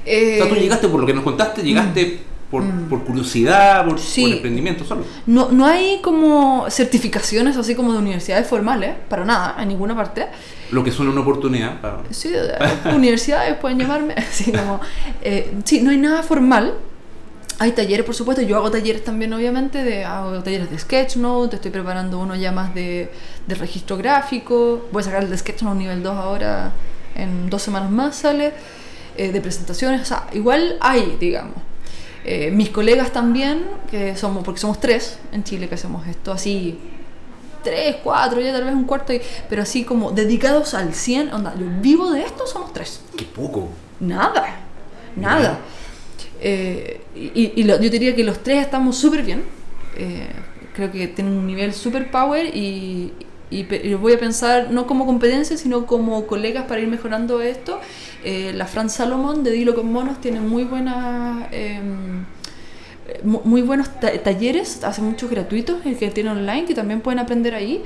Eh, 0.06 0.40
o 0.42 0.44
sea, 0.46 0.54
tú 0.54 0.60
llegaste, 0.60 0.88
por 0.90 1.00
lo 1.00 1.06
que 1.08 1.14
nos 1.14 1.24
contaste, 1.24 1.62
llegaste 1.64 2.20
por, 2.54 2.62
Mm. 2.64 2.88
por 2.88 3.04
curiosidad, 3.04 3.84
por, 3.84 4.00
Sí. 4.00 4.22
por 4.26 4.34
emprendimiento 4.34 4.86
solo. 4.86 5.04
No, 5.26 5.50
no 5.52 5.66
hay 5.66 6.00
como 6.04 6.68
certificaciones 6.70 7.58
así 7.58 7.74
como 7.74 7.92
de 7.94 7.98
universidades 7.98 8.46
formales, 8.48 8.94
para 9.10 9.26
nada, 9.26 9.56
en 9.60 9.70
ninguna 9.70 9.96
parte. 9.96 10.28
Lo 10.70 10.84
que 10.84 10.92
suena 10.92 11.12
una 11.12 11.22
oportunidad. 11.22 11.82
para- 11.82 12.04
Sí, 12.12 12.30
de- 12.30 12.54
universidades 12.96 13.58
pueden 13.58 13.80
llamarme. 13.80 14.14
Así 14.18 14.52
como, 14.52 14.80
eh, 15.24 15.52
sí, 15.66 15.82
no 15.82 15.90
hay 15.90 15.98
nada 15.98 16.22
formal. 16.22 16.76
Hay 17.60 17.72
talleres, 17.72 18.06
por 18.06 18.14
supuesto. 18.16 18.42
Yo 18.44 18.58
hago 18.58 18.70
talleres 18.70 19.04
también, 19.04 19.34
obviamente. 19.34 19.84
De, 19.84 20.04
hago 20.06 20.42
talleres 20.44 20.70
de 20.70 20.78
Sketchnote. 20.78 21.56
Estoy 21.56 21.72
preparando 21.72 22.20
uno 22.20 22.36
ya 22.36 22.52
más 22.52 22.74
de, 22.76 23.12
de 23.48 23.56
registro 23.56 23.98
gráfico. 23.98 24.88
Voy 24.92 25.02
a 25.02 25.06
sacar 25.06 25.24
el 25.24 25.30
de 25.32 25.38
Sketchnote 25.38 25.78
nivel 25.78 26.04
2 26.04 26.16
ahora. 26.16 26.72
En 27.16 27.50
dos 27.50 27.62
semanas 27.64 27.90
más 27.92 28.16
sale. 28.16 28.54
eh, 29.18 29.32
de 29.32 29.42
presentaciones. 29.42 30.02
O 30.02 30.06
sea, 30.06 30.28
igual 30.34 30.78
hay, 30.82 31.18
digamos. 31.20 31.56
Eh, 32.26 32.52
mis 32.52 32.70
colegas 32.70 33.12
también, 33.12 33.66
que 33.92 34.16
somos, 34.16 34.44
porque 34.44 34.60
somos 34.62 34.80
tres 34.80 35.20
en 35.32 35.44
Chile 35.44 35.68
que 35.68 35.76
hacemos 35.76 36.08
esto 36.08 36.32
así 36.32 36.80
tres, 37.64 37.98
cuatro, 38.04 38.42
ya 38.42 38.52
tal 38.52 38.66
vez 38.66 38.74
un 38.74 38.84
cuarto, 38.86 39.14
y- 39.14 39.22
pero 39.50 39.62
así 39.62 39.84
como 39.86 40.12
dedicados 40.12 40.74
al 40.74 40.94
100, 40.94 41.32
onda, 41.34 41.54
yo 41.58 41.66
vivo 41.82 42.12
de 42.12 42.22
esto, 42.24 42.46
somos 42.46 42.74
tres. 42.74 43.02
Qué 43.18 43.24
poco. 43.26 43.70
Nada, 44.02 44.58
nada. 45.16 45.60
Eh, 46.42 47.02
y 47.16 47.54
y 47.56 47.64
lo- 47.64 47.80
yo 47.80 47.90
diría 47.90 48.14
que 48.16 48.24
los 48.24 48.44
tres 48.44 48.60
estamos 48.62 48.98
súper 48.98 49.24
bien. 49.24 49.44
Eh, 49.96 50.28
creo 50.74 50.92
que 50.92 51.08
tienen 51.08 51.34
un 51.38 51.48
nivel 51.48 51.74
super 51.74 52.10
power 52.12 52.46
y, 52.56 53.14
y 53.60 53.68
y 53.90 53.94
voy 53.96 54.14
a 54.14 54.20
pensar 54.20 54.72
no 54.72 54.88
como 54.88 55.06
competencia, 55.06 55.58
sino 55.58 55.86
como 55.86 56.26
colegas 56.28 56.66
para 56.66 56.82
ir 56.82 56.88
mejorando 56.88 57.42
esto. 57.42 57.80
Eh, 58.24 58.52
la 58.56 58.66
Fran 58.68 58.90
Salomón 58.90 59.44
de 59.44 59.52
Dilo 59.52 59.76
con 59.76 59.92
Monos 59.92 60.20
tiene 60.22 60.40
muy 60.40 60.64
buenas... 60.64 61.48
em, 61.52 62.26
mu- 63.24 63.42
muy 63.44 63.62
buenos 63.62 63.90
ta- 64.00 64.18
talleres, 64.24 64.84
hace 64.84 65.02
muchos 65.02 65.30
gratuitos, 65.30 65.86
el 65.86 65.98
que 65.98 66.10
tiene 66.10 66.30
online, 66.32 66.66
que 66.66 66.74
también 66.76 67.02
pueden 67.02 67.20
aprender 67.20 67.54
ahí. 67.56 67.84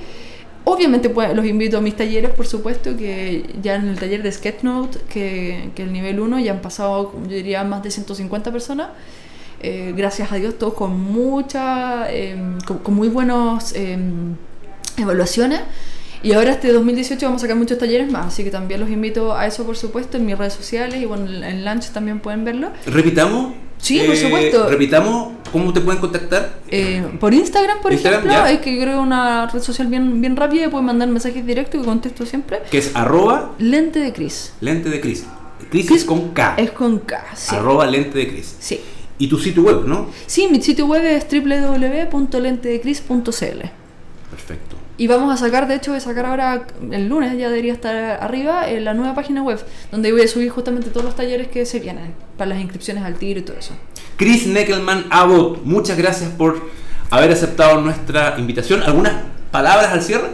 Obviamente 0.63 1.09
pues, 1.09 1.33
los 1.33 1.45
invito 1.45 1.77
a 1.77 1.81
mis 1.81 1.95
talleres, 1.95 2.31
por 2.31 2.45
supuesto, 2.45 2.95
que 2.97 3.45
ya 3.61 3.75
en 3.75 3.87
el 3.87 3.97
taller 3.99 4.21
de 4.21 4.31
Sketchnote, 4.31 4.99
que, 5.09 5.69
que 5.75 5.83
el 5.83 5.93
nivel 5.93 6.19
1 6.19 6.39
ya 6.39 6.51
han 6.51 6.61
pasado, 6.61 7.13
yo 7.23 7.29
diría, 7.35 7.63
más 7.63 7.83
de 7.83 7.91
150 7.91 8.51
personas. 8.51 8.89
Eh, 9.61 9.93
gracias 9.95 10.31
a 10.31 10.35
Dios, 10.35 10.57
todos 10.59 10.73
con 10.75 10.99
mucha, 10.99 12.11
em, 12.11 12.59
con, 12.61 12.79
con 12.79 12.93
muy 12.95 13.07
buenos 13.07 13.73
em, 13.75 14.35
evaluaciones. 14.97 15.61
Y 16.23 16.33
ahora 16.33 16.51
este 16.53 16.73
2018 16.73 17.23
vamos 17.25 17.41
a 17.41 17.43
sacar 17.43 17.55
muchos 17.57 17.77
talleres 17.77 18.11
más, 18.11 18.25
así 18.27 18.43
que 18.43 18.49
también 18.49 18.79
los 18.79 18.89
invito 18.89 19.35
a 19.35 19.45
eso, 19.45 19.65
por 19.65 19.77
supuesto, 19.77 20.17
en 20.17 20.25
mis 20.25 20.35
redes 20.37 20.53
sociales 20.53 20.99
y 20.99 21.05
bueno, 21.05 21.31
en- 21.31 21.63
Lunch 21.63 21.89
también 21.91 22.19
pueden 22.19 22.43
verlo. 22.43 22.71
Repitamos. 22.87 23.53
Sí, 23.77 24.01
por 24.07 24.15
supuesto. 24.17 24.67
Repitamos 24.67 25.33
cómo 25.51 25.71
te 25.71 25.79
pueden 25.81 26.01
contactar. 26.01 26.57
Eh, 26.69 27.03
por 27.19 27.35
Instagram, 27.35 27.79
por 27.81 27.93
Instagram, 27.93 28.21
ejemplo, 28.21 28.45
ya. 28.45 28.51
es 28.51 28.59
que 28.61 28.81
creo 28.81 28.99
una 29.03 29.45
red 29.47 29.61
social 29.61 29.87
bien, 29.87 30.19
bien 30.19 30.35
rápida 30.35 30.65
y 30.65 30.69
pueden 30.69 30.87
mandar 30.87 31.07
mensajes 31.07 31.45
directos 31.45 31.81
que 31.81 31.85
contesto 31.85 32.25
siempre. 32.25 32.61
Que 32.71 32.79
es 32.79 32.95
arroba 32.95 33.53
Lente 33.59 33.99
de 33.99 34.11
Cris. 34.11 34.53
lente 34.61 34.89
de 34.89 34.99
Cris. 34.99 35.23
Cris 35.69 35.91
es 35.91 36.03
con 36.05 36.29
K. 36.33 36.55
Es 36.57 36.71
con 36.71 36.97
K, 36.99 37.23
sí. 37.35 37.55
Arroba 37.55 37.85
lente 37.85 38.17
de 38.17 38.27
Cris. 38.27 38.55
Sí. 38.59 38.81
Y 39.19 39.27
tu 39.27 39.37
sitio 39.37 39.61
web, 39.61 39.83
¿no? 39.85 40.09
Sí, 40.25 40.47
mi 40.51 40.59
sitio 40.63 40.87
web 40.87 41.05
es 41.05 41.27
www.lentedecris.cl 41.31 43.61
Perfecto. 44.31 44.66
Y 44.99 45.05
vamos 45.05 45.31
a 45.31 45.37
sacar, 45.37 45.67
de 45.67 45.75
hecho, 45.75 45.91
voy 45.91 45.99
a 45.99 46.01
sacar 46.01 46.25
ahora, 46.25 46.65
el 46.91 47.07
lunes 47.07 47.37
ya 47.37 47.49
debería 47.49 47.73
estar 47.73 47.95
arriba, 47.95 48.67
en 48.67 48.83
la 48.83 48.95
nueva 48.95 49.13
página 49.13 49.43
web, 49.43 49.59
donde 49.91 50.11
voy 50.11 50.21
a 50.21 50.27
subir 50.27 50.49
justamente 50.49 50.89
todos 50.89 51.05
los 51.05 51.15
talleres 51.15 51.49
que 51.49 51.65
se 51.67 51.79
vienen, 51.79 52.15
para 52.35 52.49
las 52.49 52.59
inscripciones 52.59 53.03
al 53.03 53.15
tiro 53.15 53.39
y 53.39 53.43
todo 53.43 53.57
eso. 53.57 53.73
Chris 54.17 54.47
Neckelman 54.47 55.05
Abbott, 55.11 55.61
muchas 55.63 55.97
gracias 55.97 56.31
por 56.31 56.69
haber 57.11 57.31
aceptado 57.31 57.79
nuestra 57.79 58.35
invitación. 58.39 58.81
¿Algunas 58.81 59.13
palabras 59.51 59.91
al 59.91 60.01
cierre? 60.01 60.29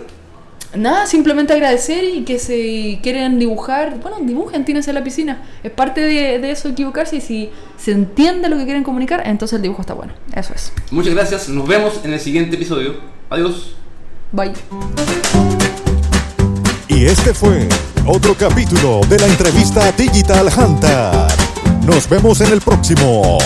Nada, 0.76 1.06
simplemente 1.06 1.54
agradecer 1.54 2.04
y 2.04 2.23
que 2.23 2.39
si 2.39 2.99
quieren 3.04 3.38
dibujar, 3.38 3.99
bueno, 3.99 4.17
dibujen, 4.21 4.63
tírense 4.65 4.89
a 4.89 4.93
la 4.93 5.04
piscina. 5.04 5.43
Es 5.62 5.71
parte 5.71 6.02
de, 6.02 6.39
de 6.39 6.52
eso 6.52 6.69
equivocarse 6.69 7.17
y 7.17 7.21
si 7.21 7.49
se 7.78 7.91
entiende 7.91 8.49
lo 8.49 8.58
que 8.58 8.63
quieren 8.63 8.84
comunicar, 8.84 9.21
entonces 9.26 9.58
el 9.58 9.62
dibujo 9.62 9.82
está 9.82 9.93
bueno. 9.93 10.13
Eso 10.34 10.54
es. 10.56 10.71
Muchas 10.89 11.13
gracias. 11.13 11.49
Nos 11.49 11.67
vemos 11.67 11.99
en 12.04 12.13
el 12.13 12.19
siguiente 12.19 12.56
episodio. 12.56 12.95
Adiós. 13.30 13.76
Bye. 14.34 14.52
Y 16.88 17.06
este 17.06 17.36
fue 17.36 17.69
otro 18.08 18.36
capítulo 18.36 19.02
de 19.08 19.19
la 19.19 19.28
entrevista 19.28 19.91
Digital 19.91 20.50
Hunter. 20.58 21.12
Nos 21.86 22.10
vemos 22.10 22.41
en 22.41 22.52
el 22.52 22.60
próximo. 22.60 23.38